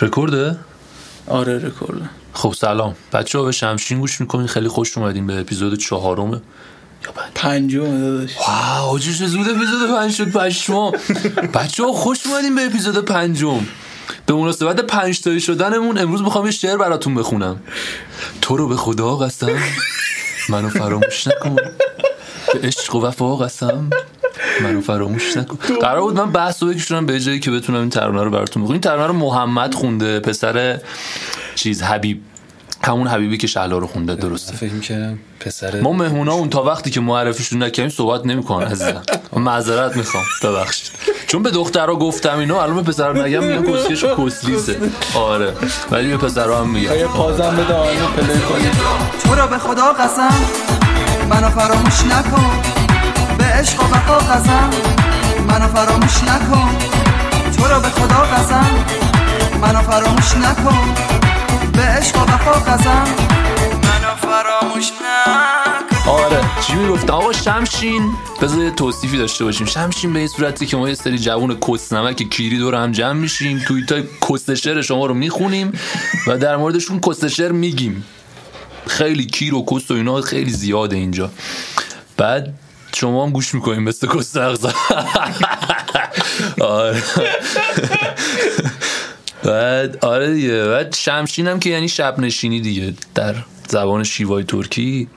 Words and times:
رکورده؟ 0.00 0.56
آره 1.26 1.58
رکورده. 1.58 2.10
خب 2.32 2.52
سلام. 2.52 2.96
بچه 3.12 3.38
ها 3.38 3.44
به 3.44 3.52
شمشین 3.52 4.00
گوش 4.00 4.20
می‌کنین. 4.20 4.46
خیلی 4.46 4.68
خوش 4.68 4.98
اومدین 4.98 5.26
به 5.26 5.40
اپیزود 5.40 5.78
چهارم 5.78 6.30
یا 7.04 7.12
پنج 7.14 7.32
پنجم 7.34 8.00
داداش. 8.00 8.30
واو 8.48 8.98
چه 8.98 9.26
زود 9.26 9.48
اپیزود 9.48 9.90
پنج 9.96 10.12
شد 10.12 10.32
پشما 10.32 10.90
بچه 11.54 11.84
ها 11.84 11.92
خوش 11.92 12.26
اومدین 12.26 12.54
به 12.54 12.66
اپیزود 12.66 13.04
پنجم. 13.04 13.60
به 14.26 14.34
مناسبت 14.34 14.80
پنج 14.80 15.20
تایی 15.20 15.40
شدنمون 15.40 15.98
امروز 15.98 16.22
می‌خوام 16.22 16.46
یه 16.46 16.50
شعر 16.52 16.76
براتون 16.76 17.14
بخونم. 17.14 17.60
تو 18.40 18.56
رو 18.56 18.68
به 18.68 18.76
خدا 18.76 19.16
قسم 19.16 19.58
منو 20.48 20.68
فراموش 20.68 21.26
نکن. 21.26 21.56
به 22.52 22.60
عشق 22.62 22.94
و 22.94 23.06
وفا 23.06 23.36
قسم 23.36 23.90
منو 24.62 24.80
فراموش 24.80 25.22
نکن. 25.36 25.58
قرار 25.80 26.00
بود 26.00 26.16
من 26.16 26.30
بحث 26.32 26.62
رو 26.62 26.68
بکشونم 26.68 27.06
به 27.06 27.20
جایی 27.20 27.40
که 27.40 27.50
بتونم 27.50 27.80
این 27.80 27.90
ترانه 27.90 28.22
رو 28.22 28.30
براتون 28.30 28.62
بخونم. 28.62 28.72
این 28.72 28.80
ترانه 28.80 29.06
رو 29.06 29.12
محمد 29.12 29.74
خونده 29.74 30.20
پسر 30.20 30.78
چیز 31.54 31.82
حبیب. 31.82 32.20
همون 32.84 33.06
حبیبی 33.06 33.36
که 33.36 33.46
شهلا 33.46 33.78
رو 33.78 33.86
خونده 33.86 34.14
درسته. 34.14 34.56
فکر 34.56 34.72
می‌کردم 34.72 35.18
پسر 35.40 35.80
ما 35.80 35.92
مهمونا 35.92 36.32
اون 36.32 36.50
تا 36.50 36.62
وقتی 36.62 36.90
که 36.90 37.00
معرفیشون 37.00 37.62
نکردیم 37.62 37.88
صحبت 37.90 38.26
نمی‌کنن 38.26 38.66
عزیزم. 38.66 39.02
من 39.32 39.42
معذرت 39.42 39.96
می‌خوام. 39.96 40.24
ببخشید. 40.44 40.90
چون 41.26 41.42
به 41.42 41.50
دخترها 41.50 41.96
گفتم 41.96 42.38
اینا 42.38 42.62
الان 42.62 42.76
به 42.76 42.82
پسر 42.82 43.12
نگم 43.22 43.44
میگن 43.44 43.72
کسکش 43.72 44.04
کسلیسه 44.04 44.78
آره. 45.14 45.52
ولی 45.90 46.08
به 46.08 46.16
پسرها 46.16 46.60
هم 46.60 46.70
میگم. 46.70 46.94
یه 46.94 47.06
پازم 47.06 47.56
بده 47.56 47.74
آهنگ 47.74 47.98
پلی 47.98 48.40
کنی 48.40 48.70
تو 49.24 49.34
رو 49.34 49.46
به 49.48 49.58
خدا 49.58 49.92
قسم 49.92 50.30
منو 51.30 51.48
فراموش 51.50 52.04
نکن. 52.04 52.79
عشق 53.60 53.80
و 53.80 53.84
وفا 53.84 54.18
قسم 54.18 54.70
منو 55.48 55.68
فراموش 55.68 56.22
نکن. 56.22 56.78
تو 57.56 57.64
رو 57.64 57.80
به 57.80 57.88
خدا 57.88 58.16
قسم 58.16 58.66
منو 59.60 59.82
فراموش 59.82 60.36
نکن. 60.36 60.94
به 61.72 61.82
عشق 61.82 62.16
و 62.16 62.20
وفا 62.20 62.52
قسم 62.52 63.04
منو 63.82 64.14
فراموش 64.20 64.90
نکن. 64.90 66.10
آره. 66.10 66.40
چی 66.66 66.74
می‌گفتم 66.74 67.12
آقا 67.12 67.32
شمشین. 67.32 68.12
بذار 68.42 68.64
یه 68.64 68.70
توصیفی 68.70 69.18
داشته 69.18 69.44
باشیم. 69.44 69.66
شمشین 69.66 70.12
به 70.12 70.18
این 70.18 70.28
صورتی 70.28 70.66
که 70.66 70.76
ما 70.76 70.88
یه 70.88 70.94
سری 70.94 71.18
جوون 71.18 71.56
کسنمک 71.68 72.22
کیری 72.30 72.58
دور 72.58 72.74
هم 72.74 72.92
جمع 72.92 73.12
میشیم. 73.12 73.58
توییت 73.58 73.92
های 73.92 74.04
کستشر 74.30 74.82
شما 74.82 75.06
رو 75.06 75.14
می‌خونیم 75.14 75.72
و 76.26 76.38
در 76.38 76.56
موردشون 76.56 77.00
کستشر 77.00 77.48
میگیم. 77.48 78.04
خیلی 78.86 79.26
کیر 79.26 79.54
و 79.54 79.64
کست 79.72 79.90
و 79.90 79.94
اینا 79.94 80.20
خیلی 80.20 80.50
زیاده 80.50 80.96
اینجا. 80.96 81.30
بعد 82.16 82.54
شما 82.94 83.26
هم 83.26 83.32
گوش 83.32 83.54
می‌کنیم 83.54 83.82
مثل 83.82 84.08
اغزا 84.40 84.72
آره. 86.60 87.02
بعد 89.42 90.04
آره 90.04 90.34
دیگه. 90.34 90.64
بعد 90.64 90.94
شمشین 90.94 91.48
هم 91.48 91.60
که 91.60 91.70
یعنی 91.70 91.88
شب 91.88 92.18
نشینی 92.18 92.60
دیگه 92.60 92.94
در 93.14 93.34
زبان 93.68 94.04
شیوای 94.04 94.44
ترکی. 94.44 95.08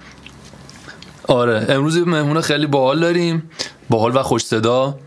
آره 1.28 1.66
امروز 1.70 1.98
مهمون 1.98 2.42
خیلی 2.42 2.68
باحال 2.68 3.00
داریم. 3.00 3.50
باحال 3.90 4.18
و 4.18 4.24
خوش 4.24 4.46
صدا 4.46 5.00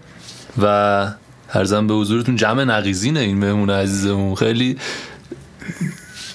و 0.62 1.08
هرزم 1.48 1.86
به 1.86 1.94
حضورتون 1.94 2.36
جمع 2.36 2.64
نقیزینه 2.64 3.20
این 3.20 3.38
مهمون 3.38 3.70
عزیزمون. 3.70 4.34
خیلی 4.34 4.78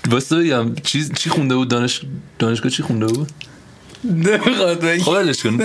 واسه 0.09 0.35
بگم 0.35 0.75
چیز 0.75 1.13
چی 1.13 1.29
خونده 1.29 1.55
بود؟ 1.55 1.67
دانش 1.67 2.01
دانشگاه 2.39 2.71
چی 2.71 2.83
خونده 2.83 3.05
بود؟ 3.05 3.31
نمی‌خواد 4.03 4.79
بگی. 4.79 5.03
خب 5.03 5.11
ولش 5.11 5.43
کن. 5.43 5.57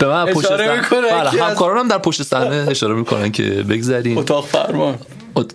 به 0.00 0.06
من 0.06 0.26
پشت 0.26 0.50
می‌کنه 0.50 1.00
بله 1.10 1.30
همکارانم 1.42 1.88
در 1.88 1.98
پشت 1.98 2.22
صحنه 2.22 2.66
اشاره 2.70 2.94
می‌کنن 2.94 3.32
که 3.32 3.42
بگذریم. 3.44 4.18
اتاق 4.18 4.46
فرمان. 4.46 4.98
ات- 5.36 5.54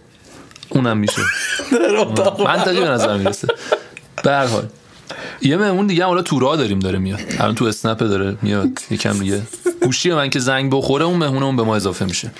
اونم 0.69 0.97
میشه. 0.97 1.21
در 1.71 1.95
اتاق 1.95 2.41
منطقی 2.41 2.79
به 2.81 2.87
نظر 2.87 3.17
می‌رسه. 3.17 3.47
به 4.23 4.31
هر 4.31 4.45
حال. 4.45 4.63
یه 5.41 5.57
مهمون 5.57 5.87
دیگه 5.87 6.03
هم 6.03 6.09
حالا 6.09 6.21
تو 6.21 6.39
راه 6.39 6.57
داریم 6.57 6.79
داره 6.79 6.99
میاد. 6.99 7.19
الان 7.39 7.55
تو 7.55 7.65
اسنپ 7.65 7.99
داره 7.99 8.37
میاد. 8.41 8.69
یکم 8.91 9.19
دیگه. 9.19 9.41
گوشی 9.81 10.11
من 10.11 10.29
که 10.29 10.39
زنگ 10.39 10.71
بخوره 10.71 11.05
اون 11.05 11.17
مهمونمون 11.17 11.55
به 11.55 11.63
ما 11.63 11.75
اضافه 11.75 12.05
میشه. 12.05 12.31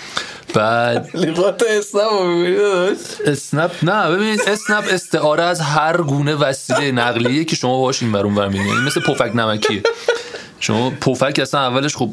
بعد 0.54 1.10
می‌بینی 1.14 1.34
داداش؟ 1.34 2.98
اسنپ؟ 3.26 3.72
نه 3.84 4.12
ببینید 4.12 4.42
اسنپ 4.48 4.86
استعاره 4.92 5.44
از 5.44 5.62
هر 5.62 5.98
گونه 5.98 6.36
وسیله 6.36 6.92
نقلیه 6.92 7.46
که 7.46 7.56
شما 7.56 7.78
باهاش 7.78 8.04
این 8.04 8.12
برون 8.12 8.36
برمین 8.36 8.66
یعنی 8.66 8.82
مثل 8.82 9.02
پفک 9.02 9.32
نمکیه 9.36 9.82
شما 10.60 10.90
پفک 10.90 11.40
اصلا 11.42 11.60
اولش 11.60 11.96
خب 11.96 12.10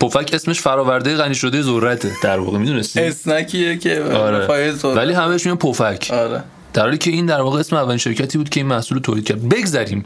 پفک 0.00 0.30
اسمش 0.32 0.60
فراورده 0.60 1.16
غنی 1.16 1.34
شده 1.34 1.62
ذرته 1.62 2.10
در 2.22 2.38
واقع 2.38 2.58
می‌دونستی؟ 2.58 3.00
اسنکیه 3.00 3.78
که 3.78 4.02
آره. 4.02 4.76
ولی 4.84 5.12
همه 5.12 5.28
بهش 5.28 5.46
میگن 5.46 5.58
پفک. 5.58 6.10
آره. 6.12 6.42
در 6.74 6.82
حالی 6.82 6.98
که 6.98 7.10
این 7.10 7.26
در 7.26 7.40
واقع 7.40 7.60
اسم 7.60 7.76
اولین 7.76 7.98
شرکتی 7.98 8.38
بود 8.38 8.48
که 8.48 8.60
این 8.60 8.66
محصول 8.66 8.98
رو 8.98 9.02
تولید 9.02 9.24
کرد. 9.24 9.48
بگذریم. 9.48 10.04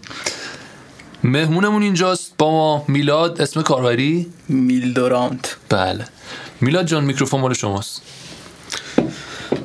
مهمونمون 1.25 1.83
اینجاست. 1.83 2.33
با 2.39 2.51
ما 2.51 2.85
میلاد 2.89 3.41
اسم 3.41 3.63
کاربری؟ 3.63 4.27
میلدورانت. 4.49 5.57
بله. 5.69 6.05
میلاد 6.61 6.87
جان 6.87 7.05
میکروفون 7.05 7.41
مال 7.41 7.55
شماست. 7.55 8.03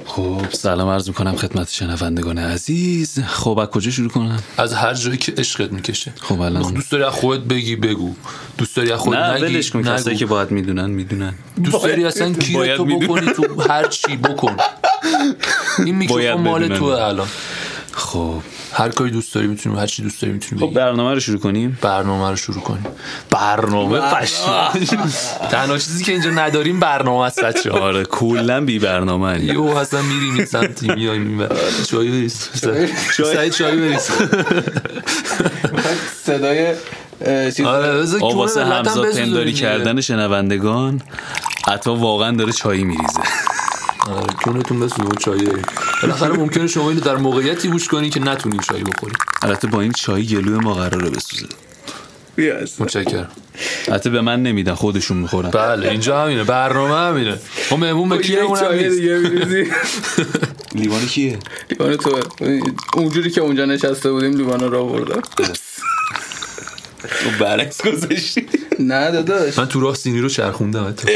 خب 0.06 0.42
سلام 0.52 0.90
عرض 0.90 1.08
می‌کنم 1.08 1.36
خدمت 1.36 1.70
شنوندگان 1.70 2.38
عزیز. 2.38 3.20
خب 3.20 3.60
از 3.60 3.68
کجا 3.68 3.92
شروع 3.92 4.10
کنم؟ 4.10 4.44
از 4.58 4.74
هر 4.74 4.94
جایی 4.94 5.18
که 5.18 5.34
عشقت 5.38 5.72
می‌کشه. 5.72 6.14
خب 6.22 6.42
الان. 6.42 6.74
دوست 6.74 6.92
داری 6.92 7.04
از 7.04 7.14
خودت 7.14 7.44
بگی 7.44 7.76
بگو. 7.76 8.14
دوست 8.58 8.76
داری 8.76 8.92
از 8.92 9.00
خودت 9.00 9.20
نه 9.20 9.34
نگی 9.34 9.56
ولش 9.56 9.72
کن 9.72 9.84
کسایی. 9.84 10.18
که 10.18 10.26
باید 10.26 10.52
می‌دونن 10.52 10.90
می‌دونن. 10.90 11.34
دوست 11.64 11.84
داری 11.84 12.06
اصلا 12.06 12.34
کی 12.34 12.54
تو. 12.78 12.86
بکنی 12.86 13.34
تو 13.34 13.62
هر 13.62 13.88
چی 13.88 14.18
بکن. 14.18 14.58
این 15.86 15.96
میکروفون 15.96 16.42
مال. 16.42 16.78
تو 16.78 16.86
الان. 16.86 17.28
خب. 17.92 18.42
هر 18.74 18.90
کاری 18.90 19.12
دوست 19.12 19.34
داری 19.34 19.48
می‌تونیم 19.48 19.80
هر 19.80 19.88
چی 19.88 20.04
دوست 20.04 20.22
داری 20.22 20.34
می‌تونیم 20.34 20.68
خب 20.68 20.74
برنامه 20.74 21.14
رو 21.14 21.20
شروع 21.20 21.40
کنیم. 21.40 21.80
برنامه 21.82 22.30
رو 22.30 22.36
شروع 22.36 22.62
کنیم. 22.62 22.86
برنامه 23.32 24.00
پشما 24.00 24.70
تنها 25.52 25.78
چیزی 25.78 26.04
که 26.04 26.12
اینجا 26.12 26.30
نداریم 26.30 26.80
برنامه 26.80 27.26
است 27.26 27.44
بچه 27.44 27.72
ها 27.72 27.80
آره 27.80 28.04
کلا 28.04 28.66
بی 28.66 28.80
برنامه 28.80 29.44
یو 29.44 29.64
اصلا 29.64 30.02
میریم 30.02 30.34
این 30.34 30.46
سمتی 30.46 30.88
میایم 30.88 31.48
چای 31.88 32.10
بریز. 32.10 32.50
سعید 33.34 33.52
چای 33.52 33.78
بریز. 33.78 34.10
صدای 36.24 36.74
آره 37.66 38.06
همزاد 38.58 39.12
پنداری. 39.12 39.54
کردن 39.54 40.02
شنوندگان 40.02 41.02
عطا 41.68 41.96
واقعا 41.96 42.32
داره 42.32 42.52
چایی 42.52 42.84
میریزه. 42.84 43.20
کونتون 44.44 44.80
بسوزون 44.80 45.16
چای. 45.20 45.48
بالاخره 46.02 46.34
ممکنه 46.34 46.68
شما 46.68 46.90
اینو 46.90 47.02
در 47.02 47.16
موقعیتی 47.16 47.68
گوش 47.68 47.88
کنین 47.88 48.10
که 48.10 48.20
نتونین 48.20 48.60
چای 48.60 48.84
بخورین 48.84 49.16
البته 49.42 49.68
با 49.68 49.82
این 49.82 49.92
چای 49.92 50.26
گلوی 50.26 50.60
ما 50.60 50.74
قراره 50.74 51.10
بسوزه. 51.10 51.46
متشکرم. 52.80 53.32
البته 53.88 54.10
به 54.10 54.22
من 54.22 54.44
نمیدن 54.44 54.74
خودشون 54.74 55.18
می‌خورن. 55.18 55.50
بله 55.50 55.90
اینجا 55.90 56.24
همینه 56.24 56.44
برنامه 56.44 56.96
همینه. 56.96 57.38
ما 57.72 57.78
مهمون 57.78 58.22
کیرمون 58.22 58.58
هم 58.58 58.64
چای 58.64 58.90
نیست. 58.90 59.02
لیوان 60.76 61.06
کیه؟ 61.06 61.40
لیوان 61.70 61.96
تو. 61.96 62.20
اونجوری 62.94 63.30
که 63.30 63.42
اونجا 63.42 63.66
نشسته 63.66 64.12
بودیم 64.12 64.34
لیوان 64.34 64.60
رو 64.60 64.80
آوردم. 64.80 65.22
تو 67.02 67.30
برعکس 67.40 67.88
گذاشتی. 67.88 68.48
نه 68.80 69.12
داداش. 69.12 69.60
من 69.60 69.68
تو 69.68 69.80
راه 69.80 69.96
سینی 69.96 70.22
رو 70.22 70.30
چرخوندم. 70.30 70.88
حتی 70.88 71.08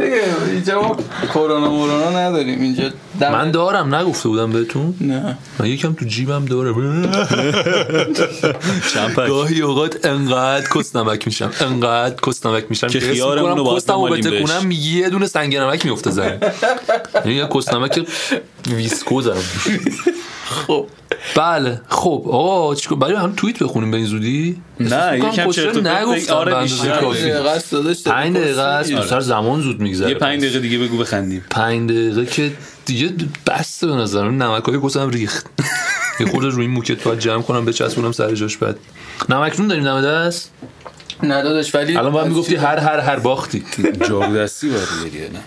دیگه 0.00 0.22
اینجا 0.50 0.82
ما 0.82 0.96
کرونا 1.34 1.70
مورونا 1.70 2.10
نداریم. 2.10 2.60
اینجا 2.60 2.90
دم- 3.20 3.32
من 3.32 3.50
دارم 3.50 3.94
نگفته 3.94 4.28
بودم 4.28 4.52
بهتون. 4.52 4.94
نه. 5.00 5.38
من 5.58 5.66
یکم 5.66 5.92
تو 5.92 6.04
جیبم 6.04 6.44
داره. 6.44 6.72
گاهی 9.28 9.60
اوقات 9.60 10.06
انقدر 10.06 10.68
کس 10.74 10.96
نمک 10.96 11.26
میشم. 11.26 11.50
انقدر 11.60 12.16
کس 12.26 12.46
نمک 12.46 12.64
میشم 12.70 12.86
که 12.86 12.98
حس 12.98 13.04
خیارمون 13.04 13.50
می‌کنم 13.50 13.56
رو 13.56 13.64
باید 13.64 13.86
بمالیم 13.86 14.30
بهش. 14.30 14.50
یه 14.86 15.10
دونه 15.10 15.26
سنگ 15.26 15.56
نمک 15.56 15.86
میفته 15.86 16.10
زمین 16.10 16.38
یعنی 17.14 17.34
یه 17.34 17.48
کس 17.54 17.72
نمک 17.74 18.06
ویسکوزم 18.66 19.42
خب. 20.44 20.86
بله 21.36 21.80
خب. 21.88 22.24
آقا 22.30 22.74
چیکار؟ 22.74 22.98
برای 22.98 23.14
هم 23.14 23.32
توییت 23.36 23.62
بخونیم 23.62 23.90
به 23.90 23.96
این 23.96 24.06
زودی؟ 24.06 24.62
نه 24.80 25.18
یکم 25.18 25.50
چرت 25.50 25.76
و 25.76 25.80
پرت 25.80 25.84
بگی. 25.84 25.88
نگفتم 25.88 26.34
آره 26.34 26.62
بیشتر. 26.62 27.00
پنج 28.10 28.36
دقیقه 28.36 28.62
است 28.62 28.92
آره. 28.94 29.06
سر 29.06 29.20
زمان 29.20 29.60
زود 29.60 29.80
میگذره. 29.80 30.08
یه 30.08 30.14
پنج 30.14 30.40
دقیقه 30.40 30.58
دیگه 30.58 30.78
بگو 30.78 30.98
بخندیم. 30.98 31.44
پنج 31.50 31.90
دقیقه 31.90 32.26
که 32.26 32.52
دیگه 32.86 33.12
بسته 33.46 33.86
به 33.86 33.92
نظر 33.92 34.28
من 34.28 34.38
نمک 34.38 34.64
های 34.64 34.80
کسم 34.84 35.10
ریخت. 35.10 35.46
یه 36.20 36.26
خورده 36.26 36.48
روی 36.48 36.62
این 36.62 36.74
موکت 36.74 37.02
باید 37.02 37.18
جمع 37.18 37.42
کنم 37.42 37.64
بچسبونم 37.64 38.12
سر 38.12 38.34
جاش 38.34 38.56
بعد. 38.56 38.76
نمکنون 39.28 39.68
داریم 39.68 39.84
دم 39.84 40.00
دست؟ 40.02 40.50
نه 41.22 41.42
داداش 41.42 41.74
ولی 41.74 41.96
الان 41.96 42.12
باید 42.12 42.28
می‌گفتی 42.28 42.56
هر 42.56 42.78
هر 42.78 42.98
هر 43.00 43.18
باختی. 43.18 43.64
جارو 44.08 44.36
دستی 44.36 44.68
باید 44.68 45.32
نه؟ 45.32 45.40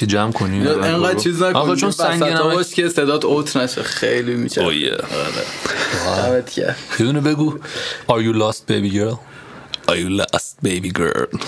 که 0.00 0.06
جمع 0.06 0.32
کنیم 0.32 0.66
انقدر 0.68 1.18
چیز 1.18 1.42
نکن 1.42 1.58
آقا 1.58 1.76
چون 1.76 1.90
سنگ 1.90 2.22
نمک 2.22 2.42
باش 2.42 2.74
که 2.74 2.88
صدات 2.88 3.24
اوت 3.24 3.56
نشه. 3.56 3.82
خیلی 3.82 4.34
میچه 4.34 4.62
اوه 4.62 4.74
دمت 6.16 6.50
کرد 6.50 6.76
یه 7.00 7.06
دونه 7.06 7.20
بگو. 7.20 7.58
Are 8.08 8.22
you 8.22 8.32
lost 8.42 8.72
baby 8.72 8.90
girl? 8.94 9.18
Are 9.88 9.96
you 9.96 10.08
lost 10.20 10.54
baby 10.64 10.90
girl? 11.00 11.26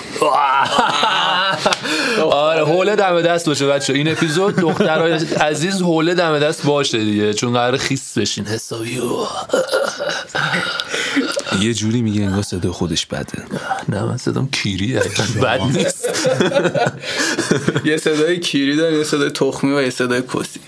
آره 2.30 2.64
حوله 2.64 2.96
دم 2.96 3.22
دست 3.22 3.46
باشه 3.46 3.66
بچه 3.66 3.92
این 3.92 4.08
اپیزود 4.08 4.56
دخترای 4.56 5.12
عزیز 5.40 5.82
حوله 5.82 6.14
دم 6.14 6.38
دست 6.38 6.66
باشه 6.66 6.98
دیگه 6.98 7.34
چون 7.34 7.52
قرار 7.52 7.76
خیس 7.76 8.18
بشین. 8.18 8.46
حسابی. 8.46 9.00
یه 11.62 11.74
جوری 11.74 12.02
میگه 12.02 12.22
انگار 12.22 12.42
صدا 12.42 12.72
خودش 12.72 13.06
بده. 13.06 13.42
نه 13.88 14.02
من 14.04 14.16
صدام 14.16 14.48
کیریه 14.50 15.02
بد 15.42 15.60
نیست. 15.62 16.08
یه 17.84 17.96
صدای 17.96 18.40
کیری 18.40 18.76
داره 18.76 18.98
یه 18.98 19.04
صدای 19.04 19.30
تخمی 19.30 19.72
و 19.72 19.82
یه 19.82 19.90
صدای 19.90 20.22
کسی. 20.22 20.60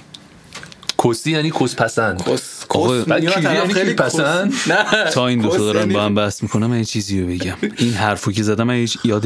کسی 1.04 1.30
یعنی 1.32 1.50
کس 1.50 1.76
پسند 1.76 2.22
کس 2.28 2.66
کس 2.70 3.12
کیری 3.12 3.42
یعنی 3.42 3.74
خیلی 3.74 3.94
پسند؟ 3.94 4.52
نه 4.66 5.10
تا 5.10 5.26
این 5.28 5.40
دوتا 5.40 5.54
کس 5.56 5.60
دارن 5.60 5.80
یعنی- 5.80 5.94
با 5.94 6.02
هم 6.04 6.14
بحث 6.14 6.42
می‌کنم 6.42 6.66
من 6.66 6.78
یه 6.78 6.84
چیزی 6.84 7.20
رو 7.20 7.26
بگم. 7.28 7.56
این 7.76 7.92
حرفو 7.94 8.32
که 8.32 8.42
زدم 8.42 8.64
من 8.66 8.74
هیچ 8.74 8.98
یاد 9.04 9.24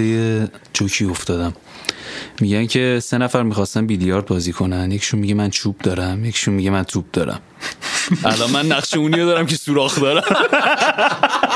جوکی 0.73 1.05
افتادم. 1.05 1.53
میگن 2.41 2.67
که 2.67 3.01
سه 3.03 3.19
نفر 3.19 3.43
می‌خواستن 3.43 3.87
بیلیارد 3.87 4.27
بازی 4.27 4.53
کنن. 4.53 4.93
یکشون 4.93 5.21
میگه 5.21 5.35
من 5.35 5.51
چوب 5.51 5.79
دارم 5.79 6.25
یکشون 6.25 6.55
میگه 6.55 6.71
من 6.71 6.83
توپ 6.83 7.05
دارم. 7.13 7.41
الان 8.25 8.51
من 8.51 8.67
نقش 8.67 8.95
اونیو 8.95 9.27
دارم 9.27 9.47
که 9.47 9.57
سوراخ 9.57 10.01
دارم. 10.01 10.23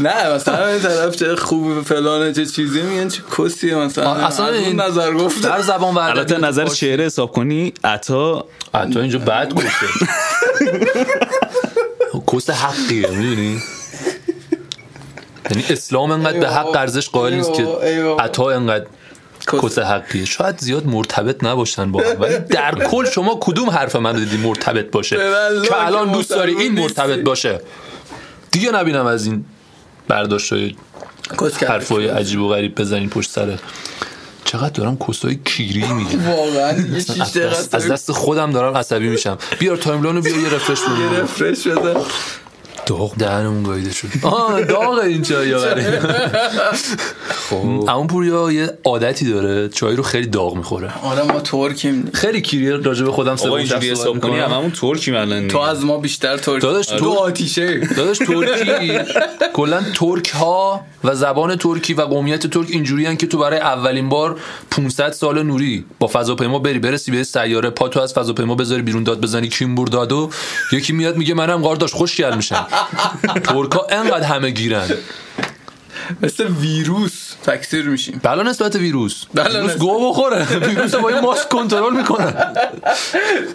نه 0.00 0.34
مثلا 0.34 0.66
این 0.66 0.80
طرف 0.80 1.16
چه 1.16 1.36
خوبه 1.36 1.82
فلانه 1.82 2.32
چه 2.32 2.46
چیزی 2.46 2.82
میگن 2.82 3.08
چه 3.08 3.22
کسیه 3.38 3.74
مثلا. 3.74 4.14
اصلا 4.14 4.48
این 4.48 4.80
نظر 4.80 5.12
گفته 5.12 5.48
در 5.48 5.60
زبان 5.60 5.94
ورده 5.94 6.18
البته 6.18 6.38
نظر 6.38 6.68
شعر 6.68 7.00
حساب 7.00 7.32
کنی 7.32 7.72
عطا 7.84 8.44
تو 8.92 8.98
اینجا 8.98 9.18
بد 9.18 9.54
گفته. 9.54 9.86
کس 12.32 12.50
حقیه 12.50 13.10
می‌دونی؟ 13.10 13.62
یعنی 15.50 15.64
اسلام 15.70 16.10
انقدر 16.10 16.40
به 16.40 16.48
حق 16.48 16.76
ارزش 16.76 17.08
قائل 17.08 17.34
نیست 17.34 17.52
که. 17.52 17.66
عطا 18.18 18.50
انقدر 18.50 18.86
کس 19.52 19.78
حقیه 19.78 20.24
شاید 20.24 20.58
زیاد 20.58 20.86
مرتبط 20.86 21.44
نباشن 21.44 21.92
با 21.92 22.00
هم. 22.00 22.20
ولی 22.20 22.38
در 22.38 22.74
کل 22.74 23.10
شما 23.10 23.38
کدوم 23.40 23.70
حرف 23.70 23.96
من 23.96 24.12
دیدی 24.12 24.36
مرتبط 24.36 24.90
باشه؟ 24.90 25.16
که 25.64 25.86
الان 25.86 26.12
دوست 26.12 26.30
داری 26.30 26.54
این 26.54 26.72
مرتبط. 26.72 27.18
باشه. 27.18 27.60
دیگه 28.50 28.70
نبینم 28.70 29.06
از 29.06 29.26
این 29.26 29.44
برداشت 30.08 30.52
های. 30.52 30.74
حرفای 31.68 32.08
عجیب 32.08 32.40
و 32.40 32.48
غریب 32.48 32.80
بزنین 32.80 33.10
پشت 33.10 33.30
سره 33.30 33.58
چقدر 34.44 34.68
دارم 34.68 34.98
کسای 35.08 35.38
کیری 35.44 35.92
میگن 35.92 36.26
واقعا 36.26 36.76
از 37.72 37.90
دست, 37.90 38.12
خودم 38.12 38.50
دارم 38.50 38.76
عصبی 38.76 39.08
میشم. 39.08 39.38
بیار 39.58 39.76
timeline 39.76 40.16
رو 40.16 40.22
بیا 40.22 40.36
یه 40.36 40.54
refresh 40.54 40.78
یه 40.78 41.08
بده 41.08 41.22
refresh 41.22 41.66
بده. 41.66 42.00
داغ 42.86 43.14
دهنمون 43.16 43.62
گاییده 43.62 43.92
شد. 43.92 44.08
آه 44.22 44.62
داغ 44.64 44.98
این 44.98 45.22
چای 45.22 45.54
برای. 45.54 45.84
خب. 47.50 47.56
اما 47.88 48.06
پوریا 48.06 48.52
یه 48.52 48.70
عادتی 48.84 49.30
داره 49.32 49.68
چای 49.68 49.96
رو 49.96 50.02
خیلی 50.02 50.26
داغ 50.26 50.54
می‌خوره. 50.56 50.92
آره 51.02 51.22
ما 51.22 51.40
ترکیم. 51.40 52.10
خیلی 52.14 52.40
کیری 52.40 52.70
راجع 52.70 53.04
به 53.04 53.12
خودم 53.12 53.36
سه 53.36 53.52
اینجوری 53.52 53.90
حساب 53.90 54.20
کنی 54.20 54.38
هممون 54.38 54.70
ترکی 54.70 55.10
الان 55.16 55.48
تو 55.48 55.58
از 55.58 55.84
ما 55.84 55.98
بیشتر 55.98 56.36
ترک 56.36 56.62
داداش 56.62 56.86
تو 56.86 56.98
تو- 56.98 57.10
آتیشه. 57.10 57.78
داداش 57.96 58.18
ترکی. 58.18 58.98
کلا 59.56 59.82
ترک 59.94 60.28
ها 60.28 60.80
و 61.04 61.14
زبان 61.14 61.56
ترکی 61.56 61.94
و 61.94 62.02
قومیت 62.02 62.46
ترک 62.46 62.66
اینجوری 62.70 63.16
که 63.16 63.26
تو 63.26 63.38
برای 63.38 63.58
اولین 63.58 64.08
بار 64.08 64.40
500 64.70 65.12
سال 65.12 65.42
نوری 65.42 65.84
با 65.98 66.06
فضاپیما 66.06 66.58
بری. 66.58 66.78
برسی 66.78 67.10
به 67.10 67.24
سیاره 67.24 67.70
پا 67.70 67.88
تو 67.88 68.00
از 68.00 68.14
فضاپیما 68.14 68.54
بذاری 68.54 68.82
بیرون 68.82 69.02
داد 69.02 69.20
بزنی 69.20 69.48
کیمبور 69.48 69.88
دادو 69.88 70.30
یکی 70.72 70.92
میاد 70.92 71.16
میگه 71.16 71.34
منم 71.34 71.62
قارداش 71.62 71.92
خوشگل 71.92 72.36
میشم. 72.36 72.66
ترکا 73.44 73.86
انقدر 73.90 74.26
همه 74.26 74.50
گیرن. 74.50 74.90
مثل 76.22 76.46
ویروس 76.46 77.34
تکثیر 77.46 77.88
میشیم. 77.88 78.20
بلا 78.22 78.42
نسبت 78.42 78.76
ویروس. 78.76 79.24
بلا 79.34 79.60
ویروس. 79.60 79.76
گو 79.76 80.10
بخوره. 80.10 80.44
ویروس 80.44 80.94
رو 80.94 81.00
با 81.00 81.10
یه 81.10 81.20
ماسک 81.20 81.48
کنترل 81.48 81.96
می‌کنن. 81.96 82.54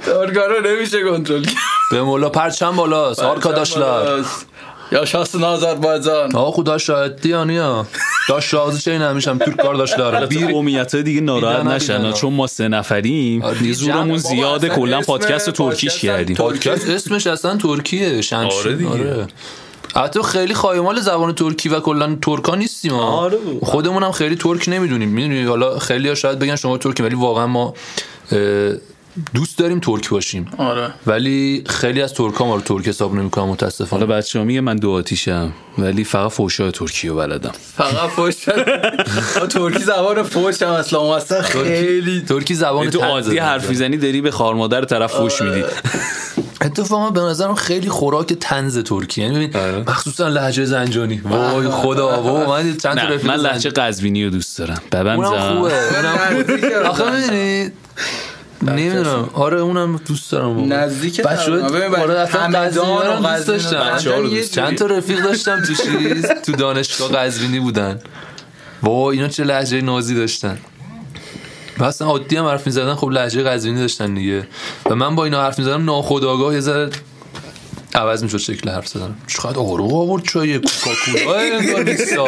ترکا 0.05 0.45
رو 0.45 0.67
نمیشه 0.67 1.03
کنترل 1.03 1.43
کرد. 1.43 1.55
به 1.91 2.01
مولا 2.01 2.29
پرچم 2.29 2.75
بالا 2.75 3.13
آرکاداشلار 3.13 4.25
یا 4.91 5.05
شاستın 5.05 5.41
Azerbaycan 5.41 6.35
آقا 6.35 6.51
خدا 6.51 6.77
شاهد 6.77 7.21
دیانیا 7.21 7.85
داشت 8.29 8.53
رازı 8.53 8.81
şey 8.81 8.99
نمیشم 8.99 9.37
ترک 9.37 9.57
کارداشلار 9.57 10.25
بیر 10.25 10.51
قومیت 10.51 10.93
های 10.93 11.03
دیگه 11.03 11.21
ناراحت 11.21 11.65
نشن. 11.65 12.11
چون 12.11 12.33
ما 12.33 12.47
سه 12.47 12.67
نفریم. 12.67 13.41
آره، 13.41 13.73
زورمون 13.73 14.17
زیاده 14.17 14.69
کلا 14.69 15.01
پادکست 15.01 15.49
ترکیش 15.49 15.99
کردیم. 15.99 16.35
پادکست 16.35 16.89
اسمش 16.89 17.27
اصلا 17.27 17.57
ترکیه 17.57 18.21
شمشیر. 18.21 18.59
آره 18.59 18.75
دیگه. 18.75 18.89
آره. 18.89 19.27
حتی 19.95 20.21
خیلی 20.23 20.53
خایمال 20.53 20.99
زبان 20.99 21.35
ترکی 21.35 21.69
و 21.69 21.79
کلا 21.79 22.17
ترکا 22.21 22.55
نیستیم 22.55 22.93
ما 22.93 23.03
آره. 23.03 23.37
خودمون 23.63 24.03
هم 24.03 24.11
خیلی 24.11 24.35
ترک 24.35 24.69
نمی‌دونیم. 24.69 25.09
می‌دونی 25.09 25.43
حالا 25.43 25.79
خیلی 25.79 26.09
ها 26.09 26.15
شاید 26.15 26.39
بگن 26.39 26.55
شما 26.55 26.77
ترکی 26.77 27.03
ولی 27.03 27.15
واقعا 27.15 27.47
ما 27.47 27.73
دوست 29.33 29.57
داریم 29.57 29.79
ترک 29.79 30.09
باشیم. 30.09 30.47
آره. 30.57 30.89
ولی 31.07 31.63
خیلی 31.67 32.01
از 32.01 32.13
ترکا 32.13 32.45
ما 32.45 32.55
رو 32.55 32.61
ترک 32.61 32.87
حساب 32.87 33.15
نمی‌کنن 33.15 33.45
متاسفانه. 33.45 34.05
حالا 34.05 34.17
بچه 34.17 34.39
ها 34.39 34.45
میگه 34.45 34.61
من 34.61 34.75
دو 34.75 34.91
آتیشم 34.91 35.51
ولی 35.77 36.03
فقط 36.03 36.31
فوشای 36.31 36.71
ترکی 36.71 37.07
رو 37.07 37.15
بلدم. 37.15 37.51
فقط 37.75 38.09
فوش. 38.09 38.35
ترکی 39.53 39.79
زبان 39.79 40.23
فوش 40.23 40.61
هم 40.61 40.69
اصلا 40.69 41.15
اصلا 41.15 41.41
خیلی 41.41 42.21
ترکی 42.21 42.55
زبان 42.55 42.89
تو 42.89 42.99
عادی. 43.01 43.37
حرف 43.37 43.69
می‌زنی 43.69 43.97
داری 43.97 44.21
به 44.21 44.31
خار 44.31 44.55
مادر 44.55 44.85
طرف 44.85 45.13
فوش 45.13 45.41
میدی. 45.41 45.63
اتفاقا 46.61 47.09
به 47.09 47.21
نظرم 47.21 47.55
خیلی 47.55 47.89
خوراک 47.89 48.33
تنز 48.33 48.77
ترکی 48.77 49.21
یعنی 49.21 49.35
ببین 49.35 49.55
آره. 49.61 49.79
مخصوصا 49.87 50.27
لهجه 50.27 50.65
زنجانی. 50.65 51.21
وای 51.25 51.69
خدا 51.69 52.21
وای. 52.21 52.63
من 52.63 52.77
چند 52.77 52.97
تا 52.97 53.27
من 53.27 53.35
لحجه 53.35 53.69
قزوینی 53.69 54.23
رو 54.25 54.29
دوست 54.29 54.57
دارم. 54.57 54.81
ببم 54.91 55.25
زن 55.25 55.55
خوبه. 55.55 55.73
آخه 56.89 57.11
می‌دونی 57.11 57.71
نمی‌دونم. 58.61 59.29
آره 59.33 59.59
اونم 59.59 59.99
دوست 60.07 60.31
دارم. 60.31 60.73
نزدیک 60.73 61.21
بچه- 61.21 61.51
آره 62.01 62.19
اصلا 62.19 62.45
رو 62.47 63.21
دوست 63.21 63.47
داشتم 63.47 64.65
چند- 64.65 64.77
تا 64.77 64.85
رفیق 64.85 65.23
داشتم 65.23 65.59
تو 65.61 65.73
چیز 65.73 66.25
تو 66.45 66.51
دانشگاه 66.51 67.11
قزوینی 67.11 67.59
بودن. 67.59 67.99
بابا 68.81 69.11
اینا 69.11 69.27
چه 69.27 69.43
لهجه 69.43 69.81
نازی 69.81 70.15
داشتن. 70.15 70.57
و 71.77 71.83
اصلا 71.83 72.07
عادی 72.07 72.35
هم 72.37 72.45
حرف 72.45 72.65
می‌زدن. 72.65 72.95
خب 72.95 73.09
لهجه 73.09 73.43
قزوینی 73.43 73.79
داشتن 73.79 74.13
دیگه. 74.13 74.47
و 74.85 74.95
من 74.95 75.15
با 75.15 75.23
اینا 75.25 75.41
حرف 75.41 75.59
می‌زدم 75.59 75.85
ناخودآگاه 75.85 76.53
یه 76.53 76.59
ذره 76.59 76.89
عوض 77.95 78.23
می‌شد 78.23 78.37
شکل 78.37 78.69
حرف 78.69 78.87
زدن. 78.87 79.15
چقدر 79.27 79.59
آروم 79.59 79.93
آورد 79.93 80.23
چای 80.23 80.59
کوکاکولا 80.59 81.35
انگار 81.39 81.83
نیستا. 81.83 82.27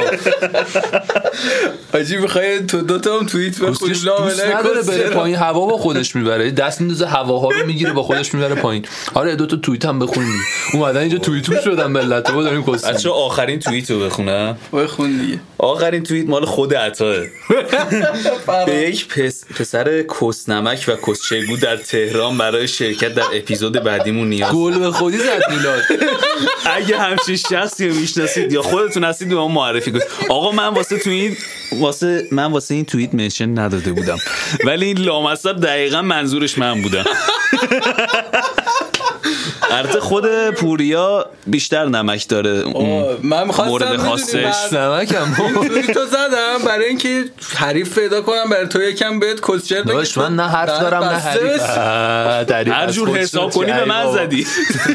آجی 1.94 2.18
می‌خوای 2.18 2.66
تو 2.66 2.82
دوتا 2.82 3.20
هم 3.20 3.26
توییت 3.26 3.60
بخونی 3.60 3.94
نداره 4.54 4.82
بره 4.82 5.10
پایین 5.10 5.36
هوا 5.38 5.66
با 5.66 5.78
خودش 5.78 6.16
می‌بره. 6.16 6.52
دست 6.52 6.82
میندازه 6.82 7.08
هواها 7.08 7.50
رو 7.50 7.66
می‌گیره 7.66 7.94
با 7.94 8.04
خودش 8.04 8.34
می‌بره 8.34 8.56
پایین. 8.56 8.86
آره 9.14 9.36
دو 9.36 9.46
تا 9.46 9.58
توییت 9.58 9.86
هم 9.86 10.00
بخونیم 10.00 10.42
اومدن 10.74 11.00
اینجا 11.00 11.18
توییتو 11.18 11.56
شدن 11.64 11.88
ملت 11.88 12.32
با 12.32 12.44
داریم 12.44 12.62
بچه 12.62 12.92
کسیم 12.92 13.12
آخرین 13.12 13.60
توییت 13.60 13.92
رو 13.92 14.00
بخونم 14.00 14.58
بخون 14.74 15.18
دیگه. 15.18 15.40
آخرین 15.58 16.04
توییت 16.04 16.30
مال 16.30 16.46
خود 16.46 16.74
عطاه 16.74 17.16
به 18.66 18.74
یک 18.74 19.08
پس، 19.08 19.46
پسر 19.46 20.04
کسنمک 20.22 20.86
و 20.88 21.12
کسچگو 21.12 21.58
در 21.58 21.78
تهران 21.78 22.38
برای 22.38 22.68
شرکت 22.68 23.16
در 23.16 23.24
اپیزود 23.34 23.84
بعدیمون 23.84 24.30
نیاز 24.30 24.52
گل 24.54 24.80
به 24.80 24.92
خودی 24.92 25.18
زد. 25.18 25.42
میلاد 25.52 25.84
اگه 26.66 26.98
همچین 26.98 27.36
شخصی 27.36 27.88
رو 27.88 27.96
می‌شناسید 27.96 28.52
یا 28.52 28.62
خودتون 28.62 29.04
هستید 29.04 29.30
به 29.30 29.36
ما 29.36 29.48
معرفی 29.48 29.92
کنید. 29.92 30.04
آقا 30.30 30.52
من 30.52 30.68
واسه 30.68 31.00
توییت 31.00 31.38
واسه 31.72 32.28
من 32.32 32.52
واسه 32.52 32.76
این 32.76 32.86
توییت 32.86 33.14
منشن 33.14 33.60
نداده 33.60 33.92
بودم. 33.92 34.18
ولی 34.66 34.86
این 34.86 34.98
لامصب 34.98 35.62
دقیقا 35.62 36.02
منظورش 36.02 36.58
من 36.58 36.82
بودم 36.82 37.06
البته 39.72 40.00
خود 40.00 40.50
پوریا 40.50 41.26
بیشتر 41.48 41.86
نمک 41.86 42.28
داره 42.28 42.64
من 43.24 43.48
می‌خواستم 43.48 43.72
مورد 43.72 43.98
خاصش. 43.98 44.74
نمکم 44.74 45.34
تو 45.94 46.06
زدم 46.06 46.66
برای 46.66 46.86
اینکه 46.86 47.24
حریف 47.56 48.00
پیدا 48.00 48.22
کنم 48.22 48.50
برای 48.52 48.68
تو 48.68 48.82
یکم 48.82 49.20
بهت 49.20 49.40
کسچر 49.52 49.82
بگم. 49.82 49.94
داشت 49.94 50.18
من 50.18 50.36
نه 50.36 50.48
حرف 50.48 50.80
دارم 50.80 51.04
نه 51.04 51.10
حریف 51.10 51.62
هر 52.74 52.92
جور 52.92 53.18
حساب. 53.18 53.52
کنی 53.52 53.72
به 53.72 53.86
من. 53.86 54.12
زدی 54.12 54.48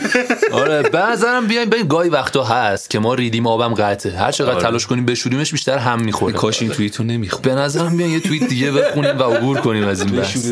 آره 0.52 0.82
به 0.82 0.98
نظرم 0.98 1.46
بیایم 1.46 1.70
ببین 1.70 1.88
گاهی 1.88 2.08
وقتا 2.10 2.44
هست 2.44 2.90
که 2.90 2.98
ما 2.98 3.14
ریدیم 3.14 3.46
آبم 3.46 3.74
قطعه 3.74 4.16
هر 4.16 4.32
چقدر 4.32 4.52
آره. 4.52 4.62
تلاش 4.62 4.86
کنیم 4.86 5.06
بشوریمش 5.06 5.52
بیشتر 5.52 5.78
هم 5.78 6.00
می‌خوره 6.00 6.32
کاش 6.32 6.62
این 6.62 6.70
توییت 6.70 6.96
رو 6.96 7.04
نمیخون 7.04 7.42
به 7.42 7.54
نظرم 7.54 7.96
بیاین 7.96 8.12
یه 8.12 8.20
توییت 8.20 8.48
دیگه 8.48 8.70
بخونیم 8.70 9.18
و 9.18 9.22
عبور 9.22 9.60
کنیم 9.60 9.88
از 9.88 10.00
این 10.00 10.10
بحث 10.10 10.46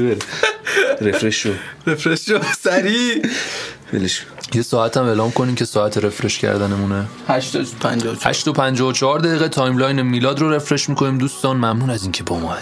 رفرش 1.01 1.43
شو. 1.43 1.53
رفرش 1.87 2.27
شو. 2.27 2.39
سریع 2.59 3.23
کن. 3.93 4.07
یه 4.55 4.63
ساعت 4.63 4.97
هم 4.97 5.05
اعلام 5.05 5.31
کنیم 5.31 5.55
که 5.55 5.65
ساعت 5.65 5.99
refresh 5.99 6.39
کردنمونه. 6.39 7.07
854 7.29 8.17
8 8.23 8.49
و 8.49 8.53
54 8.53 9.19
دقیقه 9.19 9.49
timeline 9.49 10.03
میلاد 10.03 10.41
رو 10.41 10.51
refresh 10.51 10.89
می‌کنیم 10.89 11.19
دوستان. 11.19 11.57
ممنون 11.57 11.91
از 11.91 12.03
اینکه 12.03 12.25
با 12.25 12.39
ما 12.39 12.57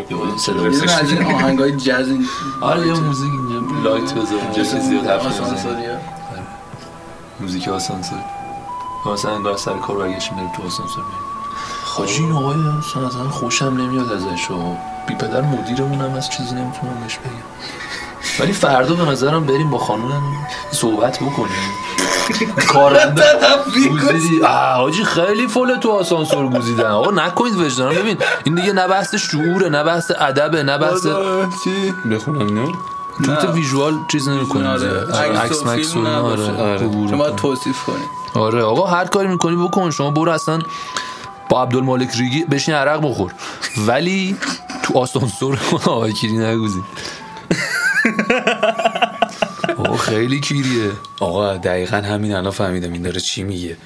دونه 0.10 0.91
از 0.91 1.12
این 1.12 1.24
آهنگای 1.24 1.72
جاز 1.77 2.08
این. 2.08 2.27
آره 2.62 2.88
یه 2.88 2.94
موزیک 2.94 3.32
اینجا 3.32 3.82
light 3.84 4.13
بذار 4.13 4.80
زیاد 4.80 5.06
حرف 5.06 5.41
نمی‌زنیم. 5.41 5.98
موزیک 7.39 7.68
آسانسور 7.68 8.20
مثلا 9.13 9.36
انگار 9.36 9.58
سر 9.58 9.77
کار 9.77 9.98
برگشتیم 9.98 10.38
بریم 10.38 10.51
تو 10.56 10.63
آسانسور 10.63 11.03
بریم. 11.03 11.15
حاجی 11.84 12.24
این 12.24 12.32
آقای 12.32 12.58
اصلا 13.08 13.30
خوشم 13.30 13.65
نمیاد 13.65 14.12
ازش 14.12 14.51
و 14.51 14.75
بی 15.08 15.15
پدر 15.15 15.41
مدیرمون 15.41 16.01
هم 16.01 16.13
از 16.13 16.29
چیزی 16.29 16.55
نمی‌تونم 16.55 16.93
بهش 17.01 17.17
بگم. 17.17 17.31
ولی 18.39 18.53
فردا 18.53 18.96
به 18.96 19.12
نظرم 19.12 19.46
بریم 19.46 19.70
با 19.70 19.77
خانومم 19.77 20.22
صحبت 20.72 21.17
بکنیم. 21.20 21.72
کارنده 22.67 23.24
گوزیدی 24.12 24.43
آه، 24.43 24.75
حاجی 24.75 25.03
خیلی 25.03 25.48
فول 25.48 25.75
تو 25.75 25.91
آسانسور 25.91 26.50
گوزیدن. 26.50 26.86
آقا 26.86 27.12
نکنید 27.12 27.55
وجدانم 27.55 27.96
ببین 27.96 28.17
این 28.43 28.55
دیگه 28.55 28.74
نه 28.74 28.88
بحث 28.88 29.15
شعوره 29.15 29.70
نه 29.70 29.84
بحث 29.84 30.12
ادبه 30.20 30.63
نه 30.63 30.77
بحث 30.77 31.08
چی؟ 31.63 31.93
بخونم 32.12 32.39
اینو 32.39 32.72
توییت 33.24 33.43
ویژوال 33.43 34.00
چیز 34.08 34.29
نمی‌کنیم 34.29 34.67
آره. 34.67 35.13
عکس 35.38 35.65
مکس 35.65 35.96
و 35.96 36.00
اینا، 36.00 36.22
آره. 36.22 36.62
آره. 36.62 36.89
شما. 37.10 37.29
توصیف 37.29 37.84
کنید. 37.84 38.10
آره. 38.34 38.63
آقا 38.63 38.88
هر 38.88 39.05
کاری 39.05 39.27
می‌کنی 39.27 39.55
بکن. 39.55 39.91
شما 39.91 40.12
برو 40.12 40.31
اصلا 40.31 40.60
با 41.51 41.63
عبدالمالک 41.63 42.10
ریگی 42.15 42.43
بشین 42.43 42.75
عرق 42.75 43.01
بخور. 43.03 43.31
ولی 43.88 44.36
تو 44.84 45.00
آسانسور 45.00 45.60
آقای 45.86 46.13
کیری 46.13 46.38
نگوزی. 46.38 46.79
آقا 49.77 49.98
خیلی 49.98 50.39
کیریه. 50.39 50.91
آقا 51.20 51.58
دقیقا 51.58 51.98
همین 51.98 52.36
الان 52.36 52.51
فهمیدم 52.51 52.93
این 52.93 53.01
داره 53.01 53.20
چی 53.20 53.43
میگه. 53.43 53.77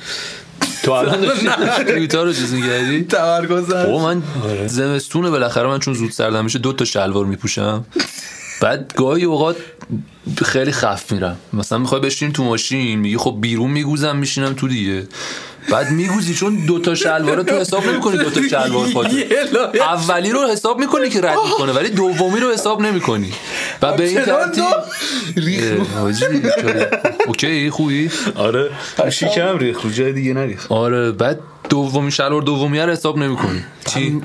تو 0.84 0.92
الان 0.92 1.22
داشتی 1.22 1.50
توییتا 1.88 2.24
رو 2.24 2.34
چیز 2.34 2.54
میگردی 2.54 3.04
تمرکز 3.04 3.74
بابا 3.74 4.04
من 4.04 4.24
زمستونه 4.68 5.30
بالاخره 5.30 5.68
من 5.68 5.80
چون 5.80 5.94
زود 5.94 6.12
سردم 6.12 6.44
میشه 6.44 6.60
دو 6.60 6.74
تا 6.74 6.86
شلوار 6.86 7.26
میپوشم. 7.26 7.86
بعد 8.62 8.94
گاهی 8.96 9.24
اوقات 9.24 9.56
خیلی 10.46 10.72
خف 10.72 11.12
میرم. 11.12 11.38
مثلا 11.54 11.78
می‌خوای 11.78 12.02
بشین 12.02 12.34
تو 12.34 12.44
ماشین 12.44 13.00
میگی 13.00 13.18
خب 13.18 13.38
بیرون 13.42 13.72
میگوزم 13.72 14.18
میشینم 14.18 14.54
تو 14.54 14.68
دیگه. 14.68 15.08
بعد 15.70 15.92
میگوزی 15.92 16.34
چون 16.34 16.56
دو 16.56 16.80
تا 16.80 16.96
شلوار 16.96 17.44
تو 17.44 17.56
حساب 17.56 17.88
نمی‌کنی 17.88 18.18
دو 18.18 18.30
تا 18.30 18.42
شلوار 18.48 18.88
فاته 18.88 19.28
اولی 19.94 20.32
رو 20.32 20.48
حساب 20.48 20.80
می‌کنی 20.80 21.10
که 21.10 21.22
رد 21.22 21.38
می‌کنه 21.46 21.72
ولی 21.74 21.90
دومی 21.90 22.40
رو 22.40 22.52
حساب 22.54 22.82
نمی‌کنی. 22.82 23.34
و 23.82 23.94
به 23.94 24.04
این 24.08 24.22
ترتیب؟ 24.22 24.64
اوکی 27.28 27.70
خوبی؟ 27.70 28.12
آره. 28.36 28.70
شیکم 29.12 29.58
ریخ 29.58 29.82
رو 29.82 29.90
جای 29.92 30.14
دیگه 30.14 30.34
نریخ. 30.34 30.72
آره 30.72 31.12
بعد 31.12 31.40
دومی 31.70 32.12
شلوار 32.12 32.42
دومی 32.42 32.80
رو 32.80 32.92
حساب 32.92 33.18
نمی‌کنی. 33.18 33.64
چی؟ 33.86 34.22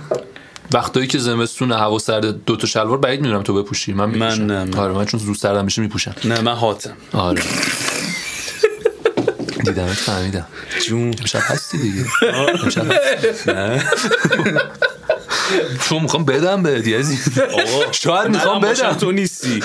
وقتایی 0.73 1.06
که 1.06 1.18
زمستون 1.18 1.73
هوا 1.73 1.99
سرد 1.99 2.44
دو 2.44 2.56
تا 2.56 2.66
شلوار 2.66 2.99
بعید 2.99 3.20
می‌دونم 3.20 3.42
تو 3.42 3.62
بپوشی. 3.62 3.92
من 3.92 4.11
میپوشم. 4.11 4.42
نه، 4.42 4.64
من- 4.64 4.75
آره 4.75 4.92
من 4.92 5.04
چون 5.04 5.20
زود 5.20 5.37
سردم 5.37 5.64
میشه 5.64 5.82
میپوشم. 5.82 6.14
نه 6.25 6.40
من 6.40 6.54
هاتم. 6.54 6.92
آره. 7.12 7.42
دیدمت 9.64 9.93
فهمیدم. 9.93 10.47
جون 10.87 11.14
امشب 11.21 11.40
هستی 11.43 11.79
دیگه. 11.79 12.05
چون 15.88 16.02
می‌خوام 16.02 16.25
بدم 16.25 16.62
بهت 16.62 16.87
آقا 17.52 17.93
شاید 17.93 18.29
می‌خوام 18.29 18.61
بدم. 18.61 18.93
تو 18.93 19.12
نیستی. 19.12 19.62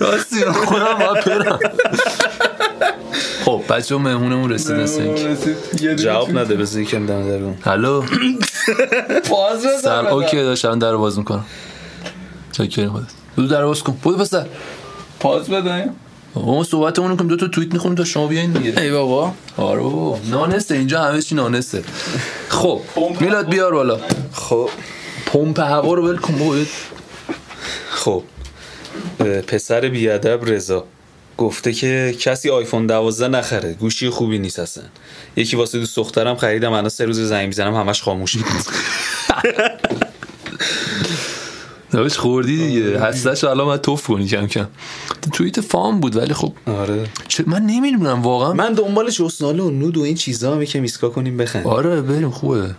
راستی 0.00 0.44
خودم 0.44 0.94
باید 0.98 1.24
برم. 1.24 1.58
خب 3.44 3.62
بچه 3.68 3.96
مهمونمون 3.96 4.52
رسید 4.52 4.86
سنگ 4.86 5.36
جواب 5.96 6.38
نده 6.38 6.54
بذار 6.54 6.82
یکم 6.82 7.06
دم 7.06 7.28
در. 7.28 7.70
هلو 7.70 8.04
باز 9.30 9.60
سلام 9.60 10.04
بزن 10.04 10.06
اوکی 10.06 10.36
داشت 10.36 10.64
الان 10.64 10.78
در 10.78 10.96
باز 10.96 11.18
می‌کنم. 11.18 11.44
چکریم 12.52 12.90
خودت. 12.90 13.06
بودو 13.36 13.48
در 13.48 13.64
باز 13.64 13.82
کن. 13.82 13.92
بودو 14.02 14.18
پسر 14.18 14.46
پاس 15.20 15.48
بدن 15.48 15.94
ما 16.34 16.64
صحبتمون 16.64 17.16
کنیم 17.16 17.28
دو 17.28 17.36
تا 17.36 17.48
توییت 17.48 17.72
می‌خونیم 17.72 17.94
تا 17.96 18.04
شما 18.04 18.26
بیاین 18.26 18.52
دیگه. 18.52 18.80
ای 18.80 18.90
بابا. 18.90 19.32
آره 19.56 19.80
بابا. 19.80 20.18
نانسته 20.30 20.74
اینجا 20.74 21.02
همه 21.02 21.22
چی 21.22 21.34
نانسته. 21.34 21.84
خب 22.48 22.80
میلاد 23.20 23.48
بیار 23.48 23.72
بالا. 23.74 24.00
خب. 24.32 24.70
پمپ 25.26 25.60
هوا 25.60 25.94
رو 25.94 26.08
ول 26.08 26.16
کن 26.16 26.38
بابا. 26.38 26.56
خب. 27.90 28.22
پسر 29.46 29.88
بیادب 29.88 30.40
رضا 30.44 30.84
گفته 31.38 31.72
که 31.72 32.14
کسی 32.20 32.50
آیفون 32.50 32.86
12 32.86 33.28
نخره. 33.28 33.72
گوشی 33.72 34.10
خوبی 34.10 34.38
نیست 34.38 34.58
اصلا. 34.58 34.84
یکی 35.36 35.56
واسه 35.56 35.78
دوست 35.78 35.96
دخترم 35.96 36.36
خریدم 36.36 36.72
الان 36.72 36.88
سه 36.88 37.04
روز 37.04 37.20
زنگ 37.20 37.46
می‌زنم 37.46 37.74
همش 37.74 38.02
خاموشه 38.02 38.38
نوش 41.94 42.18
خوردی 42.18 42.56
دیگه. 42.66 43.00
هستش 43.00 43.44
الان 43.44 43.66
باید 43.66 43.80
توف 43.80 44.06
کنی 44.06 44.26
کم 44.28 44.46
کم. 44.46 44.66
توییت 45.32 45.60
فام 45.60 46.00
بود 46.00 46.16
ولی 46.16 46.34
خب 46.34 46.52
آره. 46.66 47.06
چه 47.28 47.44
من 47.46 47.62
نمی‌دونم 47.62 48.22
واقعا. 48.22 48.52
من 48.52 48.72
دنبال 48.72 49.10
جسناله 49.10 49.62
و 49.62 49.70
نود 49.70 49.96
و 49.96 50.00
این 50.02 50.14
چیزا 50.14 50.52
هم 50.54 50.64
که 50.64 50.80
میسکا 50.80 51.08
کنیم 51.08 51.36
بخند 51.36 51.66
آره 51.66 52.00
بریم 52.00 52.30
خوبه. 52.30 52.74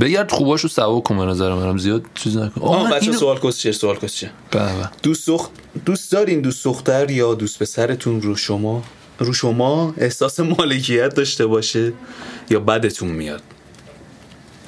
بگرد 0.00 0.30
خوباشو 0.30 0.68
سوا 0.68 1.00
کن 1.00 1.16
به 1.18 1.24
نظر 1.24 1.54
منم 1.54 1.78
زیاد 1.78 2.02
چیز 2.14 2.36
نکن. 2.36 2.60
آه، 2.60 2.68
آه 2.76 2.84
من 2.84 2.90
بچه 2.90 3.02
اینو- 3.06 3.18
سوال 3.18 3.38
کسچه 3.38 3.72
سوال 3.72 3.96
کسچه 3.96 4.30
به 4.50 4.58
به. 4.58 4.90
دوست 5.02 5.28
دخ... 5.28 5.48
دوست 5.84 6.12
دارین 6.12 6.40
دوست 6.40 6.64
دختر 6.64 7.10
یا 7.10 7.34
دوست 7.34 7.58
پسرتون 7.58 8.22
رو 8.22 8.36
شما؟ 8.36 8.82
رو 9.18 9.32
شما 9.32 9.94
احساس 9.98 10.40
مالکیت 10.40 11.14
داشته 11.14 11.46
باشه 11.46 11.92
یا 12.50 12.60
بدتون 12.60 13.08
میاد؟ 13.08 13.42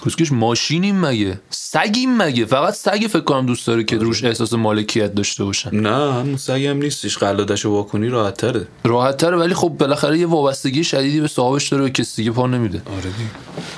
کوسکش 0.00 0.32
ماشینیم 0.32 1.00
مگه؟ 1.00 1.40
سگیم 1.50 2.16
مگه؟ 2.16 2.44
فقط 2.44 2.74
سگ 2.74 3.06
فکر 3.10 3.20
کنم 3.20 3.46
دوست 3.46 3.66
داره 3.66 3.84
که 3.84 3.96
روش 3.96 4.24
احساس 4.24 4.52
مالکیت 4.52 5.14
داشته 5.14 5.44
باشن. 5.44 5.76
نه 5.76 6.12
همون 6.14 6.36
سگی 6.36 6.66
هم 6.66 6.76
نیستش 6.76 7.18
قلادش 7.18 7.64
رو 7.64 7.70
واکنی 7.70 8.08
راحت 8.08 8.36
تره 8.36 8.66
راحت 8.84 9.16
تره 9.16 9.36
ولی 9.36 9.54
خب 9.54 9.68
بالاخره 9.68 10.18
یه 10.18 10.26
وابستگی 10.26 10.84
شدیدی 10.84 11.20
به 11.20 11.28
صاحبش 11.28 11.68
داره 11.68 11.84
و 11.84 11.88
کسی 11.88 12.16
دیگه 12.16 12.30
پا 12.30 12.46
نمیده. 12.46 12.82
آره 12.86 13.10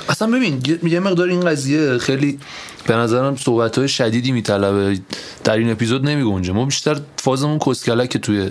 اصلا 0.09 0.29
ببین 0.29 0.63
یه- 0.85 1.01
مقدار 1.01 1.29
این 1.29 1.41
قضیه 1.41 1.99
خیلی 1.99 2.39
به 2.87 2.95
نظرم 2.97 3.37
صحبت 3.37 3.79
های 3.79 3.89
شدیدی 3.89 4.33
میطلبه. 4.33 4.99
در 5.45 5.57
این 5.57 5.71
اپیزود 5.71 6.09
نمیگنجه 6.09 6.53
ما 6.53 6.65
بیشتر 6.65 7.01
فازمون 7.17 7.59
کسکلک 7.59 8.17
توی 8.17 8.51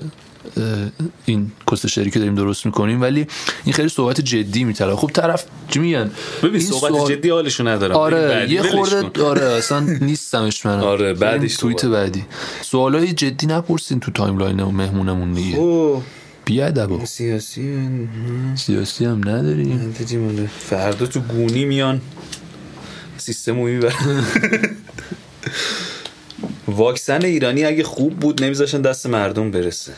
این 1.26 1.52
کست 1.72 1.88
شری 1.88 2.12
که 2.12 2.20
داریم 2.20 2.36
درست 2.36 2.66
می‌کنیم 2.66 3.02
ولی 3.02 3.28
این 3.66 3.74
خیلی 3.74 3.90
صحبت 3.90 4.22
جدی 4.22 4.64
میطلبه 4.64 4.96
خب 4.96 5.08
طرف 5.14 5.46
چی 5.70 5.80
میگن 5.80 6.12
ببین 6.44 6.62
صحبت 6.62 6.92
سوال- 6.92 7.10
جدی 7.16 7.30
حالشو 7.30 7.68
ندارم. 7.68 7.96
آره 7.96 8.48
یه 8.50 8.62
خورده 8.62 9.02
کن. 9.10 9.22
آره 9.22 9.42
اصلا 9.42 9.80
نیستمش 9.80 10.66
من 10.66 10.80
آره، 10.80 11.14
بعدش 11.14 11.58
توییت. 11.58 11.86
بعدی. 11.86 12.26
سوالای 12.62 13.14
جدی 13.14 13.48
نپرسین 13.48 14.00
تو 14.00 14.12
timeline 14.12 14.60
و 14.60 14.72
مهمونمون 14.72 15.34
دیگه. 15.34 15.58
اوه 15.58 16.04
بیادبا. 16.46 17.06
سیاسی 17.06 17.90
سیاسی 18.56 19.06
هم 19.06 19.30
نداریم. 19.30 19.96
فردا 20.60 21.06
تو 21.06 21.20
گونی 21.20 21.66
میان. 21.66 22.02
سیستم 23.18 23.56
رو 23.60 23.66
می‌برن. 23.66 24.24
واکسن 26.68 27.26
ایرانی 27.26 27.64
اگه 27.66 27.84
خوب 27.84 28.14
بود 28.20 28.44
نمیذاشن 28.44 28.82
دست 28.82 29.06
مردم 29.08 29.52
برسه. 29.52 29.92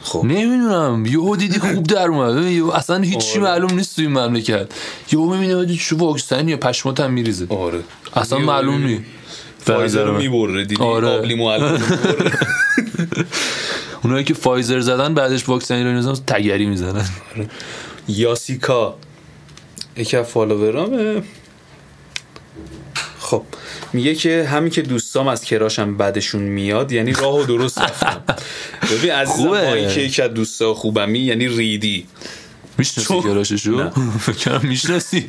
خب. 0.00 0.24
نمی‌دونم. 0.24 1.06
یهو 1.06 1.36
دیدی 1.36 1.58
خوب 1.58 1.82
در 1.82 2.08
اومد. 2.08 2.36
اصلا 2.74 2.98
هیچی 2.98 3.38
آره. 3.38 3.50
معلوم 3.50 3.74
نیست 3.74 3.96
توی 3.96 4.06
مملکت. 4.06 4.66
یهو 5.12 5.34
می‌بینی 5.36 5.76
چه 5.76 5.96
واکسنی 5.96 6.56
پشمات 6.56 7.00
هم 7.00 7.12
میریزه. 7.12 7.46
آره. 7.48 7.80
اصلا 8.14 8.38
معلوم 8.38 8.84
نیست. 8.84 9.02
فایزر 9.58 10.04
رو. 10.04 10.16
می‌بره 10.16 10.64
دیدی؟ 10.64 10.82
آره. 10.82 11.08
آبلی 11.08 11.34
معلم 11.34 11.64
رو 11.64 11.78
می‌بره. 11.78 12.32
اونایی 14.04 14.24
که 14.24 14.34
فایزر 14.34 14.80
زدن 14.80 15.14
بعدش 15.14 15.48
واکسن 15.48 15.86
رو 15.86 15.92
نظام 15.92 16.14
تگری 16.14 16.66
می‌زنن. 16.66 17.08
یاسیکا. 18.08 18.96
یکی 19.96 20.16
از 20.16 20.26
فالوورامه. 20.26 21.22
خب 23.28 23.42
میگه 23.92 24.14
که 24.14 24.44
همین 24.44 24.70
که 24.70 24.82
دوستام 24.82 25.28
از 25.28 25.44
کراشم 25.44 25.96
بعدشون 25.96 26.42
میاد 26.42 26.92
یعنی 26.92 27.12
راه 27.12 27.40
و 27.40 27.44
درست 27.44 27.78
رفتم 27.78 28.22
ببین 28.92 29.10
عزیزم 29.10 29.36
خوبه. 29.36 29.60
با 29.60 29.74
اینکه 29.74 30.00
یکی 30.00 30.22
از 30.22 30.30
دوستا 30.34 30.74
خوبمی 30.74 31.18
یعنی 31.18 31.48
ریدی 31.48 32.06
می‌شناسی 32.78 33.70
نه. 33.70 33.90
فکر 34.26 34.50
کنم 34.50 34.68
می‌شناسی 34.68 35.26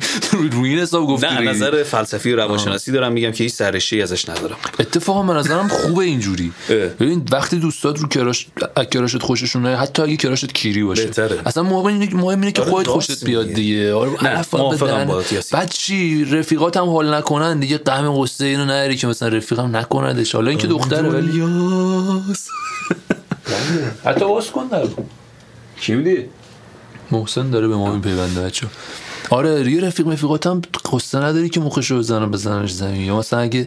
روی 0.52 0.70
این 0.70 0.78
حساب 0.78 1.06
گفتی 1.06 1.26
نه. 1.26 1.40
نظر 1.40 1.82
فلسفی 1.82 2.32
و 2.32 2.36
روانشناسی 2.36 2.92
دارم 2.92 3.12
میگم 3.12 3.32
که 3.32 3.44
هیچ 3.44 3.52
سرشی 3.52 4.02
ازش 4.02 4.28
ندارم 4.28 4.56
اتفاقا 4.80 5.22
به 5.22 5.32
نظرم 5.32 5.68
خوبه 5.68 6.04
اینجوری. 6.04 6.52
ببین 7.00 7.26
وقتی 7.32 7.58
دوستات 7.58 7.98
رو 7.98 8.08
کراش 8.08 8.46
کراشت 8.90 9.22
خوششون 9.22 9.66
نیاد 9.66 9.78
حتی 9.78 10.02
اگه 10.02 10.16
کراشت 10.16 10.52
کیری 10.52 10.82
باشه 10.82 11.04
بهتره. 11.04 11.38
اصلا 11.46 11.62
مهم 11.62 11.86
اینه 11.86 12.14
مهم 12.14 12.40
اینه 12.40 12.52
که 12.52 12.62
آره، 12.62 12.70
خودت 12.70 12.88
خوشت 12.88 13.24
بیاد. 13.24 13.52
دیگه 13.52 13.94
آره 13.94 14.10
نه،. 14.24 14.44
بعد 15.52 15.70
چی 15.70 16.24
رفیقات 16.24 16.76
هم 16.76 16.88
حال 16.88 17.14
نکنن 17.14 17.60
دیگه 17.60 17.78
غم 17.78 18.22
قصه 18.22 18.44
اینو 18.44 18.64
نداری 18.64 18.96
که 18.96 19.06
مثلا 19.06 19.28
رفیقم 19.28 19.76
نکندش 19.76 20.34
حالا 20.34 20.50
اینکه 20.50 20.66
دختره 20.66 21.08
ولی 21.08 21.40
حتی 24.04 24.24
باز 24.24 24.50
کن 24.50 24.66
در 24.66 24.84
چی 25.80 25.94
میدی؟ 25.94 26.24
محسن 27.12 27.50
داره 27.50 27.68
به 27.68 27.76
ما 27.76 27.94
میپیونده 27.94 28.40
بچه 28.42 28.66
آره 29.30 29.72
یه 29.72 29.80
رفیق 29.80 30.06
مفیقات 30.06 30.46
هم 30.46 30.62
قصه 30.92 31.18
نداری 31.18 31.48
که 31.48 31.60
مخشو 31.60 31.98
بزنن 31.98 32.30
بزننش 32.30 32.72
زمین. 32.72 33.00
یا 33.00 33.16
مثلا 33.16 33.38
اگه 33.40 33.66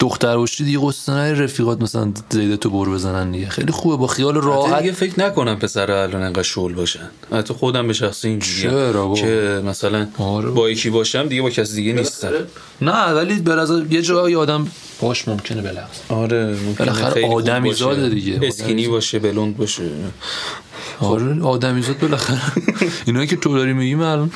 دختر 0.00 0.36
باشی 0.36 0.64
دیگه 0.64 0.78
قصه 0.82 1.12
نداری 1.12 1.44
رفیقات 1.44 1.82
مثلا 1.82 2.12
زیده 2.30 2.56
تو 2.56 2.70
بر 2.70 2.90
بزنن 2.90 3.30
دیگه. 3.30 3.48
خیلی 3.48 3.72
خوبه 3.72 3.96
با 3.96 4.06
خیال 4.06 4.34
راحت. 4.34 4.78
دیگه 4.78 4.92
فکر 4.92 5.20
نکنم 5.20 5.58
پسر 5.58 5.90
الان 5.90 6.22
انقدر 6.22 6.42
شل 6.42 6.72
باشن. 6.72 7.10
حتی 7.32 7.54
خودم 7.54 7.86
به 7.86 7.92
شخصی 7.92 8.28
اینجوریه؟ 8.28 8.92
که 9.14 9.62
مثلا 9.66 10.06
آره. 10.18 10.50
با 10.50 10.70
یکی 10.70 10.90
باشم 10.90 11.28
دیگه 11.28 11.42
با 11.42 11.50
کسی 11.50 11.74
دیگه 11.74 11.92
نیستم. 11.92 12.30
نه 12.80 13.06
ولی 13.12 13.34
به 13.34 13.66
یه 13.90 14.02
جایی 14.02 14.34
آدم 14.34 14.66
باش 15.02 15.28
ممکنه 15.28 15.62
بلغز 15.62 15.98
آره 16.08 16.46
ممکنه 16.46 16.86
بالاخره 16.86 17.26
آدمی. 17.28 17.74
زاده 17.74 18.08
دیگه. 18.08 18.38
اسکینی 18.42 18.88
باشه 18.88 19.18
بلوند 19.18 19.56
باشه 19.56 19.82
آره 21.00 21.42
آدمی 21.42 21.82
زاد 21.82 21.98
بالاخره 21.98 22.40
اینا 23.06 23.26
که 23.26 23.36
تو 23.36 23.56
داری 23.58 23.72
میگی 23.72 23.94
من 23.94 24.06
الان 24.06 24.30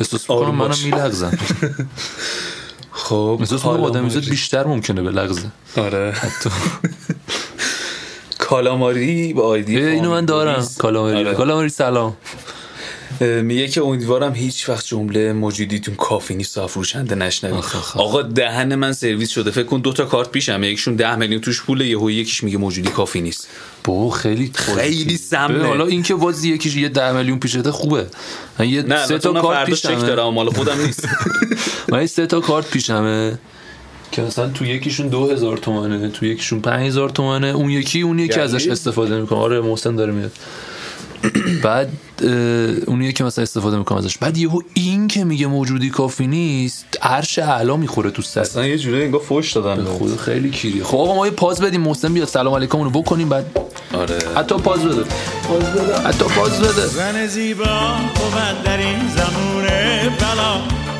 احساس 0.00 0.20
می‌کنم 0.22 0.38
آروم 0.38 0.54
منم. 0.54 0.74
میلغزم 0.84 1.38
خب 2.92 3.36
احساس 3.40 3.52
می‌کنم 3.52 3.72
کالاماری. 3.72 3.98
آدمی 3.98 4.10
زاد 4.10 4.24
بیشتر 4.24 4.66
ممکنه 4.66 5.02
بلغزه 5.02 5.42
آره 5.76 6.14
کالاماری 8.38 9.32
با 9.32 9.42
آیدی 9.42 9.78
اینو 9.80 10.10
من 10.10 10.24
دارم. 10.24 10.68
کالاماری 10.78 11.16
آره. 11.16 11.34
کالاماری 11.34 11.68
سلام 11.68 12.16
میگه 13.20 13.68
که 13.68 13.82
امیدوارم 13.82 14.34
هیچ 14.34 14.68
وقت 14.68 14.86
جمله 14.86 15.32
موجودیتون 15.32 15.94
کافی 15.94 16.34
نیست 16.34 16.66
فروشنده 16.66 17.14
نشنوید. 17.14 17.64
آقا 17.94 18.22
دهن 18.22 18.74
من 18.74 18.92
سرویس 18.92 19.30
شده. 19.30 19.50
فکر 19.50 19.64
کن 19.64 19.80
دو 19.80 19.92
تا 19.92 20.04
کارت 20.04 20.30
پیشم. 20.30 20.64
یکیشون 20.64 20.96
ده 20.96 21.16
میلیون 21.16 21.40
توش 21.40 21.62
پوله 21.62 21.86
یهو 21.86 22.10
یکیش 22.10 22.44
میگه 22.44 22.58
موجودی 22.58 22.90
کافی 22.90 23.20
نیست. 23.20 23.48
بابا 23.84 24.10
خیلی 24.10 24.50
خیلی 24.54 25.16
سمه. 25.16 25.66
حالا 25.66 25.86
این 25.86 26.02
که 26.02 26.14
باز 26.14 26.44
یکیش 26.44 26.76
یه 26.76 26.88
ده 26.88 27.12
میلیون 27.12 27.38
پیشته 27.38 27.72
خوبه. 27.72 28.06
من 28.58 28.68
یه 28.68 28.82
نه 28.82 29.06
سه 29.06 29.18
تا 29.18 29.32
کارت 29.32 29.66
پیشمه. 29.66 29.94
دارم 29.94 30.34
مال 30.34 30.50
خودم 30.50 30.80
نیست. 30.86 31.08
من 31.92 32.06
سه 32.06 32.26
تا 32.26 32.40
کارت 32.40 32.70
پیشمه. 32.70 33.38
که 34.12 34.22
مثلا 34.22 34.48
تو 34.48 34.64
یکیشون 34.64 35.08
دو 35.08 35.30
هزار 35.30 35.56
تومنه 35.56 36.08
تو 36.08 36.26
یکیشون 36.26 36.60
پنج 36.60 36.86
هزار 36.86 37.08
تومنه. 37.08 37.46
اون 37.46 37.70
یکی 37.70 38.00
اون 38.00 38.18
یکی 38.18 38.30
یعنی؟ 38.30 38.42
ازش 38.42 38.68
استفاده 38.68 39.20
می‌کنه 39.20 39.38
آره 39.38 39.60
محسن 39.60 39.96
داره 39.96 40.12
میاد. 40.12 40.32
بعد 41.62 41.92
اه، 42.22 42.28
اون 42.86 43.02
یکی 43.02 43.24
مثلا 43.24 43.42
استفاده 43.42 43.78
می‌کنه 43.78 43.98
ازش. 43.98 44.18
بعد 44.18 44.38
یهو 44.38 44.60
این 44.74 45.08
که 45.08 45.24
میگه 45.24 45.46
موجودی 45.46 45.90
کافی 45.90 46.26
نیست 46.26 46.86
عرش 47.02 47.38
اعلا 47.38 47.76
می‌خوره 47.76 48.10
تو 48.10 48.22
سر. 48.22 48.40
اصلا 48.40 48.66
یه 48.66 48.78
جوری 48.78 49.02
انگار 49.02 49.20
فوش 49.20 49.52
دادن 49.52 49.84
خدا 49.84 50.16
خیلی 50.16 50.50
کیریه. 50.50 50.84
خب 50.84 50.96
آقا 50.96 51.14
ما 51.14 51.26
یه 51.26 51.32
پاز 51.32 51.60
بدیم. 51.60 51.80
محسن 51.80 52.14
بیاد. 52.14 52.28
سلام 52.28 52.54
علیکم 52.54 52.82
رو 52.82 52.90
بکنیم 52.90 53.28
بعد. 53.28 53.46
آره. 53.94 54.18
حتی 54.36 54.54
پاز 54.54 54.80
بده. 54.80 55.04
پاز 55.48 55.62
بده. 55.62 55.98
حتی 55.98 56.24
پاز 56.24 56.60
بده. 56.60 56.86
زن 56.86 57.26
زیبا 57.26 57.64
بود 58.14 58.62
در 58.64 58.76
این 58.76 59.08
زمان 59.08 59.64
بلا. 60.20 60.52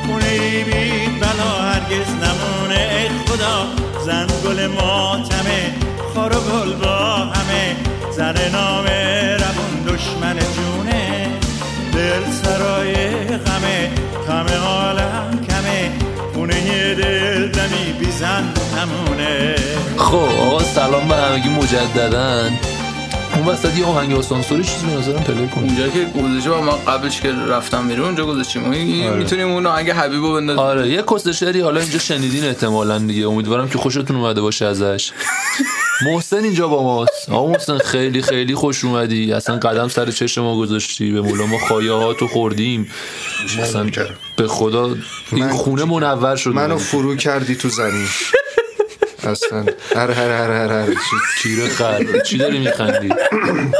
خونه 0.07 0.25
ای 0.26 0.64
بی 0.64 1.19
بلا. 1.21 1.50
هرگز 1.62 2.09
نمونه 2.09 2.91
ای 2.95 3.09
خدا. 3.26 3.67
زن 4.07 4.26
گل 4.45 4.67
ماتمه. 4.67 5.75
خار 6.14 6.37
و 6.37 6.41
گل 6.41 6.73
با 6.75 7.14
همه. 7.14 7.76
زن 8.17 8.50
نام 8.52 8.85
روون 8.85 8.93
دشمن 8.93 9.41
جونه 9.41 9.41
دل 12.02 12.25
سرای 12.42 12.94
غمه 13.47 13.90
غم 14.28 14.47
عالم 14.66 15.40
کمه. 15.49 15.90
خونه 16.35 16.94
دل 16.94 17.49
دمی 17.49 17.92
بی 18.00 18.11
زن 18.11 18.44
نمونه 18.76 19.54
خب 19.97 20.14
آقا 20.40 20.62
سلام 20.62 21.09
به 21.09 21.14
همگی 21.16 21.49
مجددا 21.49 22.50
اون 23.42 23.50
وسط 23.50 23.78
یه 23.78 23.84
آهنگ 23.84 24.12
آسانسوری 24.12 24.64
چیزی 24.64 24.87
به 24.87 24.92
نظرم 24.92 25.22
پلی 25.22 25.49
کنیم 25.49 25.68
اونجا 25.68 25.88
که 25.88 26.04
گذاشته 26.04 26.50
با 26.50 26.61
ما 26.61 26.72
قبلش 26.72 27.20
که 27.20 27.32
رفتم 27.32 27.88
بیرون 27.88 28.06
اونجا 28.06 28.26
گذاشتیم. 28.26 28.62
می‌تونیم 29.16 29.49
اون 29.49 29.66
اگه 29.66 29.94
حبیبو 29.94 30.34
بندازیم. 30.34 30.62
آره 30.62 30.88
یه 30.88 31.02
کسشری 31.02 31.61
حالا 31.61 31.80
اینجا 31.80 31.99
شنیدین 31.99 32.44
احتمالا 32.44 32.99
دیگه. 32.99 33.28
امیدوارم 33.28 33.68
که 33.68 33.78
خوشتون 33.78 34.16
اومده 34.16 34.40
باشه 34.40 34.64
ازش. 34.64 35.11
محسن 36.06 36.44
اینجا 36.44 36.68
با 36.68 36.82
ماست. 36.82 37.30
آقا 37.30 37.50
محسن 37.50 37.78
خیلی 37.78 38.22
خیلی 38.22 38.54
خوش 38.54 38.84
اومدی. 38.84 39.32
اصلا 39.32 39.56
قدم 39.56 39.88
سر 39.88 40.11
چشم 40.11 40.40
ما 40.40 40.56
گذاشتی. 40.56 41.11
به 41.11 41.20
مولا 41.20 41.46
ما 41.46 41.58
خایه 41.58 41.92
ها 41.92 42.14
تو 42.14 42.28
خوردیم 42.28 42.90
اصلا 43.62 43.90
به 44.37 44.49
خدا 44.49 44.96
این 45.32 45.49
خونه 45.49 45.84
منور 45.84 46.37
شد 46.37 46.50
منو. 46.50 46.78
فرو 46.78 47.16
کردی 47.16 47.54
تو 47.54 47.68
زمین. 47.68 48.06
اصلا 49.26 49.64
هر 49.97 50.11
هر 50.11 50.31
هر 50.31 50.50
هر 50.50 50.73
هر 50.73 50.87
چی- 50.87 51.43
کیره 51.43 51.69
خر 51.69 52.21
چی 52.21 52.38
داری 52.38 52.59
میخندی؟ 52.59 53.09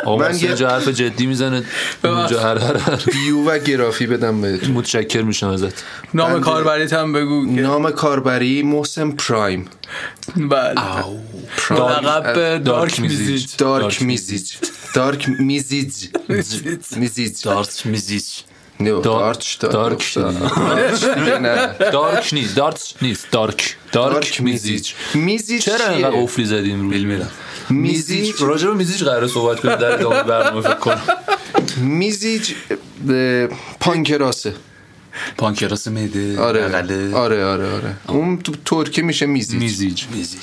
آقا 0.05 0.31
یه- 0.31 0.47
اینجا 0.49 0.71
حرف 0.71 0.88
جدی 0.88 1.27
می‌زنه. 1.27 1.62
اونجا 2.05 2.40
هر 2.40 2.59
هر 2.59 2.77
هر. 2.77 2.97
بیو 3.12 3.51
و 3.51 3.59
گرافی 3.59 4.07
بدم 4.07 4.40
بهتون. 4.40 4.71
متشکر 4.71 5.23
میشم 5.23 5.49
ازت. 5.49 5.85
نام. 6.14 6.40
کاربریت 6.40 6.93
هم 6.93 7.12
بگو 7.12 7.55
که 7.57 7.61
نام 7.62 7.90
کاربری 7.90 8.62
محسن 8.62 9.11
پرایم. 9.11 9.66
بله. 10.37 10.75
لقب 11.71 12.59
دارک 12.64 13.01
میزیج. 13.01 13.47
دارک 13.59 14.03
میزیج. 14.03 14.53
دارک 14.95 15.29
میزیج. 15.38 15.95
میزیج. 16.97 17.43
دارت 17.43 17.87
میزیج. 17.87 18.25
نه، 18.83 18.90
دار- 18.90 19.03
دارچ 19.03 19.59
دار- 19.59 19.73
دارک 19.73 20.14
دارچ 20.14 21.05
دارک 21.92 22.35
نیست 22.35 22.57
دارت 22.57 22.95
نیست 23.03 23.31
دارک 23.31 23.77
دارک 23.92 24.12
دارک 24.14 24.40
میزیج 24.40 24.92
میزیج 25.14 25.62
چرا؟ 25.62 25.88
اینقدر 25.88 26.16
قفلی 26.16 26.45
زدیم 26.45 26.81
رو 26.81 26.87
میزیج 26.87 27.23
میزیج 27.71 28.33
راجع 28.42 28.68
به 28.68 28.75
میزیج 28.75 29.05
قراره 29.05 29.27
صحبت 29.27 29.61
کنیم 29.61 29.75
در 29.77 29.92
ادامه 29.92 30.23
برنامه 30.23 30.61
فکر 30.61 30.75
کنم. 30.75 31.03
میزیج 31.77 32.53
اه، 33.11 33.47
پانکراسه 33.81 34.55
پانکراس 35.38 35.88
معده 35.88 36.40
آره. 36.40 36.64
آره 37.14 37.45
آره 37.45 37.73
آره. 37.75 37.97
اون 38.09 38.38
تو 38.38 38.53
ترکی 38.64 39.03
میشه 39.03 39.27
میزیج 39.27 39.61
میزیج 39.61 40.05
میزیج 40.14 40.40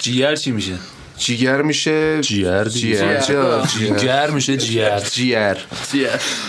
جیگر 0.00 0.36
چی 0.36 0.50
میشه. 0.50 0.78
جیگر 1.18 1.62
میشه. 1.62 2.20
جیر 2.20 2.64
جیر 2.64 3.20
جیگر. 3.78 4.30
میشه 4.30 4.56
جیر 4.56 4.98
جیر 4.98 5.56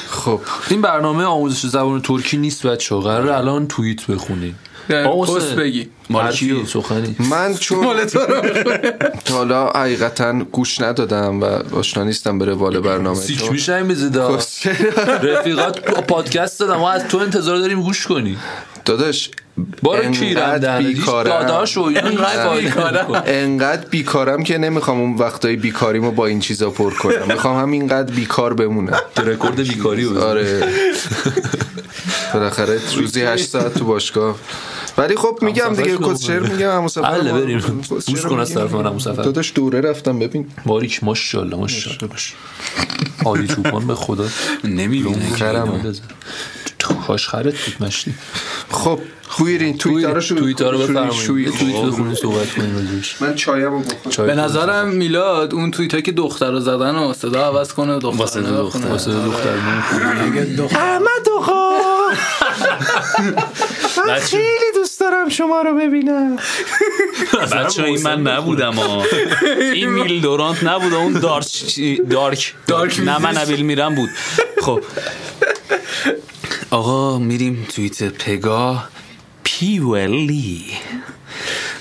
خب. 0.09 0.41
این 0.69 0.81
برنامه 0.81 1.23
آموزش 1.23 1.65
زبان 1.65 2.01
ترکی 2.01 2.37
نیست 2.37 2.67
بچه 2.67 2.95
قرار 2.95 3.29
الان 3.29 3.67
توییت 3.67 4.07
بخونیم 4.07 4.59
آقا 5.05 5.35
پست 5.35 5.55
بگی. 5.55 5.89
مال 6.09 6.31
کیو؟ 6.31 6.65
سخنی. 6.65 7.15
من 7.19 7.55
چون 7.65 8.05
تا 8.05 8.19
حالا 9.35 9.69
حقیقتا 9.69 10.33
گوش 10.33 10.81
ندادم 10.81 11.41
و 11.41 11.45
آشنا 11.75 12.03
نیستم 12.03 12.39
به 12.39 12.45
روال 12.45 12.79
برنامه. 12.79 13.19
میشه 13.51 13.73
این 13.73 13.87
بزیدا 13.87 14.39
رفیقات 15.23 15.79
پادکست 15.79 16.59
دادم. 16.59 16.75
ما 16.75 16.91
از 16.91 17.07
تو 17.07 17.17
انتظار 17.17 17.57
داریم 17.57 17.81
گوش 17.81 18.07
کنی. 18.07 18.37
داداش 18.85 19.29
بارو 19.81 20.03
انقدر 20.03 20.83
کیرم. 20.83 21.23
داداش 21.23 21.77
و 21.77 21.81
انقدر 21.81 22.57
بیکارم. 22.57 23.23
انقدر 23.25 23.85
بیکارم 23.89 24.43
که 24.43 24.57
نمی‌خوام 24.57 25.01
اون 25.01 25.13
وقتای 25.13 25.55
بیکاریمو 25.55 26.11
با 26.11 26.25
این 26.25 26.39
چیزا 26.39 26.69
پر 26.69 26.93
کنم. 26.93 27.25
می‌خوام 27.27 27.61
همینقدر 27.61 28.13
بیکار 28.13 28.53
بمونم. 28.53 28.99
که 29.15 29.21
رکورد 29.21 29.55
بیکاری. 29.55 30.05
آره. 30.05 30.63
بالاخره 32.33 32.79
روزی 32.95 33.21
هشت 33.21 33.49
ساعت 33.49 33.73
تو 33.73 33.85
باشگاه. 33.85 34.35
ولی 34.97 35.15
خب 35.15 35.39
میگم 35.41 35.73
دیگه 35.75 36.15
شعر 36.15 36.39
میگم 36.39 36.77
ما- 36.77 36.87
بریم. 37.41 37.59
گوش 38.07 38.21
کن 38.21 38.39
از. 38.39 38.53
طرف 38.53 38.73
من 38.73 38.99
سفر. 38.99 39.23
داداش 39.23 39.51
دوره 39.55 39.81
رفتم 39.81 40.19
ببین. 40.19 40.47
باریک 40.65 41.03
ماشاءالله 41.03 41.57
ماشاءالله. 41.57 42.09
عالی 43.25 43.47
چوپان 43.47 43.87
به 43.87 43.95
خدا. 43.95 44.25
نمی‌بینه. 44.63 45.35
خرم 45.35 45.95
کاش 47.07 47.27
خرت 47.27 47.53
بود 47.65 47.87
مشتی. 47.87 48.13
خب 48.71 48.99
بویرین 49.37 49.77
توییتر 49.77 50.13
رو 50.13 50.21
شروع 50.21 50.39
توییتر 50.39 50.71
رو 50.71 50.87
شروع- 50.87 50.87
بفرمایید. 51.07 51.25
توییت 51.57 51.85
بخونید 51.85 52.17
صحبت 52.17 52.51
کنیم 52.55 52.75
راجعش. 52.75 53.21
من 53.21 53.35
چایمو 53.35 53.79
بخورم. 53.79 54.27
به. 54.27 54.35
نظرم 54.35 54.87
میلاد 54.87 55.53
اون 55.53 55.71
توییت 55.71 55.91
هایی 55.91 56.03
که 56.03 56.11
دختر 56.11 56.51
رو 56.51 56.59
زدن 56.59 56.95
و 56.95 57.13
صدا 57.13 57.45
عوض 57.45 57.73
کنه 57.73 57.95
و 57.95 57.99
دختر 57.99 58.17
واسه 58.19 58.41
دختر. 58.41 58.87
واسه 58.87 59.11
دختر 59.11 59.55
من 59.55 60.31
اگه 60.31 60.43
دختر. 60.43 60.77
احمد 60.91 61.27
خیلی 64.21 64.71
دارم 65.25 65.29
شما 65.29 65.61
رو 65.61 65.75
ببینم. 65.75 66.37
بچه 67.51 67.83
این 67.83 68.01
من 68.03 68.21
نبودم 68.21 68.79
این 69.73 69.89
میل 69.95 70.21
دورانت 70.21 70.63
نبود 70.63 70.93
اون 70.93 71.13
دارک 71.13 71.47
دارک. 72.09 72.53
دارک 72.67 72.99
نه 72.99 73.17
من. 73.17 73.37
نبیل 73.37 73.61
میرم 73.61 73.95
بود. 73.95 74.09
خب. 74.61 74.83
آقا 76.71 77.19
میریم 77.19 77.67
توییت 77.75 78.03
پگاه 78.03 78.89
پیولی. 79.43 80.65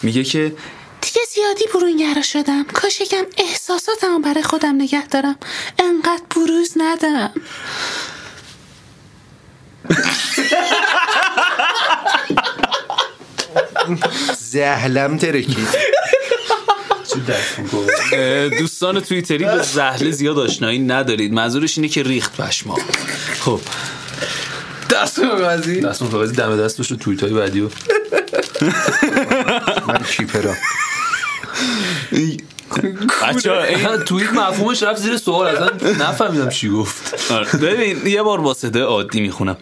میگه 0.02 0.24
که 0.24 0.52
دیگه 1.00 1.20
زیادی 1.34 1.64
برونگرا 1.74 2.22
شدم. 2.22 2.64
کاش 2.64 3.00
یکم 3.00 3.24
احساساتمو 3.38 4.18
برای 4.18 4.42
خودم 4.42 4.74
نگه 4.74 5.06
دارم. 5.06 5.36
انقدر 5.78 6.22
بروز 6.36 6.72
ندم. 6.76 7.30
زهلم 14.38 15.18
ترکید 15.18 15.68
دوستان 18.58 19.00
توییتری 19.00 19.44
به 19.44 19.62
زهله 19.62 20.10
زیاد 20.10 20.38
آشنایی 20.38 20.78
ندارید. 20.78 21.32
منظورش 21.32 21.78
اینه 21.78 21.88
که 21.88 22.02
ریخت 22.02 22.36
پشما 22.40 22.78
خب. 23.40 23.60
دست 24.90 25.20
بازی 25.20 25.80
دستون 25.80 26.08
کاغذی 26.08 26.34
دم 26.34 26.56
دست 26.56 26.80
بشه 26.80 26.96
توییت 26.96 27.22
های 27.22 27.32
بعدی 27.32 27.60
رو. 27.60 27.70
من 29.88 29.98
کیپرا 30.10 30.54
بچه 33.22 33.52
این 33.52 33.96
توییت 33.96 34.32
مفهومش 34.32 34.82
رفت 34.82 35.02
زیر 35.02 35.16
سوال. 35.16 35.46
اصلا 35.46 35.70
نفهمیدم 36.10 36.48
چی 36.48 36.68
گفت. 36.68 37.32
آره. 37.32 37.52
ببین 37.52 38.06
یه 38.06 38.22
بار 38.22 38.40
با 38.40 38.54
صدای 38.54 38.82
عادی 38.82 39.20
می‌خونم. 39.20 39.56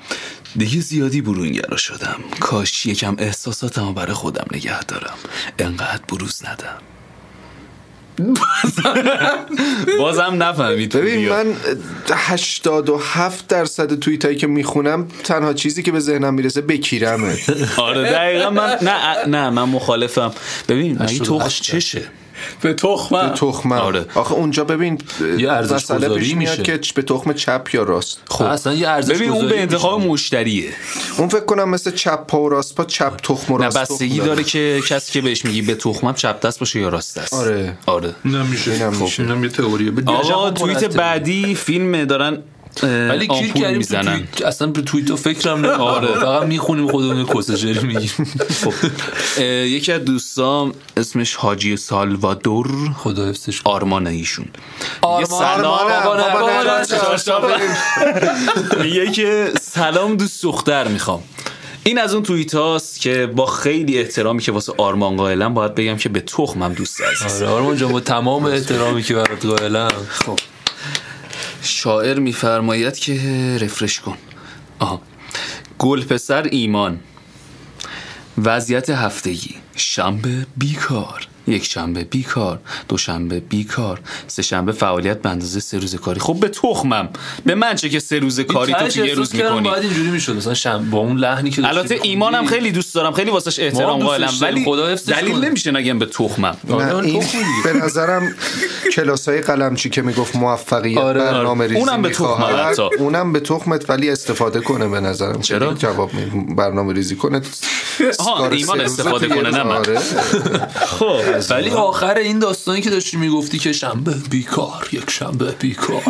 دیگه 0.56 0.80
زیادی 0.80 1.20
برونگرا 1.20 1.76
شدم. 1.76 2.16
کاش 2.40 2.86
یکم 2.86 3.16
احساساتمو 3.18 3.92
برای 3.92 4.14
خودم 4.14 4.46
نگه 4.52 4.82
دارم. 4.84 5.14
انقدر 5.58 6.02
بروز 6.08 6.42
ندم. 6.44 6.78
بازم 9.98 10.36
نفهمید 10.42 10.96
ببین. 10.96 11.28
من 11.28 11.54
87 12.14 13.48
درصد 13.48 13.98
توییت 13.98 14.24
هایی 14.24 14.36
که 14.36 14.46
می‌خونم 14.46 15.08
تنها 15.24 15.52
چیزی 15.52 15.82
که 15.82 15.92
به 15.92 16.00
ذهنم 16.00 16.34
می‌رسه 16.34 16.60
بکیرمه. 16.60 17.38
آره 17.76 18.02
دقیقا 18.02 18.50
من 18.50 18.78
نه 18.82 19.26
نه 19.26 19.50
من 19.50 19.62
مخالفم. 19.62 20.32
ببین 20.68 20.92
مگه 20.92 21.18
تخم 21.18 21.34
88 21.34 21.62
چشه 21.62 22.02
به 22.60 22.74
تخمم 22.74 23.28
تخمم 23.28 23.72
آره. 23.72 24.06
آخه 24.14 24.32
اونجا 24.32 24.64
ببین 24.64 24.98
یه 25.38 25.52
ارزش 25.52 25.86
گذاری 25.86 26.34
میشه. 26.34 26.62
که 26.62 26.80
به 26.94 27.02
تخم 27.02 27.32
چپ 27.32 27.68
یا 27.72 27.82
راست. 27.82 28.20
خب. 28.28 28.44
اصلا 28.44 28.74
یه 28.74 28.88
ارزش 28.88 29.14
ببین 29.14 29.30
اون 29.30 29.48
به 29.48 29.60
انتخاب 29.60 30.00
میشه. 30.00 30.10
مشتریه. 30.10 30.70
اون 31.18 31.28
فکر 31.28 31.44
کنم 31.44 31.68
مثل 31.68 31.90
چپ 31.90 32.26
پا 32.26 32.40
و 32.40 32.48
راست 32.48 32.74
پا 32.74 32.84
چپ 32.84 33.16
تخم 33.16 33.52
و 33.52 33.58
نه 33.58 33.64
راست 33.64 33.78
بستگی 33.78 34.16
تخم 34.16 34.26
داره 34.26 34.44
که 34.44 34.80
کسی 34.88 35.12
که 35.12 35.20
بهش 35.20 35.44
میگی 35.44 35.62
به 35.62 35.74
تخمم 35.74 36.14
چپ 36.14 36.40
دست 36.40 36.58
باشه 36.58 36.80
یا 36.80 36.88
راست 36.88 37.18
دست. 37.18 37.34
آره. 37.34 37.76
آره. 37.86 38.14
نمیشه 38.24 38.72
اینم 38.72 38.92
خب. 38.92 39.42
یه 39.42 39.48
تئوریه. 39.48 39.90
به 39.90 40.12
آقا 40.12 40.50
توییت. 40.50 40.96
بعدی 40.96 41.54
فیلم 41.54 42.04
دارن 42.04 42.42
ولی 42.82 43.26
گیر 43.26 43.52
کردیم 43.52 43.78
می‌زنن. 43.78 44.04
توییت 44.04 44.42
اصلا 44.42 44.68
به 44.68 44.82
توییت 44.82 45.10
و 45.10 45.16
فکرم 45.16 45.58
نمیاد 45.58 45.80
آره. 45.96 46.06
فقط 46.06 46.42
می‌خونیم 46.42 46.88
خودمون 46.88 47.26
کسچری 47.26 47.78
میگیم. 47.78 48.10
خب 48.64 48.72
یکی 49.46 49.92
از 49.92 50.04
دوستام 50.04 50.74
اسمش 50.96 51.34
حاجی 51.34 51.76
سالوادور. 51.76 52.92
خدا 52.96 53.28
حفظش. 53.28 53.60
آرمان 53.64 54.06
ایشون. 54.06 54.46
آرمان، 55.02 55.20
یه 55.20 55.26
سلام. 55.26 55.88
نه، 55.88 56.26
نه، 57.44 57.56
نه،. 58.76 58.82
میگه 58.84 59.10
که 59.10 59.52
سلام 59.60 60.16
دوست 60.16 60.42
دختر 60.42 60.88
می‌خوام. 60.88 61.22
این 61.84 61.98
از 61.98 62.14
اون 62.14 62.22
توییت 62.22 62.54
هاست 62.54 63.00
که 63.00 63.26
با 63.26 63.46
خیلی 63.46 63.98
احترامی 63.98 64.42
که 64.42 64.52
واسه 64.52 64.72
آرمان 64.78 65.16
قائلم 65.16 65.54
باید 65.54 65.74
بگم 65.74 65.96
که 65.96 66.08
به 66.08 66.20
تخمم 66.20 66.72
دوست 66.72 67.00
عزیز. 67.00 67.42
آره 67.42 67.52
آرمان 67.52 67.76
جان 67.76 67.92
با 67.92 68.00
تمام 68.00 68.44
احترامی 68.44 69.02
که 69.02 69.14
برات 69.14 69.46
قائلم. 69.46 69.90
خب. 70.08 70.38
شاعر 71.62 72.18
میفرماید 72.18 72.98
که 72.98 73.14
رفرش 73.60 74.00
کن. 74.00 74.16
آها. 74.78 75.00
گل 75.78 76.04
پسر 76.04 76.42
ایمان. 76.42 77.00
وضعیت 78.38 78.90
هفتگی. 78.90 79.54
شنبه 79.76 80.46
بیکار. 80.56 81.28
یک 81.46 81.64
شنبه 81.64 82.04
بیکار 82.04 82.58
دوشنبه 82.88 83.40
بیکار 83.40 84.00
سه 84.26 84.42
شنبه 84.42 84.72
فعالیت 84.72 85.22
به 85.22 85.30
اندازه 85.30 85.60
سه 85.60 85.78
روز 85.78 85.94
کاری 85.94 86.20
خب 86.20 86.36
به 86.40 86.48
تخمم 86.48 87.08
به 87.46 87.54
من 87.54 87.74
چه 87.74 87.88
که 87.88 87.98
سه 87.98 88.18
روز 88.18 88.40
کاری 88.40 88.72
تو 88.72 89.06
یه 89.06 89.14
روز 89.14 89.34
می‌کنی 89.34 89.60
باید 89.60 89.82
اینجوری 89.82 90.10
می‌شد 90.10 90.36
مثلا 90.36 90.54
شم... 90.54 90.90
با 90.90 90.98
اون 90.98 91.16
لحنی 91.16 91.50
که 91.50 91.68
البته. 91.68 91.98
ایمانم 92.02 92.46
خیلی 92.46 92.72
دوست 92.72 92.94
دارم 92.94 93.12
خیلی 93.12 93.30
واسش 93.30 93.58
احترام 93.58 94.00
قائلم. 94.02 94.32
ولی 94.40 94.64
خدا 94.64 94.88
حفظش 94.88 95.12
دلیل 95.12 95.32
کنه. 95.32 95.48
نمیشه 95.48 95.70
نگم 95.70 95.98
به 95.98 96.06
تخمم 96.06 96.56
آره، 96.70 96.96
این. 96.96 97.24
به 97.64 97.72
نظرم 97.72 98.34
کلاس 98.92 99.28
های 99.28 99.40
قلمچی 99.40 99.90
که 99.90 100.02
می‌گفت 100.02 100.36
موفقیت 100.36 100.98
آره، 100.98 101.20
آره. 101.20 101.32
برنامه 101.32 101.66
ریزی 101.66 101.76
اونم 101.76 102.02
به 102.02 102.08
حتی. 102.08 102.82
اونم 102.98 103.32
به 103.32 103.40
تخمت 103.40 103.90
ولی 103.90 104.10
استفاده 104.10 104.60
کنه 104.60 104.88
به 104.88 105.00
نظرم 105.00 105.40
چرا؟ 105.40 105.74
جواب 105.74 106.10
برنامه 106.56 106.92
ریزی 106.92 107.16
کنه 107.16 107.40
ایمان 108.50 108.80
استفاده 108.80 109.28
کنه، 109.28 109.50
نه 109.50 109.62
روز. 109.62 110.02
خب 111.40 111.50
ولی 111.50 111.70
آخر 111.70 112.14
این 112.14 112.38
داستانی 112.38 112.80
که 112.80 112.90
داشتی 112.90 113.16
می‌گفتی 113.16 113.58
که 113.58 113.72
شنبه 113.72 114.14
بیکار 114.30 114.88
یک 114.92 115.10
شنبه 115.10 115.44
بیکار. 115.44 116.02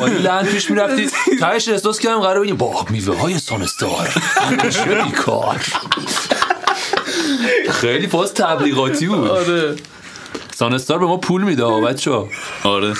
با 0.00 0.06
این 0.06 0.16
لحن 0.16 0.46
پیش 0.46 0.70
می‌رفتی. 0.70 1.10
تهش 1.40 1.68
احساس 1.68 1.98
کردم 1.98 2.20
قرار 2.20 2.40
بگیم 2.40 2.56
با 2.56 2.86
میوه 2.90 3.18
های 3.18 3.38
سانستار 3.38 4.08
بیکار. 5.04 5.60
خیلی 7.70 8.06
باز 8.06 8.34
تبلیغاتی 8.34 9.06
بود. 9.06 9.28
آره. 9.28 9.76
سانستار 10.54 10.98
به 10.98 11.06
ما 11.06 11.16
پول 11.16 11.42
میده 11.42 11.64
بچه 11.64 12.10
ها. 12.10 12.28
آره. 12.64 12.94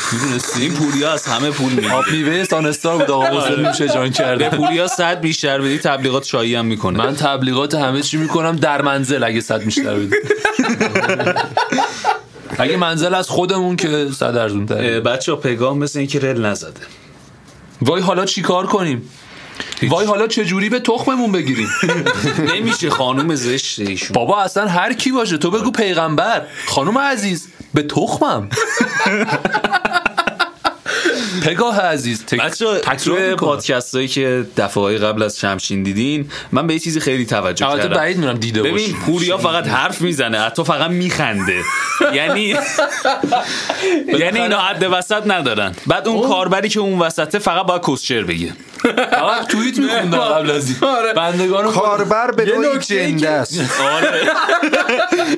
این 0.60 0.72
پولیا 0.74 1.12
از 1.12 1.26
همه 1.26 1.50
پول 1.50 1.72
می‌گیره 1.72 1.94
آب 1.94 2.04
میوه 2.12 2.44
سانستار 2.44 2.98
بود 2.98 3.10
آقا. 3.10 3.40
حسین 3.40 3.68
میشه 3.68 3.88
جان 3.88 4.10
کرده 4.10 4.48
پولیا 4.48 4.86
صد 4.86 5.20
بیشتر 5.20 5.60
بدی 5.60 5.78
تبلیغات 5.78 6.24
چایی 6.24 6.54
هم 6.54 6.64
می‌کنه. 6.64 6.98
من 6.98 7.16
تبلیغات 7.16 7.74
همه 7.74 8.00
چی 8.02 8.16
می‌کنم 8.16 8.56
در 8.56 8.82
منزل 8.82 9.24
اگه 9.24 9.40
صد 9.40 9.62
بیشتر 9.62 9.94
بدی. 9.94 10.16
اگه 12.58 12.76
منزل 12.76 13.14
از 13.14 13.28
خودمون 13.28 13.76
که 13.76 14.08
صد 14.16 14.36
ارزون 14.36 14.66
تره 14.66 15.00
بچه 15.00 15.32
ها 15.32 15.38
پگاه 15.38 15.76
مثل 15.76 15.98
اینکه 15.98 16.20
رل 16.20 16.46
نزده. 16.46 16.80
وای 17.82 18.02
حالا 18.02 18.24
چی 18.24 18.42
کار 18.42 18.66
کنیم؟ 18.66 19.08
وای 19.82 20.06
حالا 20.06 20.26
چه 20.26 20.44
جوری 20.44 20.68
به 20.68 20.80
تخممون 20.80 21.32
بگیریم؟ 21.32 21.68
نمیشه 22.54 22.90
خانوم 22.90 23.34
زشت 23.34 23.80
ایشون. 23.80 24.14
بابا 24.14 24.42
اصلا 24.42 24.68
هر 24.68 24.92
کی 24.92 25.12
باشه 25.12 25.38
تو 25.38 25.50
بگو 25.50 25.70
پیغمبر. 25.70 26.46
خانم 26.66 26.98
عزیز 26.98 27.48
به 27.74 27.82
تخمم. 27.82 28.48
پگاه 31.44 31.80
عزیز 31.80 32.24
تک... 32.24 32.40
بچه 32.40 32.80
توی. 33.04 33.34
پادکست 33.34 33.94
هایی 33.94 34.08
که 34.08 34.46
دفعه 34.56 34.82
های 34.82 34.98
قبل 34.98 35.22
از 35.22 35.40
شمشین 35.40 35.82
دیدین 35.82 36.30
من 36.52 36.66
به 36.66 36.74
یه 36.74 36.80
چیزی 36.80 37.00
خیلی 37.00 37.26
توجه 37.26 37.66
البته 37.68 37.82
کردم. 37.82 37.96
بعید 37.96 38.16
می‌دونم 38.16 38.38
دیده 38.38 38.62
ببین. 38.62 38.94
پوریا 39.06 39.38
فقط 39.38 39.66
حرف 39.66 40.00
می‌زنه 40.00 40.40
حتی 40.40 40.64
فقط 40.64 40.90
میخنده. 40.90 41.62
یعنی 42.14 42.42
یعنی 44.20 44.40
اینا 44.40 44.58
حد 44.58 44.86
وسط 44.92 45.22
ندارن. 45.26 45.74
بعد 45.86 46.08
اون 46.08 46.28
کاربری 46.28 46.68
که 46.68 46.80
اون 46.80 46.98
وسطه 46.98 47.38
فقط 47.38 47.66
باید 47.66 47.82
کسچر 47.88 48.22
بگه. 48.24 48.52
آقا 49.20 49.44
توییت 49.44 49.78
میخوندم 49.78 50.18
قبل 50.18 50.50
از 50.50 50.68
این. 50.68 50.90
آره. 50.90 51.12
بندگان 51.12 51.70
کاربر 51.70 52.30
به 52.30 52.44
نوعی 52.44 52.78
جنده 52.78 53.28
است. 53.28 53.60
آره. 53.94 54.22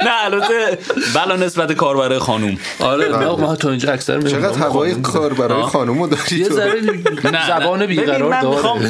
نه 0.04 0.24
البته 0.24 0.78
بلا 1.14 1.36
نسبت 1.36 1.72
کاربر 1.72 2.18
خانوم. 2.18 2.58
آره 2.80 3.08
ما 3.18 3.56
تا 3.56 3.70
اینجا 3.70 3.92
اکثر 3.92 4.16
می‌بینیم. 4.16 4.40
چقدر 4.42 4.58
هوای 4.58 4.94
کار 4.94 5.34
برای 5.34 5.62
خانومو 5.84 6.06
داری 6.06 6.36
یه 6.38 6.48
تو؟ 6.48 6.54
ذره 6.54 6.80
زبان 7.60 7.86
بیقرار 7.86 8.30
من 8.30 8.40
داره. 8.40 8.54
میخوام- 8.56 8.78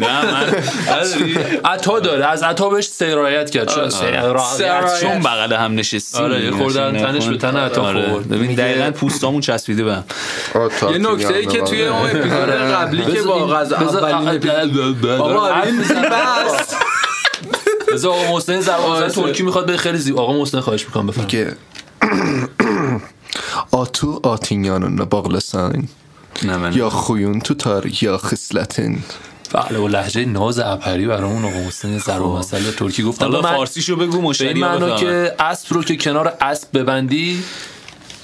نه 0.00 0.24
من 0.32 0.54
عطا 1.72 2.00
داره. 2.00 2.24
از 2.26 2.42
عطا 2.42 2.68
بهش 2.68 2.86
سرایت 2.86 3.50
کرد. 3.50 3.68
چون 3.68 3.90
سرایت. 3.90 5.00
چون 5.00 5.18
بغل 5.20 5.52
هم 5.52 5.74
نشستیم 5.74 6.22
آره، 6.24 6.44
یه 6.44 6.50
خوردن 6.50 6.98
تنش 6.98 7.26
به 7.26 7.36
تن 7.36 7.56
عطا 7.56 7.82
خورد. 7.82 8.28
ببین 8.28 8.54
دقیقا 8.54 8.90
پوستامون 8.90 9.40
چسبیده 9.40 9.84
به 9.84 9.94
هم. 9.94 10.04
یه 10.92 10.98
نکته 10.98 11.34
ای 11.34 11.46
که 11.46 11.60
توی 11.60 11.86
اون 11.86 12.10
اپیزود 12.10 12.50
قبلی 12.50 13.12
که 13.12 13.22
با 13.22 13.46
غذا 13.46 13.76
اولین 13.76 14.28
این 15.64 15.82
بس 16.10 16.74
بذار 17.92 18.12
آقا 18.12 18.32
محسن 18.32 18.60
زبان 18.60 19.08
ترکی 19.08 19.42
می‌خواد 19.42 19.66
به 19.66 19.76
خیلی 19.76 19.98
زیبا 19.98 20.22
آقا 20.22 20.32
محسن 20.32 20.60
خواهش 20.60 20.84
می‌کنم 20.86 21.06
بفرمایید. 21.06 21.30
که 21.30 21.56
آتو 23.70 24.20
آتینیانون 24.22 25.08
من 26.42 26.72
یا 26.72 26.90
خویون 26.90 27.40
تو 27.40 27.54
تار 27.54 28.02
یا 28.02 28.18
خصلتن. 28.18 28.98
بله 29.52 29.78
و 29.78 29.88
لحجه 29.88 30.24
ناز 30.24 30.58
ابری 30.58 31.06
برامون 31.06 31.44
آقا 31.44 31.58
محسن 31.58 31.98
ضرب 31.98 32.22
مسئله 32.22 32.72
ترکی 32.72 33.02
گفت. 33.02 33.22
حالا 33.22 33.42
فارسیشو 33.42 33.96
بگو 33.96 34.06
به 34.06 34.14
این 34.16 34.24
مشتری 34.24 34.60
معنا 34.60 34.96
که 34.96 35.34
اسب 35.38 35.74
رو 35.74 35.82
که 35.82 35.96
کنار 35.96 36.36
اسب 36.40 36.78
ببندی 36.78 37.44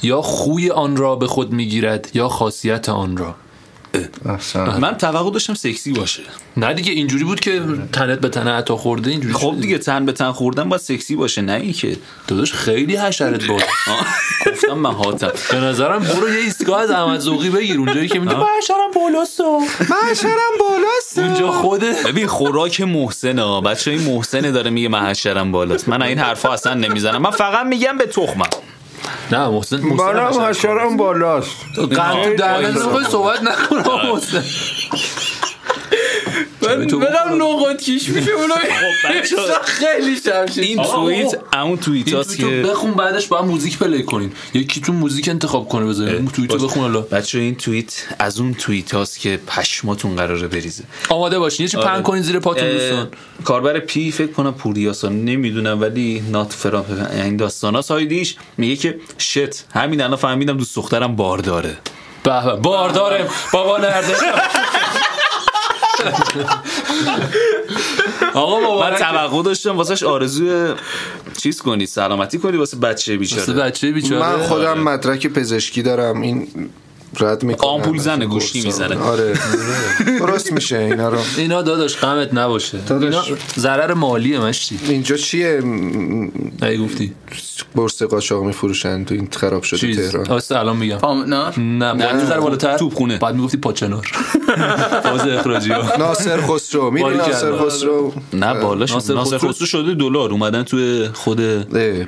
یا 0.02 0.22
خوی 0.22 0.70
آن 0.70 0.96
را 0.96 1.16
به 1.16 1.26
خود 1.26 1.52
می‌گیرد 1.52 2.10
یا 2.14 2.28
خاصیت 2.28 2.88
آن 2.88 3.16
را. 3.16 3.34
من 4.80 4.96
توقع 4.96 5.30
داشتم 5.30 5.54
سکسی 5.54 5.92
باشه. 5.92 6.22
نه 6.56 6.74
دیگه 6.74 6.92
اینجوری 6.92 7.24
بود 7.24 7.40
که 7.40 7.62
تنت 7.92 8.20
به 8.20 8.28
تن 8.28 8.48
عطا 8.48 8.76
خورده 8.76 9.10
اینجوری 9.10 9.34
خب 9.34 9.56
دیگه 9.60 9.78
تن 9.78 10.06
به 10.06 10.12
تن 10.12 10.32
خوردن 10.32 10.68
باید 10.68 10.82
سکسی 10.82 11.16
باشه 11.16 11.42
نه 11.42 11.52
این 11.52 11.72
که 11.72 11.96
داداش 12.28 12.52
خیلی 12.52 12.96
حشرت 12.96 13.44
بود. 13.44 13.62
گفتم 14.46 14.72
مهاتم 14.72 15.32
به 15.50 15.56
نظرم 15.56 15.98
برو 15.98 16.28
یه 16.28 16.40
ایستگاه 16.40 16.80
از 16.80 16.90
احمد 16.90 17.20
ذوقی 17.20 17.50
بگیر 17.50 17.78
اونجایی 17.78 18.08
که 18.08 18.18
میگه 18.18 18.36
من 18.36 18.46
شرم 18.68 18.90
بالاست. 18.94 19.40
من 19.40 20.14
شرم 20.22 20.54
بالاست. 20.60 21.18
اونجا 21.18 21.50
خوده 21.50 21.92
ببین 22.06 22.26
خوراک 22.26 22.80
محسنه 22.80 23.42
ها. 23.42 23.60
بچه 23.60 23.90
این 23.90 24.02
محسنه 24.02 24.50
داره 24.50 24.70
میگه 24.70 24.88
من 24.88 25.06
حشرم 25.06 25.52
بالاست. 25.52 25.88
من 25.88 26.02
این 26.02 26.18
حرفا 26.18 26.52
اصلا 26.52 26.74
نمی‌زنم. 26.74 27.22
من 27.22 27.30
فقط 27.30 27.66
میگم 27.66 27.98
به 27.98 28.06
تخمم. 28.06 28.48
نه 29.32 29.48
محسن 29.48 29.80
محسن 29.80 30.12
منم. 30.12 30.40
حشرم 30.48 30.96
بالاست 30.96 31.56
قند 31.76 32.36
دهنت 32.36 32.40
آره. 32.40 32.72
می‌خوای 32.72 33.04
صحبت 33.04 33.42
نکنم 33.42 34.12
محسن 34.12 34.44
تو 36.60 36.98
بخور. 36.98 37.34
نقاط 37.36 37.82
کیش 37.82 38.08
میشه 38.08 38.30
اونو 38.30 38.54
خیلی 39.64 40.16
شمشیر. 40.24 40.64
این 40.64 40.82
توییت 40.82 41.34
آقا. 41.34 41.58
همون 41.58 41.76
توییت 41.78 42.12
هاست 42.12 42.38
که 42.38 42.46
بخون 42.46 42.90
بعدش 42.94 43.26
با 43.26 43.38
هم 43.38 43.48
موزیک 43.48 43.78
پلی 43.78 44.02
کنین. 44.02 44.32
یکیتون 44.54 44.96
موزیک 44.96 45.28
انتخاب 45.28 45.68
کنه 45.68 45.86
بذارین 45.86 46.14
اون 46.14 46.28
توییتو 46.28 46.58
بخون 46.58 46.82
حالا. 46.82 47.00
بچه 47.00 47.38
این 47.38 47.54
توییت 47.54 48.06
از 48.18 48.40
اون 48.40 48.54
توییت 48.54 48.94
هاست 48.94 49.20
که 49.20 49.40
پشماتون 49.46 50.16
قراره 50.16 50.48
بریزه. 50.48 50.84
آماده 51.08 51.38
باشین 51.38 51.64
یه 51.64 51.70
چی 51.70 51.76
پهن 51.76 52.02
کنین 52.02 52.22
زیر 52.22 52.38
پاتون 52.38 52.70
دوستان. 52.70 53.08
کاربر 53.44 53.78
پی 53.78 54.10
فکر 54.12 54.32
کنم 54.32 54.54
پوریاسان 54.54 55.24
نمی‌دونم 55.24 55.80
ولی 55.80 56.22
نات 56.30 56.52
فرام 56.52 56.84
این 57.12 57.36
داستان 57.36 57.74
ها. 57.74 57.82
سایدیش 57.82 58.36
میگه 58.56 58.76
که 58.76 58.98
شت 59.18 59.64
همین 59.74 60.00
الان 60.00 60.16
فهمیدم 60.16 60.56
دوست 60.56 60.76
دخترم 60.76 61.16
بارداره. 61.16 61.78
به 62.22 62.42
به 62.42 62.52
بارداره 62.56 63.28
بابا 63.52 63.78
نرده 63.78 64.14
آقا 68.34 68.60
من 68.60 68.66
مبارک 68.66 68.98
توقع 68.98 69.42
داشتم 69.42 69.76
واسش 69.76 70.02
آرزوی 70.02 70.74
چیز 71.36 71.62
کنی 71.62 71.86
سلامتی 71.86 72.38
کنی 72.38 72.56
واسه 72.56 72.76
بچه 72.76 73.12
واسه 73.12 73.18
بیچاره 73.18 73.52
بچه 73.52 73.92
بیچاره. 73.92 74.36
من 74.36 74.42
خودم 74.42 74.78
مدرک 74.78 75.26
پزشکی 75.26 75.82
دارم. 75.82 76.20
این 76.20 76.48
رد 77.20 77.42
می‌کنم 77.42 77.70
آمپول 77.70 77.98
زنه، 77.98 78.26
گوشتی 78.26 78.60
می‌زنه. 78.60 78.98
آره. 78.98 79.38
درست 80.18 80.52
میشه 80.52 80.78
اینا 80.78 81.08
رو. 81.08 81.18
اینا 81.36 81.62
داداش 81.62 81.96
غمت 81.96 82.34
نباشه. 82.34 82.78
داداش. 82.78 83.24
اینا 83.24 83.38
ضرر 83.58 83.94
مالیه 83.94 84.40
مشتی. 84.40 84.78
اینجا 84.88 85.16
چیه؟ 85.16 85.62
ای 86.62 86.78
گفتی. 86.78 87.12
برس 87.76 88.02
قاچاق 88.02 88.44
میفروشن 88.44 89.04
تو 89.04 89.14
این 89.14 89.28
خراب 89.36 89.62
شده 89.62 89.78
چیز. 89.78 90.10
تهران. 90.10 90.26
آسته 90.26 90.58
الان 90.58 90.76
میگم. 90.76 90.98
نه؟ 91.26 91.44
بعد 91.94 92.02
نه. 92.02 92.12
می‌ذاره 92.12 92.40
بالاتر؟ 92.40 92.78
توپخونه. 92.78 93.18
بعد 93.18 93.34
می‌گفتی 93.34 93.56
پاچنار 93.56 94.10
فاز 95.02 95.20
اخراجی 95.28 95.70
ها. 95.72 95.96
ناصر 95.96 96.40
خسرو 96.40 96.90
میری. 96.90 97.16
ناصر 97.16 97.56
خسرو؟ 97.56 98.12
نه 98.32 98.54
بالاش 98.54 98.90
ناصر 98.92 99.14
خسرو- 99.38 99.64
شده 99.66 99.94
دلار 99.94 100.30
اومدن 100.30 100.62
توی 100.62 101.08
خود 101.14 101.40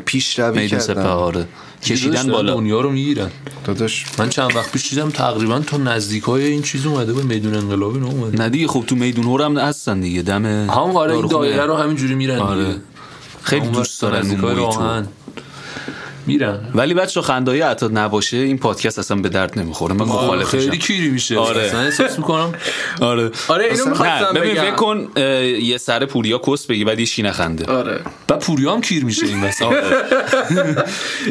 پیشروی 0.04 0.60
میدون 0.62 0.78
کردن. 0.80 1.02
سپهاره 1.02 1.46
کشیدن 1.82 2.32
بالا. 2.32 2.54
دنیا 2.54 2.80
رو 2.80 2.90
می‌گیرن. 2.90 3.30
داداش. 3.64 4.04
من 4.18 4.28
چند 4.28 4.56
وقت 4.56 4.72
پیش 4.72 4.90
دیدم 4.90 5.10
تقریبا 5.10 5.58
تا 5.58 5.76
نزدیک 5.76 6.22
های 6.22 6.44
این 6.46 6.62
چیز 6.62 6.86
اومده 6.86 7.12
به 7.12 7.22
میدون 7.22 7.54
انقلابی 7.54 8.00
نه 8.00 8.06
اومده. 8.06 8.38
نه 8.38 8.48
دیگه 8.48 8.66
خب 8.68 8.84
تو 8.86 8.96
میدون 8.96 9.24
هورم 9.24 9.58
هستن 9.58 10.00
دیگه 10.00 10.22
دم 10.22 10.44
هم 10.46 10.68
آره 10.70 11.14
این. 11.14 11.26
دایره 11.26 11.66
رو 11.66 11.74
همینجوری 11.76 12.14
میرن 12.14 12.38
آره. 12.38 12.64
دیگه. 12.64 12.78
خیلی 13.42 13.66
دوست 13.68 14.02
دارن 14.02 14.30
اون 14.30 15.06
میرن. 16.26 16.60
ولی 16.74 16.94
بچه 16.94 17.22
خندایی 17.22 17.60
عطا 17.60 17.88
نباشه 17.88 18.36
این 18.36 18.58
پادکست 18.58 18.98
اصلا 18.98 19.16
به 19.16 19.28
درد 19.28 19.58
نمی‌خوره. 19.58 19.94
من 19.94 20.04
مخالفشم. 20.04 20.58
خیلی 20.58 20.78
کیری 20.78 21.10
میشه. 21.10 21.38
آره. 21.38 21.62
اصلا 21.62 21.80
احساس 21.80 22.18
می‌کنم. 22.18 22.54
آره. 23.00 23.30
آره 23.48 23.64
اینو 23.64 23.84
می‌خواستم 23.84 24.32
ببین 24.34 24.54
فکر 24.54 24.74
کن 24.74 25.08
یه 25.62 25.78
سر 25.78 26.06
پوریا 26.06 26.38
کس 26.38 26.66
بگی 26.66 26.84
بعد 26.84 27.04
شی 27.04 27.22
نخنده 27.22 27.72
آره. 27.72 28.00
و 28.30 28.36
پوریا 28.36 28.72
هم 28.72 28.80
کیر 28.80 29.04
میشه 29.04 29.26
این 29.26 29.44
وسط. 29.44 29.66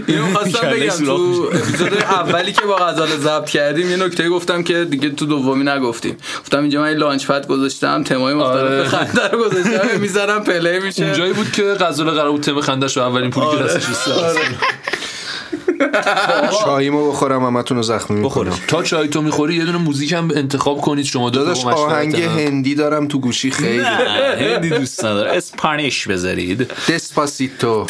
اینو 0.08 0.34
خواستم 0.34 0.70
بگم 0.70 1.06
تو 1.06 1.50
اپیزود 1.54 1.94
اولی 1.94 2.52
که 2.52 2.62
با 2.62 2.76
غزال 2.76 3.08
ضبط 3.08 3.50
کردیم 3.50 3.90
یه 3.90 3.98
نکته 3.98 4.30
گفتم 4.30 4.64
که 4.64 4.86
دیگه 4.86 5.10
تو 5.10 5.26
دومی 5.26 5.64
نگفتیم. 5.64 6.18
گفتم 6.40 6.62
اینجا 6.62 6.82
من 6.82 6.94
launchpad 6.94 7.48
گذاشتم 7.48 8.04
تمای 8.04 8.34
مختلف 8.34 8.56
آره. 8.56 8.88
خنده 8.88 9.28
رو 9.28 9.44
گذاشتم 9.44 10.00
می‌ذارم 10.00 10.44
play 10.44 10.80
میشه. 10.80 11.04
اونجایی 11.04 11.34
بود 11.34 11.52
که 11.52 11.64
غزل 11.64 12.04
قرار 12.04 12.32
بود 12.32 12.42
تم 12.42 12.62
خندش 12.62 12.98
رو 12.98 13.04
اولین 13.04 13.30
پولی 13.30 13.58
که 13.58 13.64
دستش 13.64 13.84
چاییمو 16.64 17.12
بخورم 17.12 17.46
همتون 17.46 17.78
رو 17.78 17.84
زخمی 17.84 18.20
می‌کنم. 18.20 18.54
تا 18.68 18.84
چای 18.84 19.08
تو 19.08 19.22
می‌خوری 19.22 19.56
یه 19.56 19.66
دونه 19.66 19.78
موزیک 19.78 20.12
هم 20.12 20.32
انتخاب 20.36 20.82
کنید 20.82 21.06
شما 21.06 21.30
دو 21.30 21.40
داداش 21.40 21.66
آهنگ. 21.66 22.22
هندی 22.22 22.76
دارم 22.76 23.08
تو 23.08 23.20
گوشی 23.20 23.52
خیلی. 23.52 23.80
هندی 23.80 24.70
دوست 24.70 25.06
نداره 25.06 25.32
Spanish 25.32 26.08
بذارید. 26.08 26.72
دسپاسیتو 26.90 27.88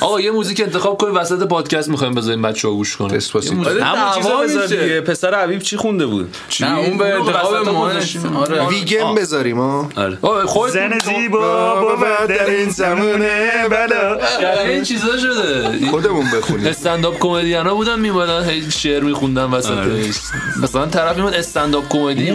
آقا 0.00 0.20
یه 0.20 0.30
موزیک 0.30 0.60
انتخاب 0.60 0.98
کنید 0.98 1.16
وسط 1.16 1.42
پادکست 1.42 1.88
می‌خوایم 1.88 2.14
بذاریم 2.14 2.42
بچه‌ها 2.42 2.74
گوش 2.74 2.96
کنن. 2.96 3.16
دسپاسیتو. 3.16 3.68
آره، 3.68 3.84
همون 3.84 4.14
چیزا 4.14 5.00
پسر 5.00 5.42
حبیب 5.42 5.62
چی 5.62 5.76
خونده 5.76 6.06
بود؟ 6.06 6.36
نه 6.60 6.78
اون 6.78 6.98
به 6.98 7.14
انتخاب 7.14 7.68
ما. 7.68 7.90
آره. 8.36 8.66
ویگن 8.68 9.14
بذاریم 9.14 9.58
ها 9.58 9.88
آره. 9.96 10.18
خودت 10.46 10.72
زن 10.72 10.98
زیبا 10.98 11.74
بود 11.80 12.28
در 12.28 12.50
این 12.50 12.70
زمونه 12.70 13.50
بلا. 13.70 14.18
این 14.64 14.82
چیزا 14.82 15.18
شده. 15.18 15.86
خودمون 15.90 16.26
بخونیم. 16.34 16.66
استنداپ 16.66 17.11
کمدین 17.20 17.66
ها 17.66 17.74
بودن 17.74 18.00
میمدن 18.00 18.50
هی 18.50 18.70
شعر 18.70 19.02
میخوندن 19.02 19.44
وسطش. 19.44 20.16
مثلا 20.62 20.86
طرف 20.86 21.16
میمد 21.16 21.34
استنداپ 21.34 21.88
کمدی 21.88 22.32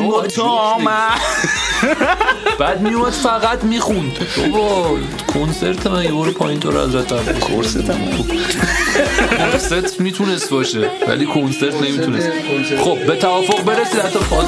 بعد 2.59 2.81
میومد 2.81 3.11
فقط 3.11 3.63
می‌خوند. 3.63 4.17
بابا 4.51 4.97
کنسرت 5.33 5.87
من 5.87 6.03
یه 6.03 6.11
برو 6.11 6.31
پایین 6.31 6.59
تو 6.59 6.71
رو 6.71 6.79
از 6.79 6.95
رد 6.95 7.39
کنسرت 7.39 7.95
کنسرت 9.51 9.99
می‌تونست 9.99 10.49
باشه 10.49 10.91
ولی 11.07 11.25
کنسرت 11.25 11.75
نمی‌تونست. 11.81 12.29
خب 12.83 13.05
به 13.07 13.15
توافق 13.15 13.63
برسید 13.63 13.99
حتی 13.99 14.19
فاز 14.19 14.45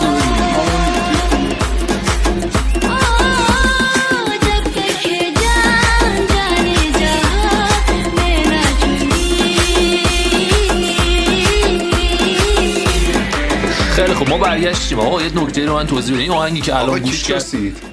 برگشتیم. 14.40 15.00
آقا 15.00 15.22
یه 15.22 15.30
نکته 15.36 15.66
رو 15.66 15.74
من 15.74 15.88
توضیح 15.88 16.14
بدم. 16.16 16.22
این 16.22 16.32
آهنگی 16.32 16.62
که 16.62 16.76
الان 16.76 17.00
گوش 17.00 17.24
کرد 17.24 17.40
چسید 17.40 17.78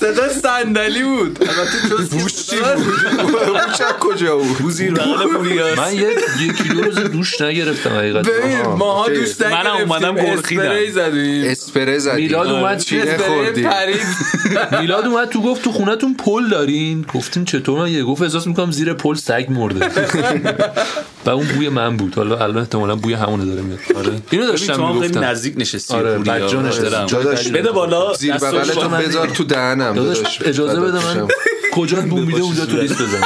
صدا 0.00 0.28
صندلی 0.28 1.02
بود. 1.02 1.38
البته 1.42 2.16
بوش 2.16 2.34
چی 2.46 2.56
بود؟ 2.56 2.84
بوش 2.84 3.80
کجا 4.00 4.36
بود؟ 4.36 4.70
زیر 4.70 4.94
بغل 4.94 5.74
من 5.76 5.94
یه 5.94 6.08
یکی 6.40 6.68
دو 6.68 6.80
روز 6.82 6.98
دوش 6.98 7.40
نگرفتم 7.40 7.90
حقیقت 7.90 8.28
ببین 8.28 8.62
ماها 8.62 9.04
okay. 9.04 9.14
دوست 9.20 9.42
منم 9.42 9.76
اومدم 9.76 10.14
گرخیدم. 10.14 10.62
اسپری 10.62 10.90
زدیم. 10.90 11.50
اسپره 11.50 11.98
زدی 11.98 12.22
میلاد 12.22 12.46
اومد 12.46 12.78
چیره 12.78 13.10
اسپری 13.10 13.28
خوردی 13.28 13.62
پرید. 13.62 14.00
میلاد 14.80 15.06
اومد 15.06 15.28
تو 15.28 15.42
گفت 15.42 15.62
تو 15.62 15.72
خونتون 15.72 16.14
پل 16.14 16.48
دارین؟ 16.48 17.06
گفتیم 17.14 17.44
چطور؟ 17.44 17.78
من 17.80 17.90
یه 17.92 18.04
گفت 18.04 18.22
احساس 18.22 18.46
می‌کنم 18.46 18.70
زیر 18.70 18.92
پل 18.94 19.14
سگ 19.14 19.46
مرده. 19.48 19.88
و 21.26 21.30
اون 21.30 21.46
بوی 21.46 21.68
من 21.68 21.96
بود. 21.96 22.14
حالا 22.14 22.36
الان 22.38 22.58
احتمالاً 22.58 22.96
بوی 22.96 23.14
همونه 23.14 23.44
داره 23.44 23.62
میاد. 23.62 23.78
آره. 23.96 24.22
اینو 24.30 24.46
داشتم 24.46 24.74
تو 24.74 24.82
هم 24.82 24.92
خیلی 24.92 25.00
می‌گفتم 25.00 25.24
نزدیک 25.24 25.54
نشستی. 25.56 25.94
آره، 25.94 26.16
پوریا. 26.16 26.46
بجا 26.46 26.62
نشستی. 26.62 26.82
دارم. 26.82 27.06
بده 27.54 27.72
بالا. 27.72 28.14
زیر 28.14 28.34
بغلتو 28.34 28.88
بذار 28.88 29.26
تو 29.28 29.44
دهنم. 29.44 29.94
داداش 29.94 30.42
اجازه 30.44 30.80
بده 30.80 31.06
من. 31.06 31.28
کجا 31.72 32.00
بوم 32.00 32.22
میده 32.22 32.40
اونجا 32.40 32.66
تو 32.66 32.76
لیست 32.76 33.02
بزن 33.02 33.20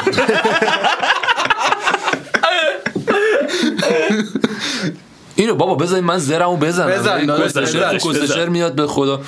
اینو 5.37 5.55
بابا 5.55 5.75
بذارید 5.75 6.05
من 6.05 6.19
زرمو 6.19 6.57
بزنم. 6.57 6.91
بزن، 6.91 7.99
کسشر 7.99 8.49
میاد 8.49 8.75
به 8.75 8.87
خدا. 8.87 9.21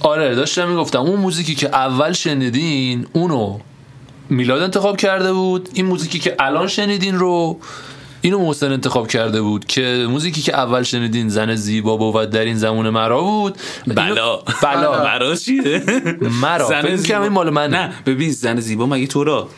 آره 0.00 0.34
داشتم 0.34 0.68
می‌گفتم 0.68 1.00
اون 1.00 1.20
موزیکی 1.20 1.54
که 1.54 1.68
اول 1.68 2.12
شنیدین 2.12 3.06
اونو 3.12 3.58
میلاد 4.30 4.62
انتخاب 4.62 4.96
کرده 4.96 5.32
بود. 5.32 5.68
این 5.72 5.86
موزیکی 5.86 6.18
که 6.18 6.36
الان 6.38 6.66
شنیدین 6.66 7.18
رو 7.18 7.60
اینو 8.20 8.38
محسن 8.38 8.72
انتخاب 8.72 9.08
کرده 9.08 9.42
بود 9.42 9.64
که 9.64 10.06
موزیکی 10.10 10.42
که 10.42 10.54
اول 10.54 10.82
شنیدین 10.82 11.28
زن 11.28 11.54
زیبا 11.54 11.96
بود 11.96 12.30
در 12.30 12.44
این 12.44 12.56
زمان 12.56 12.90
مرا 12.90 13.20
بود. 13.20 13.58
بلا. 13.86 14.36
بلا. 14.62 14.92
برا 15.04 15.34
چیه؟ 15.34 15.82
مرا. 16.42 16.68
زن 16.68 16.96
زیبا. 16.96 17.22
این 17.22 17.32
مال 17.32 17.50
منه. 17.50 17.78
نه 17.78 17.92
ببین 18.06 18.30
زن 18.32 18.60
زیبا 18.60 18.86
مگه 18.86 19.06
تو 19.06 19.24
را؟ 19.24 19.48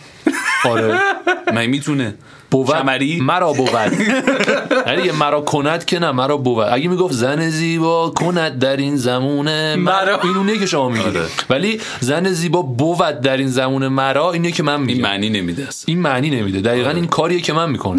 آره. 0.64 0.98
من 1.54 1.66
می‌تونه؟ 1.66 2.14
بود. 2.50 2.76
مرا 3.20 3.52
بود. 3.52 3.70
یعنی 4.86 5.02
یه 5.02 5.12
مرا 5.12 5.40
کند 5.40 5.84
که 5.84 5.98
نه 5.98 6.12
مرا 6.12 6.36
بود 6.36 6.66
اگه 6.70 6.88
می‌گفت 6.88 7.14
زن 7.14 7.48
زیبا 7.50 8.10
کند 8.10 8.58
در 8.58 8.76
این 8.76 8.96
زمونه 8.96 9.76
مرا. 9.76 10.20
این 10.22 10.36
اونه 10.36 10.58
که 10.58 10.66
شما 10.66 10.88
میگید. 10.88 11.16
آره. 11.16 11.26
ولی 11.50 11.80
زن 12.00 12.32
زیبا 12.32 12.62
بود 12.62 13.20
در 13.20 13.36
این 13.36 13.48
زمونه 13.48 13.88
مرا 13.88 14.32
اینه 14.32 14.52
که 14.52 14.62
من 14.62 14.72
این 14.72 14.82
میگم. 14.82 15.02
معنی 15.02 15.30
نمیده 15.30 15.68
این 15.86 15.98
معنی 15.98 16.30
نمیده. 16.30 16.60
دقیقا 16.60 16.90
این 16.90 17.06
کاریه 17.06 17.40
که 17.40 17.52
من 17.52 17.70
می‌کنم. 17.70 17.98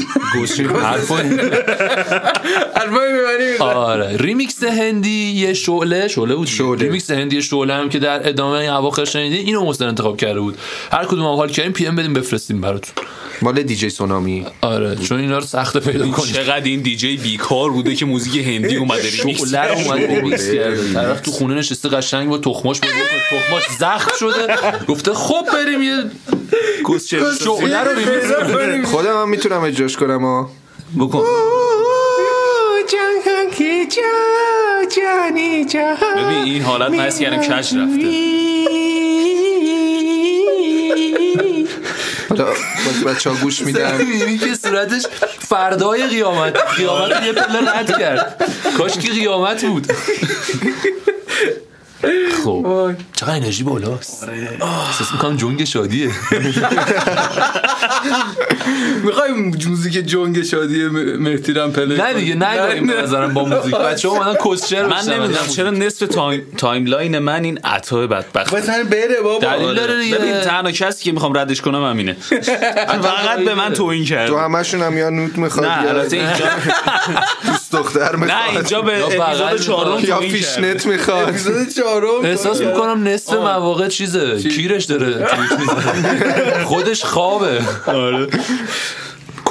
حرفا 0.83 1.15
البته 2.75 3.11
می‌بریم 3.13 3.61
آره. 3.61 4.17
ریمیکس 4.17 4.63
هندی 4.63 5.31
یه 5.31 5.53
شعله 5.53 6.07
شعله 6.07 6.35
بود 6.35 6.47
شعله. 6.47 6.83
ریمیکس 6.83 7.11
هندی 7.11 7.41
شعله 7.41 7.73
هم 7.73 7.89
که 7.89 7.99
در 7.99 8.29
ادامه 8.29 8.57
این 8.57 8.69
اواخر 8.69 9.05
شنیدین 9.05 9.45
اینو 9.45 9.65
محسن 9.65 9.85
انتخاب 9.85 10.17
کرده 10.17 10.39
بود. 10.39 10.57
هر 10.91 11.05
کدوم 11.05 11.25
هم 11.25 11.35
حال 11.35 11.49
کردیم 11.49 11.71
PM 11.71 11.95
بدیم 11.95 12.13
بفرستیم 12.13 12.61
براتون. 12.61 13.05
مال 13.41 13.63
دیجی 13.63 13.89
سونامی. 13.89 14.45
آره. 14.61 14.95
چون 14.95 15.19
اینا 15.19 15.37
رو 15.37 15.45
سخت 15.45 15.77
پیدا 15.77 16.07
کنیم 16.07 16.33
چقدر 16.33 16.59
این 16.73 16.81
دیجی 16.81 17.17
بیکار 17.17 17.69
بوده 17.69 17.95
که 17.95 18.05
موزیک 18.05 18.47
هندی 18.47 18.75
اومده 18.75 19.09
ریمیکس 19.17 19.53
اومده 19.53 20.07
ریمیکس 20.15 20.51
کرده. 20.51 20.93
طرف 20.93 21.21
تو 21.21 21.31
خونه 21.31 21.55
نشسته 21.55 21.89
قشنگ 21.89 22.29
با 22.29 22.37
تخماش 22.37 22.79
بازی. 22.79 22.93
تخماش 23.31 23.63
زخم 23.79 24.11
شده. 24.19 24.55
گفته 24.87 25.13
خب 25.13 25.45
بریم 25.53 25.81
یه 25.81 26.03
شعله 27.09 27.83
رو 27.83 27.99
ریمیکس 27.99 28.53
کنیم 28.53 28.85
خودم 28.85 29.21
هم 29.21 29.29
می‌تونم 29.29 29.61
اجراش 29.61 29.97
کنم 29.97 30.21
ها 30.21 30.49
بکن. 30.99 31.23
که 33.57 33.85
جا 33.95 34.01
جانی 34.95 35.65
جا 35.65 35.95
ببین 36.17 36.43
این 36.43 36.61
حالت 36.61 36.93
حس 36.93 37.19
کردم. 37.19 37.41
کش 37.41 37.49
رفته. 37.49 37.83
باز 42.41 43.03
بچه 43.05 43.29
ها 43.29 43.35
گوش 43.35 43.61
میدن. 43.65 43.97
می‌بینی 43.97 44.37
که 44.37 44.55
صورتش 44.55 45.03
فردای 45.39 46.07
قیامت 46.07 46.57
قیامت 46.75 47.25
یه 47.25 47.31
پله 47.33 47.71
رد 47.79 47.99
کرد. 47.99 48.43
کاش 48.77 48.93
که 48.97 49.11
قیامت 49.11 49.65
بود. 49.65 49.87
خب. 52.45 52.91
چقدر 53.15 53.33
انرژی 53.35 53.63
بالاست. 53.63 54.29
احساس 54.89 55.11
می‌کنم 55.11 55.37
جنگ 55.37 55.63
شادیه. 55.63 56.09
می‌خوای 59.03 59.31
موزیک 59.67 59.93
جنگ 59.93 60.43
شادی 60.43 60.83
م- 60.83 61.17
مهدیرم 61.23 61.71
پلی 61.71 61.95
نه 61.97 62.13
دیگه 62.13 62.35
نگاریم 62.35 62.87
به 62.87 62.93
نظرم 63.01 63.33
با 63.33 63.45
موزیک. 63.45 63.75
بچه 63.75 64.09
ها 64.09 64.15
اومدن 64.15 64.35
کسچر 64.45 64.85
من 64.87 65.03
نمی‌دونم 65.09 65.47
چرا 65.55 65.69
نصف 65.69 66.07
تایم, 66.07 66.41
تایملاین 66.57 67.19
من 67.19 67.43
این 67.43 67.59
عطا 67.63 68.07
بدبخت. 68.07 68.55
بزن 68.55 68.83
بره 68.83 69.21
بابا. 69.23 69.39
دلیل 69.39 69.75
داره 69.75 70.01
دیگه. 70.03 70.17
ببین 70.17 70.39
تنها 70.41 70.71
کسی 70.71 71.03
که 71.03 71.11
می‌خوام 71.11 71.37
ردش 71.37 71.61
کنم 71.61 71.85
همینه. 71.85 72.13
فقط 73.03 73.39
به 73.45 73.55
من 73.55 73.73
توهین 73.73 74.05
کرد. 74.05 74.27
تو 74.27 74.37
همشون 74.37 74.81
هم 74.81 74.97
یا 74.97 75.09
نود 75.09 75.37
می‌خواد 75.37 75.65
نه 75.65 75.87
البته 75.89 76.17
اینجا 76.17 76.45
دوست 77.47 77.71
دختر 77.71 78.15
می‌خواد. 78.15 78.31
نه 78.41 78.49
اینجا 78.49 78.81
به 78.81 79.05
اپیزود 79.05 79.61
چهارم 79.61 79.99
یا 79.99 80.15
توهین 80.15 80.31
کرد 80.31 80.39
فیشنت 80.39 80.85
می‌خواد. 80.85 81.29
اپیزود 81.29 81.69
چهارم 82.01 82.25
احساس 82.25 82.61
می‌کنم 82.61 83.07
نصف 83.07 83.33
مواقع 83.33 83.87
چیزه. 83.87 84.49
کیرش 84.49 84.85
داره 84.85 85.27
خودش 86.69 87.03
خوابه. 87.03 87.59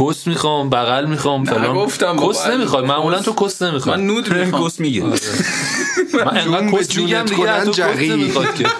کس 0.00 0.26
می‌خوام 0.26 0.70
بغل 0.70 1.04
می‌خوام 1.06 1.44
فلان. 1.44 1.74
بابا. 1.74 2.30
کس 2.30 2.46
نمی‌خوای 2.46 2.84
معمولا 2.84 3.18
تو 3.18 3.32
کس 3.46 3.62
نمی‌خوای 3.62 3.96
من 3.96 4.06
نود 4.06 4.32
می‌خوام. 4.32 4.68
کس 4.68 4.80
میگه. 4.80 5.02
من 5.02 5.12
جون 5.14 6.54
انقدر 6.54 6.70
کس 6.78 6.96
میگم 6.96 7.24
دیگه 7.24 7.64
تو 7.64 7.72
کس. 7.72 8.10
نمی‌خواد 8.10 8.54
که. 8.54 8.66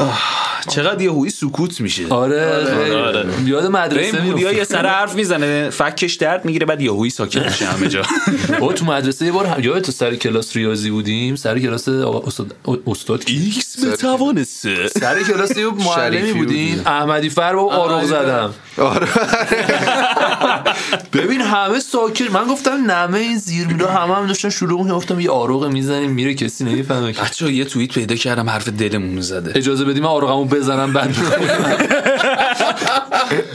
چقدر 0.80 1.02
یه 1.02 1.10
هوی 1.10 1.30
سکوت 1.30 1.80
میشه 1.80 2.06
آره 2.08 2.64
خیلی. 2.64 2.94
آره. 2.96 3.26
یاد 3.46 3.66
مدرسه 3.66 4.18
پوریا 4.18 4.52
یه 4.52 4.64
سر 4.64 4.86
حرف 4.86 5.14
می‌زنه 5.14 5.70
فکش 5.70 6.14
درد 6.14 6.44
می‌گیره 6.44 6.66
بعد 6.66 6.80
یه 6.80 6.90
هوی 6.92 7.10
ساکت 7.10 7.46
میشه 7.46 7.66
همه 7.66 7.88
جا 7.88 8.02
با 8.60 8.72
تو 8.72 8.84
مدرسه 8.84 9.24
یه 9.26 9.32
بار 9.32 9.46
هم 9.46 9.64
یاد 9.64 9.82
تو 9.82 9.92
سر 9.92 10.14
کلاس 10.14 10.56
ریاضی 10.56 10.90
بودیم 10.90 11.36
سر 11.36 11.58
کلاس 11.58 11.88
آقا 11.88 12.26
استاد 12.26 12.54
استاد؟ 12.86 13.24
x 13.26 13.84
به 13.84 14.14
توان 14.14 14.58
سه 14.58 14.88
سر 15.00 15.22
کلاس 15.22 15.56
یه 15.56 15.66
معلمی 15.66 16.32
بودیم. 16.32 16.82
احمدی 16.86 17.30
فر 17.30 17.54
با 17.54 17.62
آروغ 17.74 17.96
آره. 17.98 18.06
زدم 18.06 18.54
آره 18.78 19.08
ببین 21.12 21.40
همه 21.40 21.78
ساکت 21.80 22.30
من 22.30 22.44
گفتم 22.44 22.90
نمه 22.90 23.18
این 23.18 23.38
زیر 23.38 23.66
میرا 23.66 23.90
همه 23.90 24.14
هم 24.14 24.26
داشتن 24.26 24.48
شروع 24.50 24.78
می‌کردن. 24.78 24.96
گفتم 24.96 25.20
یه 25.20 25.30
آروغ 25.30 25.66
می‌زنیم 25.66 26.10
میره 26.10 26.34
کسی 26.34 26.64
نمی‌فهمه 26.64 27.12
که 27.12 27.22
بچه 27.22 27.52
یه 27.52 27.64
توییت 27.64 27.92
پیدا 27.92 28.14
کردم 28.14 28.50
حرف 28.50 28.68
دلمون 28.68 29.20
زده 29.20 29.52
اجازه 29.54 29.84
بدیم 29.84 30.02
من 30.02 30.08
آروغمو 30.08 30.44
بزنم 30.44 30.69
بعد 30.76 31.16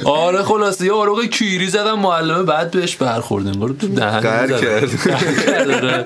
آره 0.05 0.43
خلاصه 0.43 0.85
یه 0.85 0.93
آروغ 0.93 1.25
کیری 1.25 1.67
زدم 1.69 1.99
معلمه 1.99 2.43
بعد 2.43 2.71
بهش 2.71 2.95
برخورد 2.95 3.47
انگار 3.47 3.69
تو 3.69 3.87
دهن. 3.87 4.21
کرد. 4.21 4.51
آره. 4.53 6.05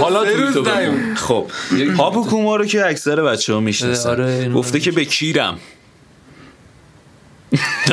حالا 0.00 0.24
بگو. 0.24 0.70
نیم. 0.80 1.14
خب 1.14 1.46
هاپوکوما 1.98 2.56
رو 2.56 2.64
که 2.66 2.86
اکثر 2.86 3.22
بچه 3.22 3.52
ها 3.54 3.60
می‌شناسن 3.60 4.10
آره، 4.10 4.48
گفته 4.48 4.80
که 4.80 4.90
به 4.90 5.04
کیرم 5.04 5.58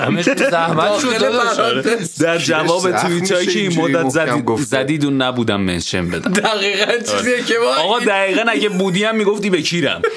همش 0.02 0.26
زحمت 0.26 1.00
شد. 1.00 2.24
در 2.24 2.38
جواب 2.38 2.82
زخم 2.82 3.08
توییت 3.08 3.32
هایی 3.32 3.46
میشه 3.48 3.70
که 3.70 3.82
این 3.82 3.82
مدت 3.82 4.10
زدید 4.60 5.06
و 5.06 5.10
نبودم 5.10 5.62
منشن 5.62 6.10
بدم. 6.10 6.32
دقیقا 6.32 6.91
چیزیه 6.91 7.43
که 7.43 7.54
ما 7.63 7.84
آقا 7.84 8.00
دقیقا 8.00 8.41
اگه 8.48 8.70
بودی 8.70 9.04
هم 9.04 9.15
می‌گفتی 9.15 9.50
به 9.50 9.62
کیرم 9.62 10.02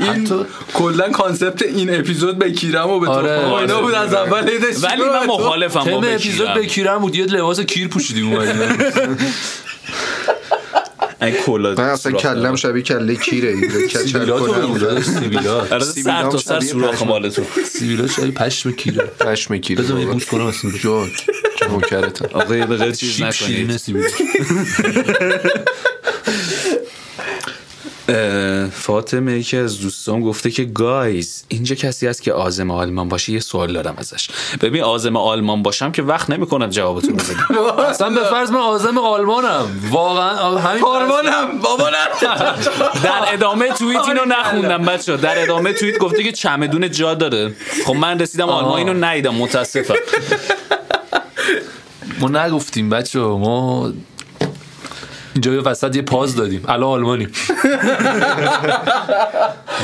این 0.00 0.46
کلا 0.74 1.10
concept 1.10 1.62
این 1.62 1.98
اپیزود 1.98 2.38
به 2.38 2.52
کیرم 2.52 2.90
و 2.90 3.00
به 3.00 3.06
تو 3.06 3.12
آره. 3.12 3.36
آقا 3.36 3.58
اینا 3.58 3.82
بود 3.82 3.94
از 3.94 4.14
اول 4.14 4.48
ایدش 4.48 4.84
ولی 4.84 5.02
من 5.02 5.26
مخالفم 5.26 5.84
با 5.84 6.02
اپیزود 6.08 6.54
به 6.54 6.66
کیرم 6.66 6.98
بود. 6.98 7.16
یه 7.16 7.24
لباس 7.24 7.60
کیر 7.60 7.88
پوشیدیم 7.88 8.32
اومدیم. 8.32 8.54
این 11.22 11.34
کلا 11.34 11.74
من 11.74 11.84
اصلا 11.84 12.12
کلم 12.12 12.56
شبیه 12.56 12.82
کله 12.82 13.16
کیره 13.16 13.48
این 13.48 13.68
کچل 13.68 13.98
سیبیلات 13.98 14.42
رو 14.42 14.52
بگو 14.52 14.78
کنم 14.78 15.46
آره 15.70 15.84
سر 15.84 16.22
تا 16.22 16.38
سر 16.38 16.60
سوراخ. 16.60 17.02
مال 17.02 17.28
تو 17.30 17.42
سیبیلات 17.72 18.10
شبیه 18.10 18.30
پشم 18.30 18.72
کیره. 18.72 19.04
پشم 19.04 19.56
کیره. 19.56 19.82
بذار 19.82 20.04
بوس 20.04 20.24
کنم 20.24 20.46
اصلا 20.46 20.70
جان 20.70 21.10
نوکرتم 21.70 22.28
آقا 22.32 22.56
یه 22.56 22.64
دقیقه 22.66 22.92
چیز 22.92 23.22
نکنید. 23.22 23.80
فاطمه 28.72 29.38
یکی 29.38 29.56
از 29.56 29.80
دوستان 29.80 30.20
گفته 30.20 30.50
که 30.50 30.64
گایز 30.64 31.44
اینجا 31.48 31.74
کسی 31.74 32.06
هست 32.06 32.22
که 32.22 32.32
آزم 32.32 32.70
آلمان 32.70 33.08
باشه؟ 33.08 33.32
یه 33.32 33.40
سوال 33.40 33.72
دارم 33.72 33.94
ازش. 33.98 34.28
ببین 34.60 34.82
آزم 34.82 35.16
آلمان 35.16 35.62
باشم 35.62 35.92
که 35.92 36.02
وقت 36.02 36.30
نمی‌کنم 36.30 36.70
جوابتون 36.70 37.18
رو 37.18 37.24
بدم. 37.24 37.82
اصلا 37.90 38.10
به 38.10 38.24
فرض 38.24 38.50
من 38.50 38.60
آزم 38.60 38.98
آلمانم. 38.98 39.80
واقعا 39.90 40.58
همین 40.58 40.84
آرمانم 40.84 41.58
بابا 41.62 41.88
نه. 41.90 41.96
در 43.04 43.32
ادامه 43.32 43.68
توییت 43.68 44.08
اینو 44.08 44.24
نخوندم 44.24 44.82
بچه 44.82 45.16
در 45.16 45.42
ادامه 45.42 45.72
توییت 45.72 45.98
گفته 45.98 46.22
که 46.22 46.32
چمدون 46.32 46.90
جا 46.90 47.14
داره. 47.14 47.54
خب 47.86 47.94
من 47.94 48.18
رسیدم 48.18 48.48
آلمان 48.48 48.78
اینو 48.78 48.94
ندیدم 48.94 49.34
متاسفم. 49.34 49.94
ما 52.20 52.28
نگفتیم 52.28 52.90
بچه 52.90 53.18
ما 53.18 53.92
اینجا 55.34 55.52
یه 55.52 55.60
وسط 55.60 55.96
یه 55.96 56.02
پاز 56.02 56.36
دادیم. 56.36 56.62
الان 56.68 56.82
آلمانیم. 56.90 57.30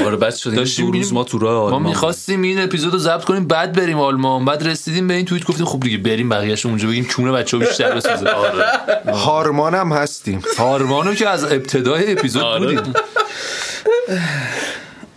آره 0.07 0.17
بچه 0.17 0.37
شد. 0.37 0.55
داشتیم 0.55 0.87
دو 0.87 0.93
روز 0.93 1.13
ما 1.13 1.25
تو 1.25 1.39
راه 1.39 1.55
ما 1.55 1.61
آلمان 1.61 1.83
می‌خواستیم 1.83 2.43
این 2.43 2.61
اپیزود 2.63 2.93
رو 2.93 2.99
ضبط 2.99 3.25
کنیم 3.25 3.47
بعد 3.47 3.73
بریم 3.73 4.01
آلمان. 4.01 4.45
بعد 4.45 4.69
رسیدیم 4.69 5.09
به 5.09 5.15
این 5.15 5.25
توییت 5.25 5.47
گفتیم 5.47 5.67
خب 5.67 5.81
دیگه 5.81 5.99
بریم 5.99 6.29
بقیه‌اش 6.29 6.67
اونجا 6.67 6.89
بگیم 6.89 7.05
چونه 7.05 7.33
بچه 7.33 7.57
ها 7.57 7.65
بیشتر 7.65 7.95
بسازه. 7.95 8.29
آره. 9.07 9.13
هارمان 9.13 9.75
هم 9.75 9.93
هستیم. 9.93 10.43
هارمانو 10.59 11.15
که 11.15 11.29
از 11.29 11.45
ابتدای 11.45 12.13
اپیزود 12.13 12.43
آره. 12.43 12.67
بودیم. 12.67 12.93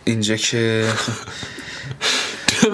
اینجا 0.04 0.36
که 0.36 0.86
آه، 0.88 1.16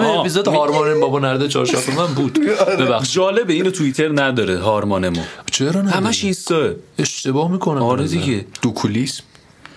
اپیزود 0.00 0.48
هارمان 0.48 1.00
بابا 1.00 1.18
نرده 1.18 1.48
چهارشنبه 1.48 1.94
من 1.96 2.06
بود. 2.06 2.38
ببخش 2.80 3.14
جالبه 3.14 3.52
اینو 3.52 3.70
توییتر 3.70 4.08
نداره 4.22 4.58
هارمانمو 4.58 5.22
چرا 5.52 5.82
نه 5.82 5.90
همش 5.90 6.24
اینستا. 6.24 6.70
اشتباه 6.98 7.50
می‌کنم 7.52 7.82
آره 7.82 8.06
دیگه. 8.06 8.44
دوکولیسم. 8.62 9.22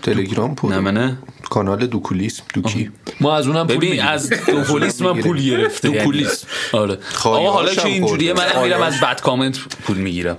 تلگرام 0.04 0.56
پر 0.56 0.70
نه 0.70 0.80
منه. 0.80 1.18
کانال 1.50 1.86
دوکولیسم. 1.88 2.44
دوکی 2.54 2.92
ما 3.22 3.36
از 3.36 3.48
اونم 3.48 3.68
پول 3.68 3.76
ببین. 3.78 4.02
از 4.02 4.30
دو 4.30 4.62
پلیس 4.64 5.02
من 5.02 5.22
پول 5.22 5.42
گرفته. 5.42 5.88
دو 5.88 5.96
یعنی. 5.96 6.12
پلیس. 6.12 6.44
آره. 6.72 6.98
آقا 7.24 7.52
حالا 7.52 7.74
که 7.74 7.88
اینجوریه. 7.88 8.34
من 8.34 8.64
میرم 8.64 8.82
از 8.82 9.00
بد 9.00 9.22
کامنت 9.22 9.60
پول 9.60 9.98
می‌گیرم. 9.98 10.38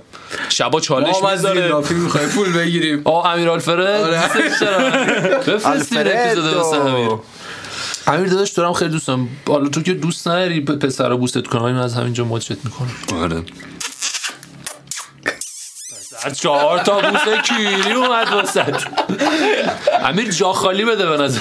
شبا 0.49 0.79
چالش 0.79 1.15
ما 1.21 1.31
می‌ذاره 1.31 1.61
زیرلافی 1.61 1.93
می‌خوایم 1.93 2.29
پول 2.29 2.53
بگیریم. 2.53 3.01
آه 3.05 3.27
امیر 3.33 3.49
آلفرد. 3.49 3.79
آره. 3.87 4.21
بفرستین 5.47 5.97
اپیزود 5.99 6.53
واسه 6.53 6.77
امیر. 6.77 7.09
امیر 8.07 8.29
داداش 8.29 8.51
تو 8.51 8.65
هم 8.65 8.73
خیلی 8.73 8.91
دوست 8.91 9.07
دارم. 9.07 9.29
حالا 9.47 9.69
تو 9.69 9.81
که 9.81 9.93
دوست 9.93 10.27
نداری 10.27 10.61
پسرا 10.61 11.17
بوستت 11.17 11.47
کنم 11.47 11.61
من 11.61 11.75
از 11.75 11.93
همینجا 11.93 12.25
مدشت 12.25 12.51
می‌کنم. 12.51 13.21
آره. 13.21 13.43
چهار 16.33 16.79
تا 16.79 17.01
بوسه 17.01 17.41
کیری 17.41 17.93
اومد 17.93 18.33
وسط. 18.33 18.83
امیر 20.03 20.31
جا 20.31 20.53
خالی 20.53 20.85
بده 20.85 21.09
به 21.09 21.17
نظر. 21.17 21.39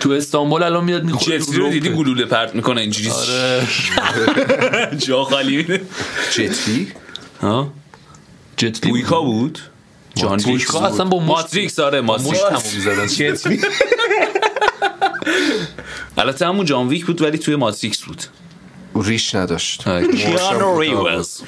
تو 0.00 0.10
استانبول 0.10 0.62
الان 0.62 0.84
میاد 0.84 1.04
می‌خوره 1.04 1.38
جفری 1.38 1.56
رو 1.56 1.68
دیدی 1.68 1.90
گلوله 1.90 2.24
پرت 2.24 2.54
می‌کنه 2.54 2.80
اینجوری؟ 2.80 3.10
آره. 3.10 3.66
جا 5.06 5.24
خالی 5.24 5.80
جتلی 6.30 6.92
ها؟ 7.42 7.72
جت 8.56 8.84
لی 8.84 8.90
بویکا 8.90 9.20
بود. 9.20 9.58
جان 10.14 10.36
ویک 10.36 10.46
بویکا. 10.46 10.86
اصلا 10.86 11.04
با 11.04 11.18
ماتریکس 11.18 11.78
آره 11.78 12.00
ماتریکس. 12.00 12.40
تموم 12.40 12.62
می‌زدن. 12.74 13.56
البته 16.18 16.46
همون 16.46 16.64
جان 16.66 16.88
ویک 16.88 17.06
بود 17.06 17.22
ولی 17.22 17.38
توی 17.38 17.56
ماتریکس 17.56 18.02
بود. 18.02 18.22
ریش 18.94 19.34
نداشت. 19.34 19.84
کیانو 20.16 20.80
ریوز. 20.80 21.40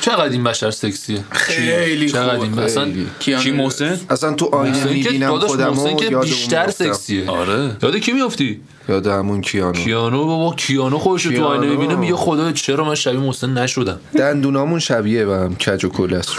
چقدر 0.00 0.32
این 0.32 0.44
بشر 0.44 0.70
سکسیه؟ 0.70 1.24
خیلی 1.30 2.10
چقدر 2.10 2.34
خوبه. 2.38 2.42
این 2.48 2.58
اصلا 2.58 2.92
کیانو 3.20 3.42
کی 3.42 3.50
محسن؟ 3.50 4.00
اصلا 4.10 4.32
تو 4.32 4.46
آینه 4.46 4.84
می‌بینم 4.84 5.30
داداش 5.30 5.50
خودم 5.50 5.68
محسن 5.68 5.92
و 5.92 5.96
که 5.96 6.16
بیشتر. 6.16 6.70
سکسیه. 6.70 7.30
آره. 7.30 7.76
یاد 7.82 7.96
کی 7.96 8.12
میافتی؟ 8.12 8.60
یاد 8.88 9.06
همون 9.06 9.40
کیانو. 9.40 9.72
کیانو 9.72 10.24
بابا 10.26 10.54
کیانو 10.56 10.98
خودش 10.98 11.22
تو. 11.22 11.44
آینه 11.44 11.66
می‌بینه 11.66 11.94
میگه 11.94 12.14
خدا 12.14 12.52
چرا 12.52 12.84
من 12.84 12.94
شبیه 12.94 13.20
محسن 13.20 13.58
نشدم؟ 13.58 14.00
دندونامون 14.18 14.78
شبیه 14.78 15.24
به 15.26 15.36
هم 15.36 15.54
کج 15.56 15.84
و 15.84 15.88
کل 15.88 16.14
است 16.14 16.32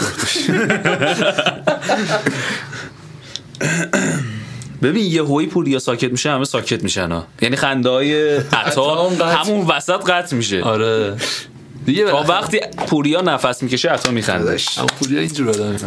ببین 4.82 5.12
یه 5.12 5.22
هوی 5.22 5.46
پوریا 5.46 5.78
ساکت 5.78 6.10
میشه 6.10 6.30
همه 6.30 6.44
ساکت 6.44 6.82
میشن 6.82 7.12
ها. 7.12 7.26
یعنی 7.42 7.56
خنده 7.56 7.88
های 7.88 8.36
عطا. 8.66 9.08
همون 9.10 9.66
وسط 9.66 10.10
قطع 10.10 10.36
میشه. 10.36 10.62
آره. 10.62 11.16
دیگه 11.86 12.10
تا 12.10 12.24
وقتی 12.28 12.60
پوریا 12.86 13.20
نفس 13.20 13.62
می‌کشه 13.62 13.88
عطا 13.88 14.10
میخنده. 14.10 14.56
همون 14.76 14.88
پوریا 15.00 15.20
اینجور 15.20 15.48
آدمه 15.48 15.78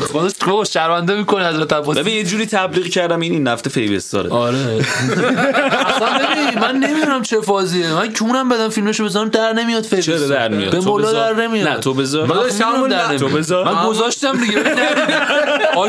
خودش 0.00 0.32
تو 0.40 0.64
شرمنده 0.64 1.14
می‌کنه 1.14 1.48
حضرت 1.48 1.72
عباس 1.72 1.98
ببین 1.98 2.14
یه 2.14 2.24
جوری 2.24 2.46
تبلیغ 2.46 2.86
کردم 2.86 3.20
این 3.20 3.32
این 3.32 3.42
نفت 3.42 3.68
فیوستاره 3.68 4.30
آره. 4.30 4.56
اصلا 4.56 6.08
ببین 6.18 6.58
من 6.60 6.76
نمی‌دونم 6.76 7.22
چه 7.22 7.40
فازیه. 7.40 7.92
من 7.92 8.12
کونم 8.12 8.48
بدم 8.48 8.68
فیلمشو 8.68 9.04
بزنم 9.04 9.28
در 9.28 9.52
نمیاد 9.52 9.84
فیلم 9.84 10.02
چرا 10.02 10.18
در 10.28 10.48
میاد؟ 10.48 10.72
به 10.72 10.80
مولا. 10.80 11.12
در 11.12 11.34
نمیاد. 11.46 11.68
نه 11.68 11.78
تو 11.78 11.94
بذار. 11.94 12.26
من. 12.26 13.16
تو 13.16 13.28
بذار. 13.28 13.74
من 13.74 13.86
گذاشتم 13.88 14.40
دیگه 14.40 14.62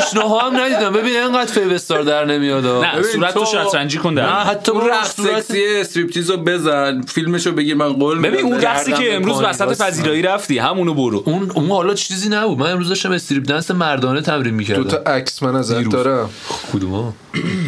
آشناها 0.01 0.39
هم 0.39 0.57
ندیدم. 0.57 0.93
ببین 0.93 1.15
اینقدر 1.15 1.51
فیوستار 1.53 2.01
در 2.03 2.25
نمیاد 2.25 2.65
نه 2.65 2.91
ببین 2.91 3.03
صورت 3.11 3.33
تو 3.33 3.39
تو- 3.45 3.51
شطرنجی 3.51 3.97
کن 3.97 4.13
نه 4.13 4.21
در 4.21 4.27
حتی 4.43 4.71
اون 4.71 4.89
رقص 4.89 5.21
سکسی 5.21 5.63
استریپتیز 5.65 6.29
رو 6.29 6.37
بزن. 6.37 7.01
فیلمشو 7.01 7.51
بگیر 7.51 7.75
من 7.75 7.93
قول 7.93 8.19
ببین 8.19 8.31
میدم. 8.31 8.45
اون 8.47 8.61
رقصی 8.61 8.93
که 8.93 9.15
امروز 9.15 9.41
وسط. 9.41 9.81
پذیرایی 9.81 10.21
رفتی 10.21 10.57
همونو 10.57 10.93
برو. 10.93 11.23
اون 11.25 11.51
اون 11.55 11.69
حالا 11.69 11.93
چیزی 11.93 12.29
نبود. 12.29 12.57
من 12.57 12.71
امروز 12.71 12.89
داشتم 12.89 13.11
استریپ 13.11 13.45
دنس 13.47 13.71
مردانه 13.71 14.21
تمرین 14.21 14.53
می‌کردم. 14.53 14.83
تا 14.83 14.97
عکس 14.97 15.43
من 15.43 15.55
ازت. 15.55 15.89
دارم. 15.89 16.29
کدوم 16.73 17.13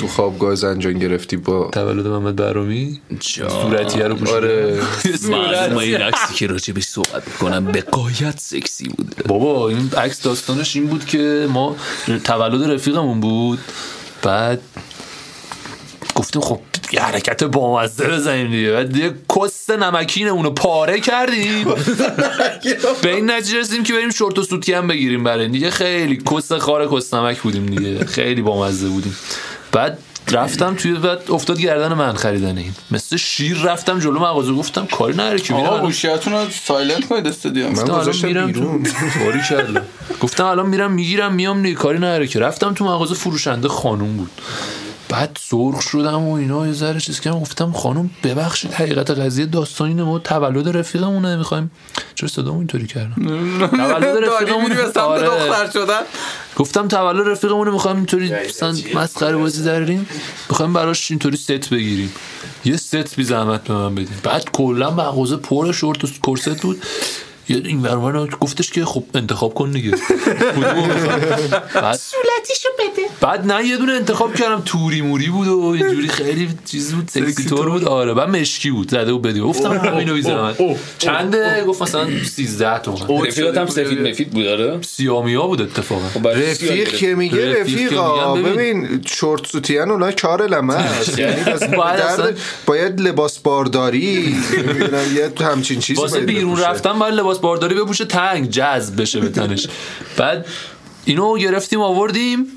تو 0.02 0.08
خوابگاه 0.08 0.56
زنجان 0.56 1.00
گرفتی 1.00 1.38
با 1.38 1.70
تولد 1.74 2.08
محمد 2.08 2.36
برامی. 2.36 3.02
صورتیه 3.22 4.04
رو 4.08 4.16
پوشیدم 4.16 4.38
آره. 4.38 4.80
معلومه 5.30 5.78
این 5.78 5.96
عکسی 5.96 6.34
که 6.34 6.48
راجبش 6.48 6.84
صحبت 6.84 7.28
می‌کنم 7.28 7.66
به 7.66 7.82
قایت 7.82 8.40
سکسی 8.40 8.88
بوده 8.90 9.24
بابا 9.28 9.70
این 9.70 9.90
عکس 9.98 10.22
داستانش 10.22 10.76
این 10.76 10.88
بود 10.88 11.06
که 11.06 11.48
ما 11.50 11.76
تولد 12.24 12.72
رفیقمون 12.72 13.20
بود. 13.20 13.60
بعد 14.22 14.62
گفتیم 16.16 16.42
خب 16.42 16.60
یه 16.92 17.02
حرکت 17.02 17.44
بامزه 17.44 18.08
بزنیم 18.08 18.52
دیگه. 18.52 18.72
بعد 18.72 18.98
یه 18.98 19.14
کست 19.36 19.72
نمکین 19.72 20.28
اونو 20.28 20.50
پاره 20.50 21.00
کردیم. 21.00 21.68
به 23.04 23.16
این 23.16 23.32
نتیجه 23.32 23.60
رسیدیم 23.60 23.84
که 23.84 23.94
بریم 23.94 24.10
شورت 24.10 24.40
و 24.40 24.44
سوتین 24.44 24.74
هم 24.74 24.88
بگیریم 24.88 25.24
برای. 25.24 25.48
دیگه 25.48 25.70
خیلی 25.70 26.22
کست 26.32 26.58
خار 26.58 26.92
کست 26.92 27.14
نمک 27.16 27.42
بودیم 27.42 27.66
دیگه. 27.66 28.06
خیلی 28.06 28.42
بامزه 28.42 28.88
بودیم. 28.88 29.18
بعد 29.72 29.98
رفتم 30.32 30.76
توی 30.76 30.94
بعد 30.94 31.32
افتاد 31.32 31.60
گردن 31.60 31.94
من 31.94 32.14
خریدن 32.14 32.58
این. 32.58 32.74
مثل 32.92 33.18
شیر 33.18 33.58
رفتم 33.58 34.00
جلو 34.00 34.20
مغازه 34.20 34.54
گفتم 34.54 34.86
کاری 34.86 35.14
نداره 35.14 35.40
که 35.40 35.54
میرم 35.54 35.80
گوشیاتون 35.80 36.34
رو 36.34 36.50
silent 36.50 37.08
کنید 37.08 37.28
استودیو. 37.28 37.68
من 37.68 37.74
گفتم 37.74 37.92
الان 37.92 38.02
گذاشتم 38.02 38.28
میرم 38.28 38.52
بیرون. 38.52 38.84
تو 38.84 39.26
باری 39.26 39.40
کردم. 39.50 39.82
گفتم 40.22 40.46
الان 40.46 40.70
میرم 40.70 40.92
می‌گیرم 40.92 41.34
میام 41.34 41.64
دیگه 41.64 41.76
کاری 41.76 41.98
نداره 41.98 42.28
که. 42.28 42.40
رفتم 42.40 42.74
تو 42.74 42.86
مغازه 42.86 43.16
فروشنده 43.16 43.68
خانوم 43.68 44.18
بود. 44.18 44.32
بعد 45.14 45.38
سرخ 45.42 45.82
شدم 45.82 46.22
و 46.22 46.34
اینا 46.34 46.68
یه 46.68 46.74
ذره 46.74 47.00
چیز 47.00 47.20
کردم 47.20 47.40
گفتم 47.40 47.72
خانم 47.72 48.10
ببخشید 48.24 48.74
حقیقت 48.74 49.12
قضیه 49.12 49.46
داستان 49.46 49.88
اینه 49.88 50.04
ما 50.04 50.20
تولد 50.20 50.78
رفیقمونه 50.78 51.36
می‌خوایم 51.36 51.72
چرا 52.16 52.30
صدامو 52.30 52.58
اینطوری 52.58 52.88
کردم؟ 52.88 53.16
تولد 53.68 54.06
رفیقمون 54.06 54.70
به 54.70 54.76
سمت 54.76 54.98
آره. 54.98 55.28
دختر 55.28 55.70
شدن؟ 55.72 56.02
گفتم 56.56 56.88
تولد 56.88 57.28
رفیقمون 57.28 57.70
می‌خوایم 57.70 57.98
اینطوری 57.98 58.32
مثلا 58.48 58.76
مسخره 58.96 59.38
بازی 59.38 59.64
دراریم 59.64 60.08
می‌خوایم 60.50 60.74
براش 60.74 61.12
اینطوری 61.12 61.38
ست 61.38 61.70
بگیریم. 61.70 62.14
یه 62.66 62.78
ست 62.78 63.16
بی 63.16 63.24
زحمت 63.24 63.64
به 63.64 63.74
من 63.74 63.96
بدین. 63.96 64.18
بعد 64.24 64.52
کلا 64.52 64.92
مغازه 64.92 65.38
پر 65.38 65.72
شورت 65.72 66.04
و 66.04 66.08
کرست 66.08 66.62
بود. 66.62 66.84
این 67.48 67.82
برمان 67.82 68.30
گفتش 68.40 68.72
که 68.72 68.86
خب 68.86 69.04
انتخاب 69.16 69.54
کن 69.54 69.72
دیگه؟ 69.72 69.92
بعد 71.76 72.00
صورتیشو 72.00 72.70
بده. 72.80 73.02
بعد 73.22 73.52
نه 73.52 73.68
یه 73.68 73.78
دونه 73.78 73.94
انتخاب 73.94 74.36
کردم. 74.36 74.62
توری 74.66 75.02
موری 75.02 75.28
بود 75.30 75.48
و 75.48 75.66
اینجوری 75.66 76.08
خیلی 76.08 76.50
چیز 76.72 76.94
بود 76.94 77.08
سکسی 77.08 77.46
تور 77.46 77.70
بود. 77.70 77.86
آره 77.86 78.14
بعد 78.14 78.30
مشکی 78.30 78.72
بود. 78.72 78.90
زده 78.92 79.14
بود 79.14 79.22
بدی 79.22 79.40
گفتم 79.40 79.72
همینو 79.72 80.14
بیزنم 80.14 80.56
چنده؟ 80.98 81.64
گفت 81.68 81.82
مثلا 81.82 82.08
13 82.24 82.80
تومن. 82.80 83.26
رفیقاتم 83.28 83.66
سفید 83.68 84.08
مفید 84.08 84.30
بود 84.30 84.46
آره؟ 84.48 84.82
سیامیا 84.82 85.48
بود 85.48 85.62
اتفاقا. 85.62 86.30
رفیق 86.30 86.96
که 86.96 87.16
میگه 87.16 87.62
رفیقا 87.62 88.36
ببین. 88.36 89.02
شورت 89.06 89.48
سوتیان 89.48 89.92
اونا 89.92 90.12
کار 90.12 90.48
لمه. 90.48 90.74
است 90.74 91.20
یعنی 91.20 91.44
بس 91.44 91.64
باید 92.66 93.02
لباس 93.02 93.40
بارداری. 93.40 94.04
یه 95.16 95.32
همچین 95.48 95.80
چیزی 95.80 96.02
واسه 96.02 96.16
باید 96.16 96.26
بیرون. 96.26 96.60
رفتن 96.60 97.00
باید 97.00 97.14
لباس 97.14 97.33
بارداری 97.42 97.76
بپوشه 97.76 98.06
تنگ 98.06 98.50
جذب 98.50 99.02
بشه 99.02 99.20
به 99.20 99.30
تنش. 99.30 99.68
بعد 100.18 100.46
اینو 101.06 101.38
گرفتیم 101.38 101.82
آوردیم. 101.82 102.48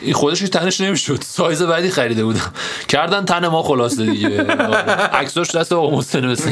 این 0.00 0.14
خودش 0.14 0.40
که 0.40 0.48
تنش 0.48 0.80
نمی‌شد. 0.80 1.18
سایز 1.24 1.62
بعدی 1.62 1.90
خریده 1.90 2.24
بودم. 2.24 2.52
کردن 2.88 3.24
تن 3.24 3.46
ما 3.46 3.62
خلاصه 3.62 4.06
دیگه. 4.06 4.42
عکساش 5.12 5.54
دست 5.54 5.72
آقا 5.72 5.96
محسن 5.96 6.26
مثل 6.26 6.50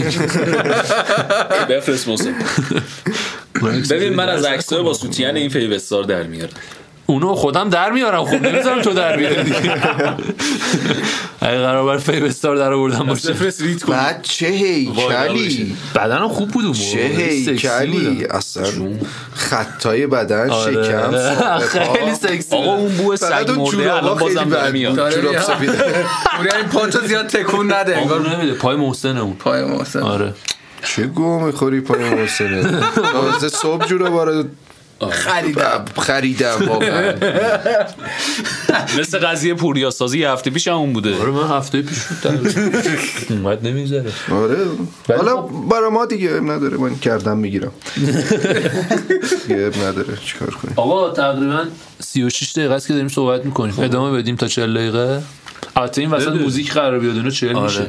بفرست 1.69 2.09
موسی 2.09 2.35
ببین 3.91 4.15
من 4.15 4.29
از 4.29 4.45
عکسای 4.45 4.83
با 4.83 4.95
سوتیان 4.95 5.37
این 5.37 5.49
فیوستار 5.49 6.05
در 6.05 6.23
میارم. 6.23 6.53
اونو 7.07 7.35
خودم 7.35 7.69
در 7.69 7.91
میارم. 7.91 8.25
خب 8.25 8.35
نمی‌ذارم 8.47 8.83
تو 8.83 8.91
در 8.91 9.17
بیاری 9.17 9.43
دیگه. 9.43 9.59
اگه 11.41 11.59
قرار 11.59 11.87
بر 11.87 11.99
فیبستار 11.99 12.57
در 12.57 12.73
آوردم 12.73 13.07
باشه. 13.07 13.35
بعد 13.89 14.23
چه 14.23 14.47
هیکلی؟ 14.47 15.77
بدنم 15.95 16.29
خوب 16.29 16.49
بود. 16.51 16.75
چه 16.75 17.09
سکسی 17.09 17.51
هیکلی. 17.51 18.25
اصلا 18.31 18.65
خطای 19.35 20.07
بدن 20.07 20.51
آره. 20.51 20.85
شکم 20.85 21.11
خیلی. 21.93 22.15
سکسی. 22.15 22.57
آقا 22.57 22.75
اون 22.75 22.97
بو 22.97 23.17
فقط 23.17 23.47
سگ 23.47 23.51
مرده 23.51 23.95
الان 23.95 24.19
بازم 24.19 24.45
در 24.49 24.71
میاد. 24.71 25.11
جوراب 25.15 25.31
میاد. 25.31 25.43
سفید. 25.43 25.71
پوری 26.37 26.51
این 26.57 26.67
پاتو 26.73 27.07
زیاد 27.07 27.27
تکون 27.27 27.73
نده 27.73 27.97
انگار 27.97 28.31
نمیده. 28.31 28.55
پای 28.55 28.77
محسن 28.77 29.19
اون. 29.19 29.33
پای 29.35 29.65
محسن. 29.65 30.01
آره. 30.03 30.35
چه 30.85 31.07
گو 31.07 31.41
می‌خوری 31.41 31.81
پای 31.81 32.05
محسنه؟ 32.15 32.81
تازه 33.13 33.49
صبح 33.49 33.87
جورابا 33.87 34.25
رو 34.25 34.45
خریدم. 35.11 35.85
خریدم 35.99 36.57
واقعا. 36.69 37.13
مثل 38.99 39.19
قضیه 39.19 39.55
پوریا 39.55 39.91
سازی 39.91 40.19
یه 40.19 40.31
هفته 40.31 40.51
پیش 40.51 40.69
هم 40.69 40.75
اون 40.75 40.93
بوده. 40.93 41.21
آره 41.21 41.31
من 41.31 41.49
هفته 41.57 41.83
پیش 41.83 41.99
بود 41.99 42.37
اومد 43.31 43.67
نمی‌ذاره. 43.67 44.13
آره. 44.33 44.57
حالا 45.17 45.37
خب- 45.43 45.51
برا 45.71 45.91
ما 45.91 46.07
دیگه 46.07 46.31
اب 46.37 46.51
نداره. 46.51 46.77
من 46.77 46.99
کردم 46.99 47.37
می‌گیرم. 47.39 47.71
دیگه 49.49 49.63
اب 49.75 49.85
نداره. 49.85 50.17
چیکار 50.25 50.51
کنیم؟ 50.51 50.75
آقا 50.77 51.11
تقریبا 51.11 51.65
36 52.01 52.53
دقیقه 52.53 52.75
است 52.75 52.87
که 52.87 52.93
داریم 52.93 53.09
صحبت 53.09 53.45
می‌کنیم. 53.45 53.75
ادامه 53.81 54.19
بدیم 54.19 54.37
تا 54.37 54.49
40 54.49 54.75
دقیقه. 54.75 55.23
البته 55.77 56.01
این 56.01 56.11
وسط. 56.11 56.29
موزیک 56.29 56.73
قرار 56.73 56.99
بیاد 56.99 57.17
اینو 57.17 57.31
40 57.31 57.59
میشه. 57.63 57.81
به 57.81 57.89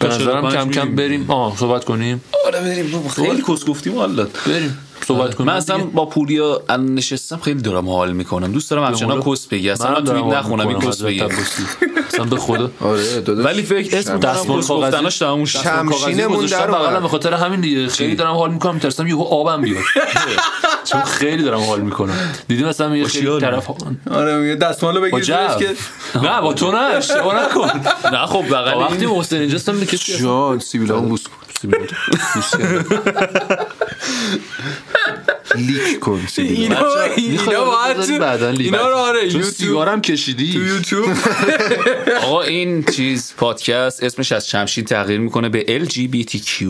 تا 0.00 0.06
نظرم 0.08 0.18
45 0.50 0.54
کم 0.54 0.70
کم. 0.70 0.94
بریم. 0.96 1.30
آه 1.30 1.56
صحبت 1.56 1.84
کنیم. 1.84 2.20
آره 2.46 2.60
بریم. 2.60 3.08
خیلی 3.08 3.42
کس 3.48 3.64
گفتیم 3.64 3.98
حالت 3.98 4.28
بریم. 4.48 4.78
صحبت 5.06 5.34
کنیم. 5.34 5.50
من 5.50 5.56
اصلا 5.56 5.78
با 5.78 6.06
پوریا 6.06 6.62
الان 6.68 6.94
نشستم 6.94 7.36
خیلی 7.36 7.62
دارم 7.62 7.88
حال 7.88 8.12
می‌کنم. 8.12 8.52
دوست 8.52 8.70
دارم 8.70 8.84
همچنان 8.84 9.22
کس 9.22 9.46
بگی. 9.46 9.70
اصلا 9.70 9.86
منم 9.86 9.98
من 9.98 10.04
دارم 10.04 10.20
توی 10.20 10.30
حال 10.30 10.38
نخونم 10.38 10.68
این 10.68 10.78
کس 10.80 11.02
بگی. 11.02 11.20
اصلا 11.20 12.24
به 12.24 12.36
خدا. 12.36 12.70
آره 12.80 13.20
ولی 13.26 13.62
فکر 13.62 13.98
اسم 13.98 14.18
دستمال. 14.18 14.60
گفتناش 14.60 15.18
تموم 15.18 15.44
شد. 15.44 15.58
شمشینمون 15.58 16.46
در 16.46 16.70
اومد. 16.70 17.02
به 17.02 17.08
خاطر 17.08 17.34
همین 17.34 17.60
دیگه. 17.60 17.88
خیلی 17.88 18.16
دارم 18.16 18.34
حال 18.34 18.52
می‌کنم. 18.52 18.74
میترسم 18.74 19.06
یهو 19.06 19.22
آبم 19.22 19.62
بیاد. 19.62 19.82
چون 20.90 21.02
خیلی 21.02 21.42
دارم 21.42 21.60
حال 21.60 21.80
می‌کنم. 21.80 22.14
دیدی 22.48 22.64
مثلا 22.64 22.96
یه 22.96 23.06
خیلی 23.06 23.40
طرف 23.40 23.70
آره 24.10 24.36
میگه 24.36 24.54
دستمالو 24.54 25.00
بگیر 25.00 25.20
که 25.20 25.74
نه 26.22 26.40
با 26.40 26.52
تو 26.52 26.72
نه 26.72 26.78
اشتباه 26.78 27.44
نکن. 27.44 27.80
نه 28.16 28.26
خب 28.26 28.44
بغل 28.46 28.80
وقتی 28.80 29.06
محسن 29.06 29.36
اینجاست 29.36 29.68
هم 29.68 29.80
به 29.80 29.86
کسی 29.86 30.18
جان 30.18 30.58
سیبیلا 30.58 31.00
بوس 31.00 31.24
کن. 31.24 31.45
لیک 35.56 36.00
کن 36.00 36.20
سیبیلا 36.28 37.02
اینا 37.16 37.64
باید 37.64 38.18
بعداً 38.18 38.50
لیک. 38.50 38.74
اینا 38.74 38.88
رو 38.90 38.96
آره 38.96 39.24
یوتیوب 39.24 39.42
سیگارم 39.44 40.00
کشیدی؟ 40.00 40.52
تو 40.52 40.62
یوتیوب. 40.62 41.06
آقا 42.24 42.42
این 42.42 42.84
چیز 42.84 43.34
پادکست 43.36 44.02
اسمش 44.02 44.32
از 44.32 44.48
شمشیر 44.48 44.84
تغییر 44.84 45.20
می‌کنه 45.20 45.48
به 45.48 45.86
LGBTQ 45.88 46.64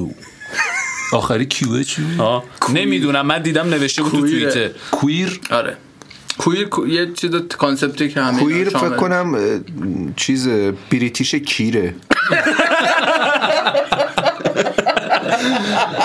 آخری 1.12 1.46
کیوه 1.46 1.84
چی 1.84 2.02
نمی‌دونم. 2.74 3.26
من 3.26 3.42
دیدم 3.42 3.68
نوشته 3.68 4.02
بود 4.02 4.10
تو. 4.12 4.20
توییتر. 4.20 4.68
کویر؟ 4.90 5.40
آره. 5.50 5.76
کویر 6.38 6.68
کو- 6.68 6.86
یه 6.86 7.12
چیز 7.12 7.30
کانسپتی 7.58 8.08
که 8.08 8.20
همه 8.20 8.38
کویر. 8.40 8.68
فکر 8.68 8.96
کنم 8.96 9.36
چیز 10.16 10.48
بریتیش 10.90 11.34
کیره. 11.34 11.94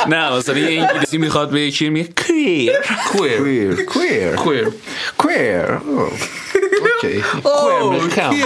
نه 0.08 0.36
مثلا 0.38 0.58
یه 0.58 0.82
انگلیسی 0.82 1.18
می‌خواد 1.18 1.50
به 1.50 1.62
یکی 1.62 1.90
میگه 1.90 2.10
کویر 2.16 2.74
کویر 3.12 3.86
کویر 3.86 4.36
کویر 4.36 4.76
کویر. 5.18 5.66
اوکی؟ 7.44 8.44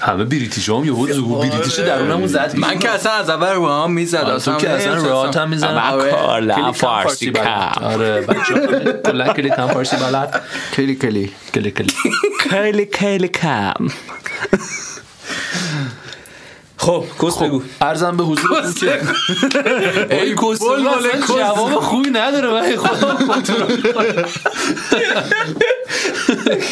همه 0.00 0.24
بریتیش 0.24 0.68
هم 0.68 0.84
یهو 0.84 1.12
زو 1.12 1.38
بریتیش 1.38 1.78
درونمون 1.78 2.26
زد. 2.26 2.56
من 2.56 2.78
که 2.78 2.90
اصلا 2.90 3.12
از 3.12 3.30
اول 3.30 3.52
رو 3.52 3.68
هم 3.68 3.92
می‌زد 3.92 4.16
آره، 4.16 4.38
تو 4.38 4.56
که 4.56 4.70
اصلا 4.70 4.94
راحت 4.94 5.36
هم 5.36 5.48
میزن 5.48 5.80
کارلا 6.10 6.72
فارسی 6.72 7.30
کم 7.30 7.72
آره 7.82 8.20
بچه 8.20 8.54
کلا 9.06 9.32
کلی 9.32 9.50
کم 9.50 9.66
فارسی 9.66 9.96
بلد. 9.96 10.42
کلی 10.76 10.94
کلی. 10.94 11.32
کلی 11.54 11.70
کلی. 11.70 11.92
خیلی 12.50 12.88
خیلی 12.92 13.28
کم. 13.28 13.88
خب 16.82 17.04
کس 17.22 17.38
بگو. 17.38 17.62
ارزم 17.80 18.16
به 18.16 18.24
حضور 18.24 18.72
که 18.80 19.00
ای 20.16 20.34
کس. 20.34 20.58
جواب 21.28 21.80
خوبی 21.80 22.10
نداره 22.10 22.48
من 22.52 22.76
خودم 22.76 23.26
کنترل 23.26 23.76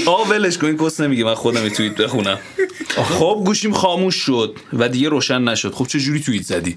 آقا 0.07 0.25
ولش 0.25 0.59
کن 0.59 0.67
این 0.67 0.79
کس 0.79 1.01
نمیگه 1.01 1.25
من 1.25 1.35
خودم 1.35 1.69
توییت 1.69 1.97
بخونم. 1.97 2.39
خب 3.19 3.43
گوشیم 3.47 3.73
خاموش 3.73 4.15
شد 4.15 4.57
و 4.73 4.89
دیگه 4.89 5.09
روشن 5.09 5.43
نشد. 5.43 5.75
خب 5.75 5.87
چه 5.87 5.99
جوری 6.01 6.21
توییت 6.21 6.43
زدی؟ 6.43 6.77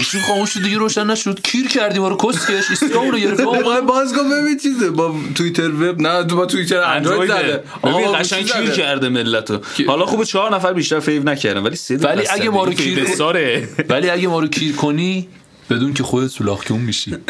گوشیم 0.00 0.20
خاموش 0.20 0.50
شد 0.50 0.62
دیگه 0.62 0.78
روشن 0.78 1.06
نشد. 1.06 1.40
کیر 1.42 1.68
کردی 1.68 1.98
ما 1.98 2.08
رو 2.08 2.16
کسکش 2.16 2.70
ایستگاه 2.70 3.10
رو 3.10 3.18
گرفت 3.18 3.40
آقا 3.60 3.80
باز 3.80 4.12
کن 4.12 4.30
ببین 4.30 4.58
چیزه 4.58 4.90
با 4.90 5.14
توییتر 5.34 5.68
وب 5.70 6.00
نه 6.00 6.22
با 6.22 6.46
توییتر 6.46 6.80
اندروید 6.82 7.30
زده. 7.30 7.62
ببین 7.84 7.94
آقا 7.94 8.12
قشنگ 8.12 8.46
کیر. 8.46 8.70
کرده 8.70 9.08
ملتو. 9.08 9.60
حالا 9.86 10.06
خوبه 10.06 10.24
چهار 10.24 10.54
نفر 10.54 10.72
بیشتر 10.72 11.00
fav 11.00 11.22
نکردن 11.22 11.60
ولی 11.62 11.76
سه 11.76 11.96
ولی 11.96 12.26
اگه 12.30 12.50
ما 12.50 12.64
رو 12.64 12.72
کیر- 12.72 13.04
بساره. 13.04 13.68
ولی 13.90 14.10
اگه 14.10 14.28
ما 14.28 14.40
رو 14.40 14.48
کیر 14.48 14.74
کنی 14.76 15.28
بدون 15.70 15.94
که 15.94 16.02
خودت 16.02 16.26
سولاخیون 16.28 16.80
میشی. 16.80 17.16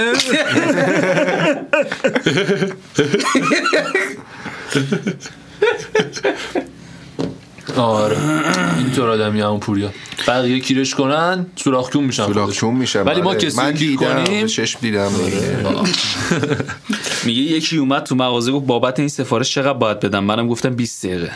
آره. 7.78 8.16
اینطور 8.78 9.08
آدمی 9.08 9.40
همون 9.40 9.60
پوریا. 9.60 9.90
بقیه 10.26 10.60
کیرش 10.60 10.94
کنن 10.94 11.46
سوراخکون 11.56 12.04
میشن. 12.04 12.50
چون 12.50 12.74
میشم 12.74 13.06
ولی 13.06 13.22
ما 13.22 13.30
آره. 13.30 13.38
کسی 13.38 13.56
من 13.56 13.74
کیر 13.74 13.98
دیدم 13.98 14.24
کنیم. 14.24 14.46
چشم 14.46 14.78
دیدم. 14.80 15.10
میگه 17.26 17.42
یکی 17.42 17.76
اومد 17.76 18.02
تو 18.02 18.14
مغازه 18.14 18.52
گفت 18.52 18.66
بابت 18.66 18.98
این 18.98 19.08
سفارش 19.08 19.54
چقدر 19.54 19.72
باید 19.72 20.00
بدم؟ 20.00 20.24
منم 20.24 20.48
گفتم 20.48 20.70
20 20.70 21.06
دقیقه. 21.06 21.30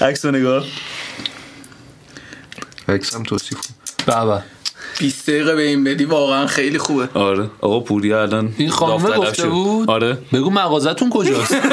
عکس 0.00 0.24
رو 0.24 0.30
نگاه. 0.30 0.64
عکسم 2.88 3.22
توصیف. 3.22 3.58
بابا. 4.06 4.42
20 4.98 5.30
دقیقه 5.30 5.54
به 5.54 5.62
این 5.62 5.84
بدی 5.84 6.04
واقعا 6.04 6.46
خیلی 6.46 6.78
خوبه. 6.78 7.08
آره. 7.14 7.50
آقا 7.60 7.80
پوریا 7.80 8.22
الان 8.22 8.54
این 8.58 8.70
خانومه 8.70 9.02
داوطلب 9.02 9.20
گفته 9.22 9.42
شد. 9.42 9.48
بود. 9.48 9.90
آره. 9.90 10.18
بگو 10.32 10.50
مغازتون 10.50 11.10
کجاست؟ 11.10 11.56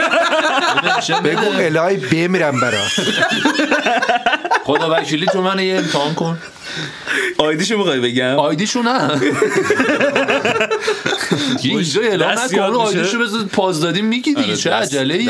بگو 1.24 1.58
الهی 1.58 1.98
بمیرم 1.98 2.60
برات 2.60 2.92
خدا 4.66 4.96
وکیلی 4.96 5.26
تو 5.26 5.42
من 5.42 5.60
یه 5.60 5.76
امتحان 5.76 6.14
کن. 6.14 6.38
آیدیشو 7.38 7.78
می‌خوای 7.78 8.00
بگم؟ 8.00 8.36
آیدیشو 8.40 8.82
نه. 8.82 9.10
یه 11.64 11.72
اینجا 11.72 12.02
اعلام 12.02 12.32
نکن. 12.32 12.60
آیدیشو 12.60 13.20
بذار 13.20 13.44
پاز 13.44 13.82
دادیم 13.82 14.06
میگی 14.06 14.34
دیگه. 14.34 14.48
آره، 14.48 14.56
چه 14.56 14.72
عجله 14.72 15.14
ای. 15.14 15.26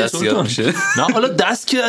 نه 0.96 1.02
حالا 1.12 1.28
دست 1.28 1.66
که 1.66 1.82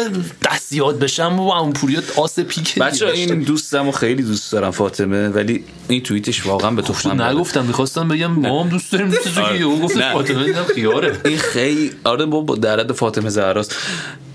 دست 0.52 0.74
یاد 0.74 1.00
بشم 1.00 1.40
و 1.40 1.52
اون 1.52 1.74
پوریات 1.74 2.20
آس 2.20 2.40
پیک 2.40 2.80
بچه 2.80 3.08
این 3.08 3.40
دوستم 3.40 3.92
خیلی 3.92 4.24
دوست 4.24 4.52
دارم 4.52 4.72
فاطمه 4.72 5.30
ولی 5.30 5.64
این 5.88 6.04
توییتش 6.04 6.46
واقعا 6.46 6.72
به 6.72 6.82
تخمم 6.82 7.18
داره. 7.18 7.32
نگفتم 7.36 7.66
می‌خواستم 7.66 8.08
بگم 8.08 8.32
ما 8.32 8.64
هم 8.64 8.70
دوست 8.70 8.92
داریم 8.92 9.10
دوست 9.10 9.24
که 9.24 9.56
یهو 9.56 9.80
گفت. 9.80 10.00
فاطمه 10.00 10.44
دیدم 10.44 10.64
خیاره. 10.76 11.18
این 11.26 11.38
خیلی 11.38 11.92
آره 12.04 12.26
بابا 12.26 12.56
در 12.56 12.80
حد 12.80 12.92
فاطمه 12.92 13.30
زهراست 13.46 13.76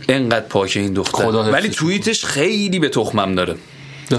انقدر 0.08 0.46
پاکه 0.46 0.80
این 0.80 0.92
دختر 0.92 1.26
ولی 1.26 1.68
توییتش 1.68 2.24
خیلی 2.24 2.78
به 2.78 2.88
تخمم 2.88 3.34
داره. 3.34 3.54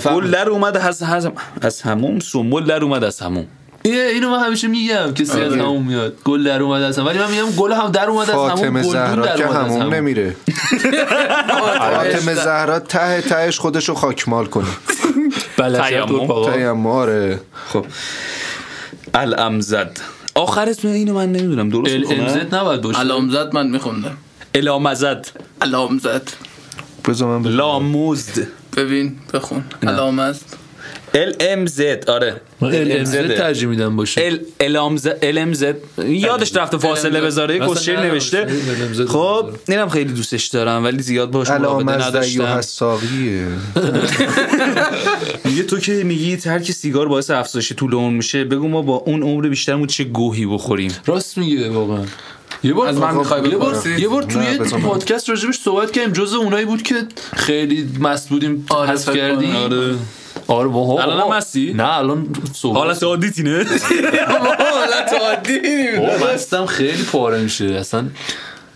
گل 0.06 0.32
در 0.32 0.50
اومد 0.50 0.78
از 0.78 1.04
از 1.04 1.30
از 1.62 1.82
هموم 1.82 2.20
سنبل 2.20 2.66
در 2.66 2.84
اومد 2.84 3.04
از 3.04 3.20
هموم. 3.20 3.48
یه 3.86 4.10
اینو 4.14 4.30
من 4.30 4.40
همیشه 4.46 4.68
میگم. 4.68 5.14
کسی 5.14 5.42
از 5.42 5.54
همون 5.54 5.84
میاد. 5.84 6.18
گل 6.24 6.44
در 6.44 6.62
اومد 6.62 6.82
از 6.82 7.00
هم. 7.00 7.06
ولی 7.06 7.20
من 7.20 7.32
میگم 7.32 7.52
گل 7.52 7.72
هم 7.72 7.92
در 7.92 8.06
اومد 8.10 8.30
از 8.30 8.60
همون 8.60 8.84
زهرا 8.84 9.26
در 9.26 9.38
که 9.38 9.44
اومد 9.44 9.58
از 9.58 9.66
همون 9.66 9.82
همون 9.82 9.94
نمیره. 9.94 10.36
فاطمه 11.96 12.36
زهرا 12.36 12.80
ته 12.80 13.22
تهش 13.22 13.60
خودشو 13.60 13.94
خاکمال 13.94 14.46
کنه. 14.46 14.68
بله 15.58 15.90
تیمم. 15.90 16.52
تیم 16.54 16.88
آره. 16.88 17.40
خب. 17.74 17.86
الامزد. 19.14 20.00
آخر 20.36 20.70
اسم 20.70 20.88
اینو 20.88 21.14
من 21.14 21.32
نمی‌دونم. 21.32 21.70
درست 21.70 21.94
ال 21.94 22.00
می‌کنم 22.00 22.20
امزد 22.20 22.56
نباید 22.56 22.82
باشه. 22.82 23.00
علامزد 23.00 23.54
من 23.54 23.68
میخوندم. 23.68 24.18
الامزد 24.56 25.28
من 25.64 25.92
بذار. 27.08 27.42
لاموزد 27.42 28.48
ببین 28.78 29.16
بخون. 29.34 29.64
علامزد 29.84 30.46
ال 31.16 31.36
ام 31.40 31.66
زد. 31.66 32.10
آره. 32.10 32.42
ال 32.62 32.92
امزد 32.92 33.38
ترجیح 33.38 33.68
میدم 33.68 33.96
باشه. 33.96 34.22
ال 34.22 34.40
الامزد 34.60 35.18
الامزد 35.22 35.76
یادش 35.98 36.56
رفته 36.56 36.78
فاصله 36.78 37.22
بذاره. 37.22 37.58
نه، 37.58 38.00
نوشته. 38.00 38.48
LMZ 38.48 39.08
خب 39.08 39.50
اینم 39.68 39.90
خیلی 39.90 40.14
دوستش 40.14 40.48
دارم 40.48 40.84
ولی 40.84 41.02
زیاد 41.02 41.32
باش 41.32 41.52
دیو 41.52 41.90
نداشتم. 41.90 42.62
میگه 45.46 45.64
تو 45.64 45.80
که 45.80 46.04
میگی 46.04 46.38
ترک 46.38 46.72
سیگار 46.72 47.08
باعث 47.08 47.30
افزایش 47.30 47.74
طول 47.74 47.94
عمر 47.94 48.18
میشه. 48.18 48.44
بگو 48.44 48.68
ما 48.68 48.82
با 48.82 48.96
اون 48.96 49.24
عمر 49.24 49.50
بیشترمون 49.50 49.88
چه 49.88 50.04
گوهی 50.04 50.46
بخوریم. 50.46 50.92
راست 51.06 51.38
میگه 51.38 51.70
واقعا. 51.70 52.04
یه 52.64 52.74
بار 52.74 52.88
از 52.88 52.98
من 52.98 53.16
می‌خوای 53.16 53.50
یه 53.50 53.58
بار؟ 53.58 53.88
یه 53.98 54.08
بار 54.08 54.24
توی 54.24 54.58
پادکست 54.58 55.30
راجبش 55.30 55.60
صحبت 55.60 55.92
کردیم 55.92 56.14
جز 56.14 56.34
اونایی 56.34 56.66
بود 56.66 56.82
که 56.82 56.96
خیلی 57.36 57.90
مست 58.00 58.30
بودیم 58.30 58.66
آره، 58.70 58.90
حذف 58.90 59.16
کردیم. 59.16 59.56
آره 59.56 59.96
آره 60.48 60.68
واها 60.70 61.04
الان 61.04 61.20
هم 61.32 61.38
مستی؟ 61.38 61.74
نه 61.74 61.98
الان 61.98 62.28
صحبت 62.54 62.78
حالت 62.78 63.04
عادی 63.04 63.32
تینه 63.32 63.66
حالت 64.28 65.14
عادی 65.22 65.60
بابا 65.98 66.34
مستم 66.34 66.66
خیلی 66.66 67.04
پاره 67.04 67.42
میشه 67.42 67.66
اصلا 67.66 68.06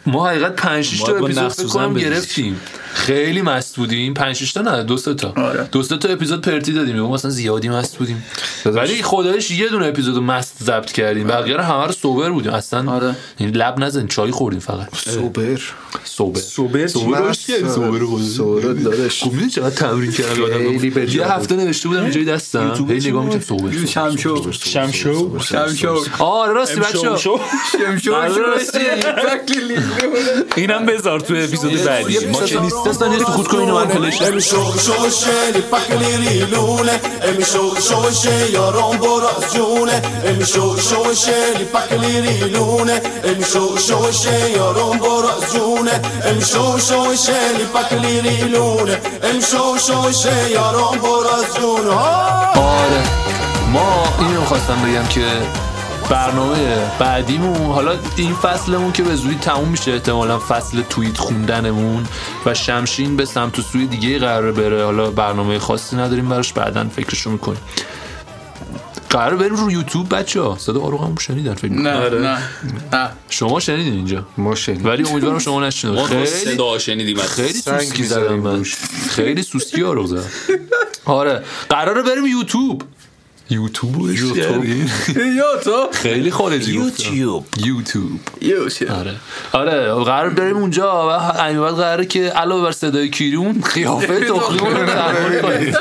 ما 0.05 0.27
حقیقت 0.27 0.55
5 0.55 0.85
6 0.85 1.01
تا 1.01 1.15
اپیزود 1.15 1.47
فکر 1.51 1.67
کنم. 1.67 1.93
گرفتیم 1.93 2.61
خیلی 2.95 3.41
مست 3.41 3.75
بودیم 3.75 4.13
5 4.13 4.35
6 4.35 4.53
تا 4.53 4.61
نه 4.61 4.83
دو 4.83 4.97
سه 4.97 5.13
تا. 5.13 5.33
دو 5.71 5.83
سه 5.83 5.97
تا 5.97 6.09
اپیزود 6.09 6.41
پرتی 6.41 6.73
دادیم. 6.73 6.99
ما 6.99 7.11
مثلا 7.11 7.31
زیادی 7.31 7.69
مست 7.69 7.97
بودیم 7.97 8.25
ولی 8.65 9.03
خدایش 9.03 9.51
یه 9.51 9.67
دونه 9.69 9.85
اپیزود 9.85 10.23
مست 10.23 10.63
ضبط 10.63 10.91
کردیم. 10.91 11.27
بقیه 11.27 11.57
رو 11.57 11.63
همه 11.63 11.85
رو 11.85 11.91
سوبر 11.91 12.29
بودیم. 12.29 12.53
اصلا 12.53 12.91
آره. 12.91 13.15
این 13.37 13.49
لب 13.49 13.79
نزن 13.79 14.07
چای 14.07 14.31
خوردیم 14.31 14.59
فقط. 14.59 14.95
سوبر. 14.95 15.59
سوبر. 16.03 16.39
سوبر 16.39 16.87
سوبر؟ 16.87 17.33
سوبر. 17.33 19.09
سوبر 19.09 19.47
چقدر 19.51 19.69
تمرین 19.69 20.11
کردم. 20.11 20.77
بجا 20.77 21.21
یه 21.21 21.31
هفته 21.31 21.55
نوشته 21.55 21.87
بودم 21.87 22.03
اینجای 22.03 22.25
دستم. 22.25 22.87
هی 22.89 22.95
نگاه 22.95 23.25
می‌کردم. 23.25 23.45
سوبر 23.45 23.85
شمشو. 23.85 24.51
شمشو. 24.51 25.39
شمشو. 25.39 26.03
آره 26.19 26.53
راستی 26.53 26.79
بچه‌ها. 26.79 27.17
شمشو. 27.71 28.15
آره، 28.15 28.37
راستی. 28.37 28.79
اینم 30.55 30.85
بذار 30.85 31.19
تو 31.19 31.33
اپیزود 31.33 31.83
بعدی. 31.83 32.25
ما 32.25 32.43
چه 32.43 32.61
نیست 32.61 32.84
دست 32.85 33.03
نیست 33.03 33.25
تو 33.25 33.31
خود 33.31 33.55
من 33.55 33.87
کلش 33.87 34.21
امی 34.21 34.41
یارم 38.51 38.97
بر 38.97 39.25
از 39.37 39.53
جونه 39.53 40.01
امی 40.25 40.45
شوق 40.45 40.79
شوشه 40.79 41.33
لی 41.97 42.21
یارم 44.51 44.99
بر 44.99 45.25
از 45.37 45.53
جونه 45.53 46.01
امی 46.25 46.41
شوق 46.45 46.79
شوشه 46.79 47.53
لی 48.21 48.43
یارم 50.51 50.99
بر 51.03 51.27
از 51.39 51.55
جونه 51.55 51.91
آره 52.55 53.03
ما 53.71 54.03
اینو 54.19 54.45
خواستم 54.45 54.81
بگم 54.81 55.07
که 55.07 55.25
برنامه 56.09 56.77
بعدیمون. 56.99 57.71
حالا 57.71 57.95
این 58.15 58.33
فصلمون 58.33 58.91
که 58.91 59.03
به 59.03 59.15
زودی 59.15 59.35
تموم 59.35 59.69
میشه 59.69 59.91
احتمالا 59.91 60.39
فصل 60.39 60.81
توییت 60.89 61.17
خوندنمون 61.17 62.05
و 62.45 62.53
شمشین 62.53 63.17
به 63.17 63.25
سمت 63.25 63.59
و 63.59 63.61
سوی 63.61 63.87
دیگه 63.87 64.19
قراره 64.19 64.51
بره. 64.51 64.83
حالا 64.83 65.11
برنامه 65.11 65.59
خاصی 65.59 65.95
نداریم 65.95 66.29
براش 66.29 66.53
بعدا 66.53 66.89
فکرشو 66.95 67.31
می‌کنیم. 67.31 67.61
قرار 69.09 69.35
بریم 69.35 69.55
رو 69.55 69.71
یوتیوب 69.71 70.15
بچه 70.15 70.41
ها. 70.41 70.57
صدا 70.59 70.81
آروغم 70.81 71.15
شنیدن 71.15 71.53
فکر. 71.53 71.71
نه 71.71 72.09
نه. 72.09 72.37
نه. 72.93 73.09
شما 73.29 73.59
شنیدین 73.59 73.93
اینجا؟ 73.93 74.25
ما 74.37 74.55
شنید 74.55 74.85
ولی 74.85 75.09
امیدوارم 75.09 75.39
شما 75.39 75.67
نشنید 75.67 75.93
ما 75.93 76.03
خیلی 76.03 76.25
صدا 76.25 76.77
شنیدیم 76.77 77.17
خیلی 77.17 77.53
سوسکی 77.53 78.03
زدم 78.03 78.33
من. 78.33 78.63
خیلی 79.09 79.43
سوسکی 79.43 79.83
آروغ 79.83 80.05
زدم. 80.05 80.23
آره. 81.05 81.43
قراره 81.69 82.01
بریم 82.01 82.25
یوتیوب. 82.25 82.83
یوتیوب 83.49 84.09
یوتیوب. 84.09 84.65
یوتیوب 84.65 85.91
خیلی 86.03 86.31
خارجی. 86.31 86.73
یوتیوب. 86.73 87.45
یوتیوب. 87.61 88.19
آره. 88.99 89.15
آره 89.51 89.93
قرار 89.93 90.29
بریم 90.29 90.57
اونجا 90.57 91.07
و 91.07 91.11
همین 91.11 91.61
بعد 91.61 91.73
قراره 91.73 92.05
که 92.05 92.19
علاوه 92.29 92.63
بر 92.63 92.71
صدای 92.71 93.09
کیرون 93.09 93.63
قیافه 93.73 94.19
تخلیمون 94.29 94.75
رو 94.75 94.85
تحمل 94.85 95.75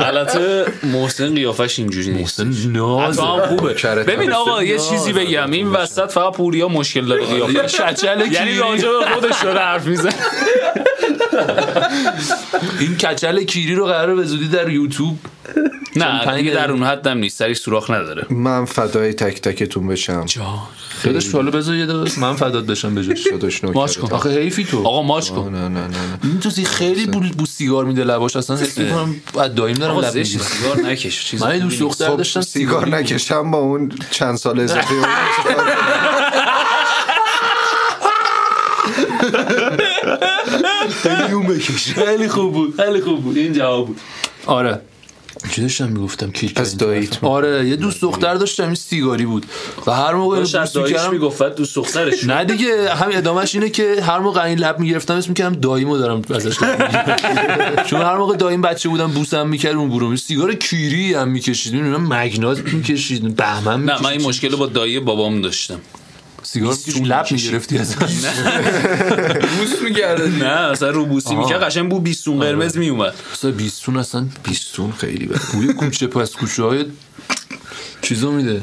البته 0.08 0.64
محسن 0.82 1.34
قیافش 1.34 1.78
اینجوری 1.78 2.12
نیست. 2.12 2.40
هم 2.40 3.46
خوبه. 3.46 3.74
کرت 3.74 4.06
ببین. 4.06 4.32
آقا 4.32 4.62
یه 4.62 4.78
چیزی 4.78 5.12
بگم. 5.12 5.50
این 5.50 5.68
وسط 5.68 6.10
فقط 6.12 6.32
پوریا 6.32 6.68
مشکل 6.68 7.06
داره 7.06 7.24
قیافه. 7.26 7.52
کچل 7.62 8.20
یعنی 8.20 8.36
کیری. 8.36 8.58
راجع 8.58 8.88
به 8.88 9.14
خودش 9.14 9.42
داره 9.42 9.58
حرف 9.60 9.86
می‌زنه. 9.86 10.14
این 12.80 12.96
کچل 12.96 13.42
کیری 13.42 13.74
رو 13.74 13.86
قراره 13.86 14.14
به 14.14 14.24
زودی 14.24 14.48
در 14.48 14.68
یوتیوب. 14.68 15.18
نه 15.96 16.36
دیگه 16.36 16.50
در. 16.50 16.70
اون 16.70 16.82
حدم 16.82 17.18
نیست. 17.18 17.38
سری 17.38 17.54
سوراخ 17.54 17.90
نداره. 17.90 18.26
من 18.30 18.64
فدای 18.64 19.12
تک 19.12 19.40
تکتون 19.40 19.86
بشم. 19.86 20.26
داداش 21.04 21.32
حالا 21.32 21.50
بذار 21.50 21.74
یه 21.74 21.86
من 22.18 22.36
فدات 22.36 22.66
بشم 22.66 22.94
بجاش 22.94 23.26
نوکرتم. 23.26 23.70
ماچ 23.72 23.96
کن. 23.96 24.12
آخه 24.12 24.38
حیفی 24.38 24.64
تو. 24.64 24.78
آقا 24.78 25.02
ماچ 25.02 25.30
کن. 25.30 25.54
نه 25.54 25.68
نه 25.68 25.68
نه 25.68 25.86
نه. 25.86 26.18
این 26.22 26.40
تو 26.40 26.50
خیلی 26.50 27.06
بو, 27.06 27.20
بو 27.20 27.46
سیگار 27.46 27.84
میده 27.84 28.04
لباش. 28.04 28.36
اصلا 28.36 28.56
حس 28.56 28.78
می‌کنم 28.78 29.14
بعد 29.34 29.54
دایم 29.54 29.76
دارم 29.76 30.22
سیگار 30.24 30.76
نکش. 30.84 31.24
چیز 31.24 31.42
من 31.42 31.54
یه 31.54 31.60
دوست 31.60 31.80
دختر 31.80 32.08
خب 32.08 32.16
داشتم 32.16 32.40
سیگار 32.40 32.88
نکشم 32.88 33.50
با 33.50 33.58
اون 33.58 33.92
چند 34.10 34.36
سال 34.36 34.60
اضافه 34.60 34.94
اون 40.24 40.92
چیکار 41.02 41.22
میلیون 41.22 41.46
بکش. 41.46 41.92
خیلی 41.92 42.28
خوب 42.28 42.52
بود 42.52 42.74
خیلی 42.76 43.00
خوب 43.00 43.22
بود. 43.22 43.36
این 43.36 43.52
جواب 43.52 43.86
بود. 43.86 44.00
آره. 44.46 44.80
چی 45.50 45.62
داشتم 45.62 45.88
می‌گفتم؟ 45.88 46.30
کی 46.30 46.52
از 46.56 46.76
داییت. 46.76 47.24
آره 47.24 47.68
یه 47.68 47.76
دوست 47.76 48.00
دختر 48.00 48.34
داشتم 48.34 48.64
این 48.64 48.74
سیگاری 48.74 49.26
بود. 49.26 49.46
و 49.86 49.92
هر 49.92 50.14
موقع 50.14 50.40
دوست 50.40 51.10
می‌گفت 51.12 51.56
دوست 51.56 51.76
دخترش 51.76 52.24
نه 52.24 52.44
دیگه 52.44 52.94
هم 52.94 53.10
ادامهش 53.12 53.54
اینه 53.54 53.70
که 53.70 54.02
هر 54.02 54.18
موقع 54.18 54.44
این 54.44 54.58
لب 54.58 54.78
می‌گرفتم 54.78 55.14
اسم 55.14 55.28
می‌کردم 55.28 55.60
داییمو 55.60 55.98
دارم 55.98 56.22
ازش. 56.34 56.56
چون 57.86 58.02
هر 58.02 58.16
موقع 58.16 58.36
دایم 58.36 58.62
بچه 58.62 58.88
بودم 58.88 59.10
بوسم 59.10 59.48
می‌کرد 59.48 59.76
اون 59.76 59.90
برو 59.90 60.16
سیگار 60.16 60.54
کیری 60.54 61.14
هم 61.14 61.28
می‌کشید. 61.28 61.72
می‌دونم 61.72 62.14
مگنات 62.14 62.60
می‌کشید 62.72 63.36
بهمن 63.36 63.84
نه 63.84 64.02
من 64.02 64.06
این 64.06 64.10
می‌کشید. 64.10 64.28
مشکل 64.28 64.50
رو 64.50 64.56
با 64.56 64.66
دایی 64.66 65.00
بابام 65.00 65.40
داشتم. 65.40 65.80
سیگار 66.54 66.74
می‌کشید 66.74 67.06
لب 67.06 67.26
می‌گرفتی 67.30 67.78
ازش. 67.78 67.96
بوس 69.58 69.82
میگرده. 69.84 70.28
نه 70.28 70.44
اصلا 70.44 70.90
رو 70.90 71.06
بوسی 71.06 71.34
می‌کرد. 71.34 71.62
قشنگ 71.62 71.90
بو 71.90 72.00
بیستون 72.00 72.40
قرمز 72.40 72.76
میومد 72.76 73.14
اصلا 73.32 73.50
بیستون 73.50 73.96
اصلا 73.96 74.26
بیستون 74.44 74.92
خیلی 74.92 75.26
بده 75.26 75.40
بوی 75.52 75.72
کوچه 75.72 76.06
پس 76.06 76.30
کوچه 76.30 76.62
های 76.62 76.84
چیزو 78.02 78.32
میده. 78.32 78.62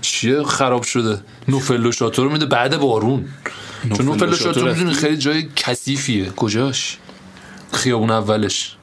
چیه 0.00 0.42
خراب 0.42 0.82
شده؟ 0.82 1.20
نوفل 1.48 1.86
و 1.86 1.92
شاتو 1.92 2.24
رو 2.24 2.30
میده 2.30 2.46
بعد 2.46 2.76
بارون. 2.76 3.24
چون 3.96 4.06
نوفل 4.06 4.28
و 4.28 4.36
شاتو 4.36 4.66
می‌دونی 4.66 4.94
خیلی 4.94 5.16
جای 5.16 5.48
کثیفیه. 5.56 6.30
کجاش؟ 6.30 6.98
خیابون 7.72 8.10
اولش. 8.10 8.76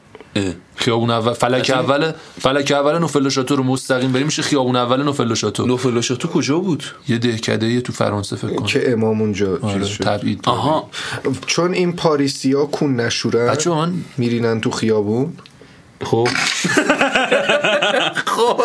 خیابون 0.75 1.09
اول 1.09 1.33
فلک 1.33 1.69
اول 1.69 2.11
فلک 2.41 2.71
اول 2.71 2.97
نوفل 2.97 3.29
شاتو 3.29 3.55
رو 3.55 3.63
مستقیم 3.63 4.11
بریم. 4.11 4.25
میشه 4.25 4.41
خیابون 4.41 4.75
اول 4.75 5.03
نوفل 5.03 5.33
شاتو. 5.33 5.65
نوفلاشا 5.65 6.15
تو 6.15 6.27
کجا 6.27 6.59
بود؟ 6.59 6.83
یه 7.07 7.17
دهکده 7.17 7.67
یه 7.67 7.81
تو 7.81 7.93
فرانسه 7.93 8.35
فکر 8.35 8.55
کنم. 8.55 8.65
که 8.65 8.91
امام 8.91 9.21
اونجا 9.21 9.59
آره 9.61 9.85
تبعید 9.85 10.39
آها. 10.45 10.89
چون 11.45 11.73
این 11.73 11.93
پاریسی 11.93 12.53
ها 12.53 12.65
کون 12.65 12.95
نشورن 12.95 13.57
من 13.67 13.93
میرینن 14.17 14.61
تو 14.61 14.71
خیابون. 14.71 15.33
خب. 16.03 16.27
خب. 18.25 18.61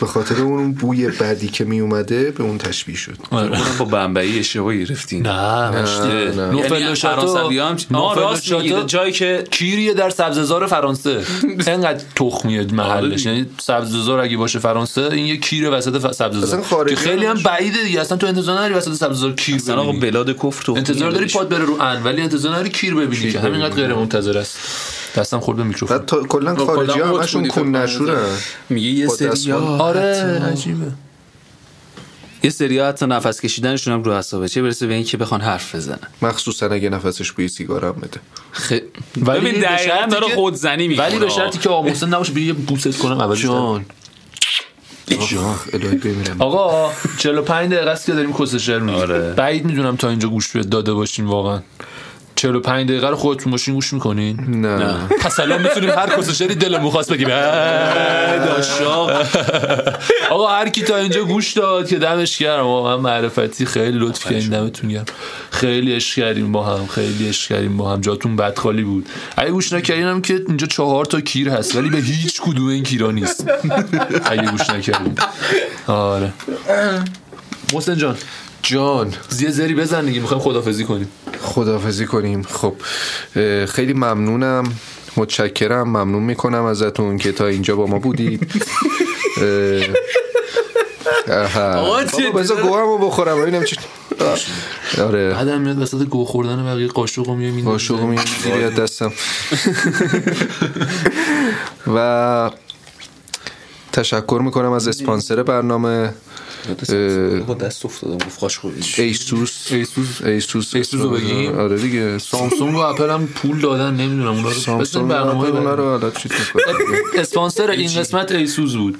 به 0.00 0.06
خاطر 0.06 0.42
اون 0.42 0.72
بوی 0.72 1.08
بدی 1.08 1.48
که 1.48 1.64
می 1.64 1.80
اومده 1.80 2.30
به 2.30 2.44
اون 2.44 2.58
تشبیه 2.58 2.96
شد. 2.96 3.16
اونم 3.30 3.60
با 3.78 3.84
بنبعی 3.84 4.38
اشتباه 4.38 4.76
گرفتین. 4.76 5.26
نه 5.26 5.70
مشتی 5.82 6.08
نه. 6.08 6.50
نوفل 6.50 6.80
یعنی 6.80 6.92
و 6.92 6.94
شاتو 6.94 7.20
فرانسوی 7.20 7.58
هم 7.58 7.76
و 7.90 8.14
راست 8.14 8.44
شاتو 8.44 8.82
جایی 8.82 9.12
که 9.12 9.44
کیریه 9.50 9.94
در 9.94 10.10
سبززار 10.10 10.66
فرانسه. 10.66 11.20
انقدر 11.66 12.04
تخمیه 12.16 12.66
محلش. 12.72 13.18
دیگه. 13.18 13.30
یعنی 13.30 13.46
سبززار 13.58 14.20
اگه 14.20 14.36
باشه 14.36 14.58
فرانسه 14.58 15.02
این 15.12 15.26
یه 15.26 15.36
کیر 15.36 15.70
وسط 15.70 16.12
سبززار 16.12 16.60
اصلا 16.60 16.84
که 16.84 16.96
خیلی 16.96 17.26
هم 17.26 17.34
بعیده 17.44 17.82
دیگه. 17.82 18.00
اصلا 18.00 18.18
تو 18.18 18.26
انتظار 18.26 18.58
نداری 18.58 18.74
وسط 18.74 18.92
سبززار 18.92 19.32
کیر 19.32 19.60
آقا 19.72 19.92
ببینی. 19.92 20.10
بلاد 20.10 20.36
کفر 20.36 20.62
تو 20.62 20.72
انتظار 20.72 21.10
داری 21.10 21.26
پاد 21.26 21.48
بره 21.48 21.64
رو 21.64 21.82
ان 21.82 22.02
ولی 22.02 22.22
انتظار 22.22 22.52
نداری 22.52 22.70
کیر 22.70 22.94
ببینی 22.94 23.32
که. 23.32 23.40
همینقدر 23.40 23.74
غیر 23.74 23.94
منتظر 23.94 24.38
است. 24.38 24.58
دستم 25.16 25.40
خورد 25.40 25.58
به 25.58 25.64
میکروفون. 25.64 25.96
بعد 25.98 26.06
تا 26.06 26.22
کلا 26.22 26.54
کلا 26.54 26.66
خارجی 26.66 27.00
همشون 27.00 27.48
کون 27.48 27.64
فکر 27.64 27.82
نشورن 27.82 28.26
میگه 28.68 28.88
یه 28.88 29.08
سری. 29.08 29.52
آره. 29.52 30.42
عجیبه. 30.52 30.92
یه 32.42 32.50
سری 32.50 32.78
حتی 32.78 33.06
نفس 33.06 33.40
کشیدنشون 33.40 33.94
هم 33.94 34.02
رو 34.02 34.14
حسابه 34.14 34.48
چه 34.48 34.62
برسه 34.62 34.86
به 34.86 34.94
اینکه 34.94 35.16
بخوان 35.16 35.40
حرف 35.40 35.74
بزنن. 35.74 35.98
مخصوصا 36.22 36.66
اگه 36.66 36.88
نفسش 36.88 37.32
بوی 37.32 37.48
سیگار 37.48 37.84
هم 37.84 37.92
بده. 37.92 38.20
خ... 38.52 38.72
ولی 39.16 39.40
ببین 39.40 39.52
به 39.54 39.60
دقیقا 39.60 39.94
شرطی 39.94 40.10
داره 40.10 40.26
که- 40.28 40.34
خودزنی 40.34 40.88
می‌کنه. 40.88 41.06
ولی 41.06 41.18
به 41.18 41.28
شرطی 41.28 41.58
که 41.58 41.68
آقا 41.68 41.82
محسن 41.88 42.14
نباشه 42.14 42.40
یه 42.40 42.52
بوست 42.52 42.98
کنم 42.98 43.20
اول 43.20 43.36
جان. 43.36 43.84
آقا 46.38 46.92
45 47.18 47.72
دقیقه 47.72 47.90
است 47.90 48.06
که 48.06 48.12
داریم 48.12 48.32
کس 48.32 48.54
شعر 48.54 48.78
میگیم. 48.78 49.00
آره. 49.00 49.32
بعید 49.32 49.64
می‌دونم 49.64 49.96
تا 49.96 50.08
اینجا 50.08 50.28
گوش 50.28 50.56
داده 50.56 50.92
باشین 50.92 51.24
واقعا. 51.24 51.60
45 52.40 52.88
دقیقه 52.88 53.08
رو 53.08 53.16
خودتون 53.16 53.52
ماشین 53.52 53.74
گوش 53.74 53.92
می‌کنین؟ 53.92 54.36
نه. 54.66 54.96
پس 55.20 55.40
الان 55.40 55.62
می‌تونیم 55.62 55.90
هر 55.90 56.16
کس 56.16 56.30
شعری 56.30 56.54
دلمون 56.54 56.90
خواست 56.90 57.12
بگیم. 57.12 57.28
داشاق 58.46 59.26
آقا 60.30 60.46
هر 60.46 60.68
کی 60.68 60.82
تا 60.82 60.96
اینجا 60.96 61.24
گوش 61.24 61.52
داد 61.52 61.88
که 61.88 61.98
دمش 61.98 62.38
گرم. 62.38 62.64
واقعا 62.64 62.96
معرفتی 62.96 63.66
خیلی 63.66 63.98
لطف 63.98 64.24
کردین 64.24 64.48
دمتون 64.48 64.90
گرم. 64.90 65.04
خیلی 65.50 65.92
عشق 65.92 66.16
کردیم 66.16 66.52
با 66.52 66.64
هم 66.64 66.86
خیلی 66.86 67.28
عشق 67.28 67.48
کردیم 67.48 67.76
با 67.76 67.92
هم. 67.92 68.00
جاتون 68.00 68.36
بدخالی 68.36 68.82
بود. 68.82 69.08
اگه 69.36 69.50
گوش 69.50 69.72
نکردین 69.72 70.04
هم 70.06 70.22
که 70.22 70.42
اینجا 70.48 70.66
چهار 70.66 71.04
تا 71.04 71.20
کیر 71.20 71.48
هست 71.48 71.76
ولی 71.76 71.90
به 71.90 71.98
هیچ 71.98 72.40
کدوم 72.40 72.68
این 72.68 72.84
کیرا 72.84 73.10
نیست. 73.10 73.50
اگه 74.24 74.50
گوش 74.50 74.70
نکردین. 74.70 75.18
آره. 75.86 76.32
محسن 77.72 77.96
جان. 77.96 78.16
جان. 78.62 79.14
زیه 79.28 79.50
زری 79.50 79.74
بزن 79.74 80.04
دیگه 80.04 80.20
می‌خوایم 80.20 80.42
خدافزی 80.42 80.84
کنیم. 80.84 81.08
خداحافظی 81.42 82.06
کنیم. 82.06 82.42
خب 82.42 82.74
خیلی 83.66 83.92
ممنونم. 83.92 84.64
متشکرم. 85.16 85.88
ممنون 85.88 86.22
می‌کنم 86.22 86.64
ازتون 86.64 87.18
که 87.18 87.32
تا 87.32 87.46
اینجا 87.46 87.76
با 87.76 87.86
ما 87.86 87.98
بودید. 87.98 88.52
آقا 91.30 92.00
بذار 92.34 92.62
گوهمو 92.62 92.98
بخورم 92.98 93.42
ببینم 93.42 93.64
چی 93.64 93.76
آره. 94.98 95.30
بعدم 95.30 95.60
میاد 95.60 95.78
وسط 95.82 96.02
گو 96.02 96.24
خوردن 96.24 96.64
بقیه 96.64 96.86
قاشق 96.86 97.28
و 97.28 97.34
میای 97.34 97.62
با 97.62 97.78
شغل 97.78 98.02
می‌گیری 98.02 98.64
از 98.64 98.74
دستم. 98.74 99.12
و 101.96 102.50
تشکر 103.92 104.40
می‌کنم 104.44 104.72
از 104.72 104.88
اسپانسر 104.88 105.42
برنامه. 105.42 106.14
با 107.46 107.54
دست 107.54 107.84
افتادم 107.84 108.18
گفت 108.26 108.40
خاش 108.40 108.58
خوبی 108.58 108.80
ایسوس. 108.98 109.72
ایسوس. 109.72 110.22
ایسوس. 110.22 110.74
ایسوس 110.74 111.00
رو 111.02 111.10
بگیم؟ 111.10 111.58
آره 111.58 111.76
دیگه. 111.78 112.18
سامسونگ 112.18 112.74
و 112.74 112.78
اپل 112.78 113.10
هم 113.10 113.26
پول 113.26 113.60
دادن 113.60 113.94
نمی‌دونم 113.94 114.28
اونا 114.28 114.48
رو 114.48 114.54
سامسونگ 114.54 115.08
برنامه 115.08 115.48
اونا 115.48 115.74
رو 115.74 115.84
حالا 115.84 116.10
چیز 116.10 116.32
می‌کنه. 116.32 116.98
اسپانسر 117.20 117.70
این 117.70 117.94
قسمت 118.00 118.32
ایسوس 118.32 118.74
بود. 118.74 118.98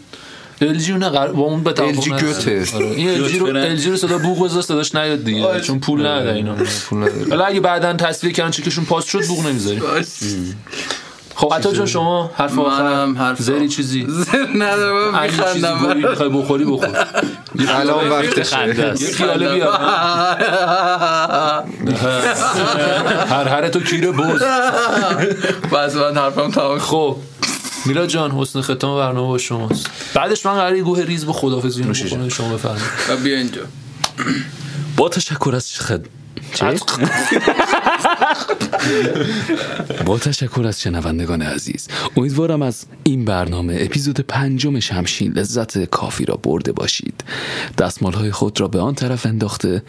ال 0.62 0.78
جی 0.78 0.92
نه 0.92 1.08
قرار- 1.08 1.32
با 1.32 1.42
اون 1.42 1.62
به 1.62 1.72
توافق. 1.72 2.20
گوته. 2.20 2.64
آره. 2.74 2.86
این 2.86 3.08
ال 3.10 3.28
جی 3.28 3.38
رو 3.38 3.46
گوت 3.46 3.56
ال 3.56 3.76
جی 3.76 3.90
رو 3.90 3.96
صدا 3.96 4.18
بوق 4.18 4.44
بذار 4.44 4.62
صداش 4.62 4.94
نیاد 4.94 5.24
دیگه 5.24 5.60
چون 5.60 5.80
پول 5.80 6.00
نداره 6.06 6.36
اینا. 6.36 6.54
پول 6.88 6.98
نداره. 6.98 7.30
حالا 7.30 7.44
اگه 7.44 7.60
بعدن 7.60 7.96
تصویر 7.96 8.32
کردن 8.32 8.50
چکشون 8.50 8.84
پاس 8.84 9.04
شد 9.04 9.26
بوق 9.26 9.46
نمی‌ذاریم 9.46 9.82
خب 11.40 11.52
عطا 11.54 11.72
جان 11.72 11.86
شما 11.86 12.30
حرف 12.34 12.52
منم 12.52 12.64
آخر. 12.64 13.06
حرف 13.24 13.42
زری 13.42 13.68
چیزی 13.68 14.06
ندارم 14.54 15.14
اگه 15.14 15.32
چیزی 15.52 15.66
میخندم. 15.68 15.96
می‌خوای 15.96 16.28
بخوری 16.28 16.64
بخور. 16.64 17.06
الان 17.80 18.08
وقتشه 18.08 18.56
خنده 18.56 18.84
است. 18.86 19.02
یه 19.02 19.10
خیاله 19.12 19.54
بیا 19.54 19.72
هر 23.34 23.48
هر 23.48 23.68
تو 23.68 23.80
کیر 23.80 24.12
بز. 24.12 24.42
بس 25.72 25.96
من 25.96 26.16
حرفم 26.16 26.50
تمام. 26.50 26.78
خب. 26.78 27.16
میلا 27.86 28.06
جان 28.06 28.30
حسن 28.30 28.60
ختام 28.60 28.98
برنامه 28.98 29.28
با 29.28 29.38
شماست. 29.38 29.86
بعدش 30.14 30.46
من 30.46 30.54
قراره 30.54 30.82
گوه 30.82 31.02
ریز 31.02 31.26
به 31.26 31.32
خدافزی 31.32 31.82
رو 31.82 31.92
بکنم 31.92 32.28
شما 32.28 32.54
بفرمایید. 32.54 32.82
و 33.10 33.16
بیا 33.16 33.36
اینجا. 33.36 33.62
با 34.96 35.08
تشکر 35.08 35.52
از 35.56 35.70
خد؟ 35.78 36.00
با 40.04 40.18
تشکر 40.18 40.66
از 40.66 40.80
شنوندگان 40.80 41.42
عزیز 41.42 41.88
امیدوارم 42.16 42.62
از 42.62 42.86
این 43.04 43.24
برنامه 43.24 43.78
اپیزود 43.80 44.20
پنجم 44.20 44.80
شمشین 44.80 45.32
لذت 45.32 45.84
کافی 45.84 46.24
را 46.24 46.36
برده 46.36 46.72
باشید. 46.72 47.24
دستمال 47.78 48.12
های 48.12 48.30
خود 48.30 48.60
را 48.60 48.68
به 48.68 48.80
آن 48.80 48.94
طرف 48.94 49.26
انداخته 49.26 49.82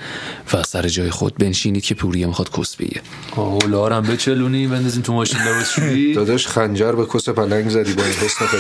و 0.53 0.63
سر 0.63 0.87
جای 0.87 1.09
خود 1.09 1.35
بنشینید 1.35 1.83
که 1.83 1.95
پوریا 1.95 2.27
می‌خواد 2.27 2.49
کس 2.57 2.75
بگه 2.75 3.01
لارم 3.67 4.03
بچلونی 4.03 4.67
بندازین 4.67 5.01
تو 5.01 5.13
ماشین 5.13 5.41
لباس 5.41 5.71
شویی. 5.71 6.13
داداش 6.21 6.47
خنجر 6.47 6.91
به 6.91 7.05
کس 7.13 7.29
پلنگ 7.29 7.69
زدی 7.69 7.93
با 7.93 8.03
این 8.03 8.13
حسن. 8.13 8.45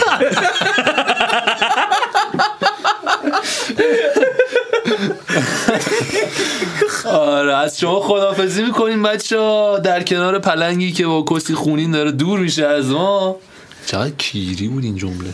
آره 7.05 7.55
از 7.55 7.79
شما 7.79 7.99
خدافزی 7.99 8.63
می‌کنیم 8.63 9.03
بچه 9.03 9.39
ها 9.39 9.79
در 9.79 10.03
کنار 10.03 10.39
پلنگی 10.39 10.91
که 10.91 11.05
با 11.05 11.25
کسی 11.35 11.55
خونین 11.55 11.91
داره 11.91 12.11
دور 12.11 12.39
میشه 12.39 12.65
از 12.65 12.89
ما. 12.89 13.35
چقدر 13.85 14.09
کیری 14.17 14.67
بود 14.67 14.83
این 14.83 14.95
جمله. 14.95 15.33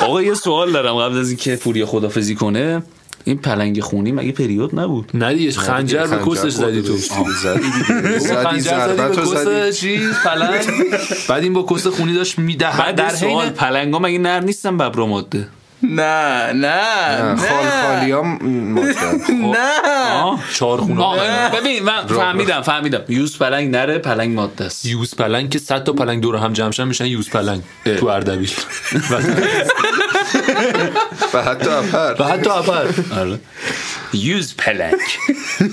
آقا 0.00 0.22
یه 0.22 0.34
سوال 0.34 0.72
دارم 0.72 0.94
قبل 0.94 1.18
از 1.18 1.28
اینکه 1.28 1.56
پوریا 1.56 1.86
خدافزی 1.86 2.34
کنه. 2.34 2.82
این 3.24 3.38
پلنگ 3.38 3.80
خونی 3.80 4.12
مگه 4.12 4.32
پریود 4.32 4.80
نبود؟ 4.80 5.10
نه 5.14 5.34
دیگه 5.34 5.50
خنجر 5.50 6.06
به 6.06 6.30
کسش 6.30 6.48
زدی 6.48 6.82
تو. 6.82 6.96
زدی 6.96 7.30
زدی 7.42 8.34
خنجر 8.34 8.58
زدی 8.58 8.60
ضربت 8.60 9.16
به 9.16 9.22
رو 9.22 9.24
زدی. 9.24 9.70
کس 9.70 9.80
چیز 9.80 10.10
پلنگ. 10.24 10.64
بعد 11.28 11.42
این 11.42 11.52
با 11.52 11.62
کس 11.62 11.86
خونی 11.86 12.14
داشت 12.14 12.38
میده 12.38 12.64
بعد 12.64 12.94
در 12.94 13.14
حین 13.14 13.50
پلنگا 13.50 13.98
مگه 13.98 14.18
نر 14.18 14.40
نیستن 14.40 14.78
ببرا 14.78 15.06
ماده؟ 15.06 15.48
نه 15.82 16.52
نه 16.52 16.82
نه، 17.22 17.36
خال 17.36 17.66
خالی 17.82 18.12
هم 18.12 18.38
نه. 19.54 19.68
آه. 20.12 20.40
چهار 20.54 20.78
خونه. 20.80 21.50
ببین 21.60 21.82
من 21.82 22.06
فهمیدم 22.06 22.60
فهمیدم. 22.62 23.00
یوز 23.08 23.38
پلنگ 23.38 23.70
نره 23.76 23.98
پلنگ 23.98 24.34
ماده 24.34 24.64
است. 24.64 24.86
یوز 24.86 25.14
پلنگ 25.14 25.50
که 25.50 25.58
صد 25.58 25.84
تا 25.84 25.92
پلنگ 25.92 26.22
دور 26.22 26.36
هم 26.36 26.52
جمع 26.52 26.70
شن 26.70 26.88
میشن 26.88 27.06
یوز 27.06 27.30
پلنگ 27.30 27.62
تو 27.98 28.06
اردبیل. 28.06 28.52
و 31.34 31.42
حتی 31.42 31.70
اپر 31.70 32.14
و 32.18 32.24
حتی 32.24 32.50
اپر 32.50 32.86
آره. 33.20 33.40
یوز 34.12 34.54
پلنگ. 34.56 34.94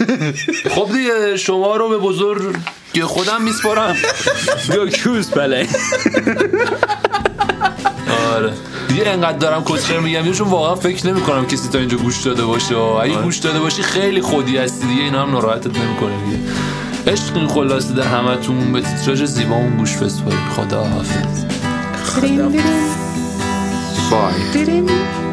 خب 0.76 0.88
دیگه 0.94 1.38
شما 1.38 1.76
رو 1.76 1.90
به 1.90 1.98
بزرگ 1.98 2.56
خودم 3.04 3.42
میسپارم. 3.42 3.96
یوز 5.06 5.32
پلنگ. 5.32 5.68
آره. 8.36 8.54
دیگه 8.88 9.08
انقدر 9.08 9.38
دارم 9.38 9.64
کسچر 9.64 10.00
میگم. 10.00 10.26
یه 10.26 10.34
چون 10.34 10.48
واقعا 10.48 10.76
فکر 10.76 11.08
نمی 11.08 11.22
کنم 11.22 11.46
کسی 11.48 11.70
تا 11.70 11.80
اینجا 11.80 11.98
گوش 11.98 12.22
داده 12.22 12.44
باشه. 12.46 12.78
اگه 12.78 13.22
گوش 13.22 13.38
داده 13.38 13.60
باشی 13.60 13.84
خیلی 13.84 14.22
خودی 14.22 14.58
هستی 14.58 14.88
دیگه. 14.88 15.02
اینا 15.04 15.22
هم 15.22 15.32
ناراحتت 15.32 15.80
نمی‌کنه 15.80 16.14
دیگه. 16.26 16.38
عشق 17.08 17.36
این 17.38 17.48
خلاصه 17.48 17.94
در 17.94 18.04
همتون 18.04 18.74
به 18.74 18.82
تیتراژ 18.82 19.24
زیبامون 19.24 19.78
گوش 19.78 19.98
بسپارید. 19.98 20.40
خدا. 20.56 20.84
حافظ 20.84 21.46
بای. 24.12 25.29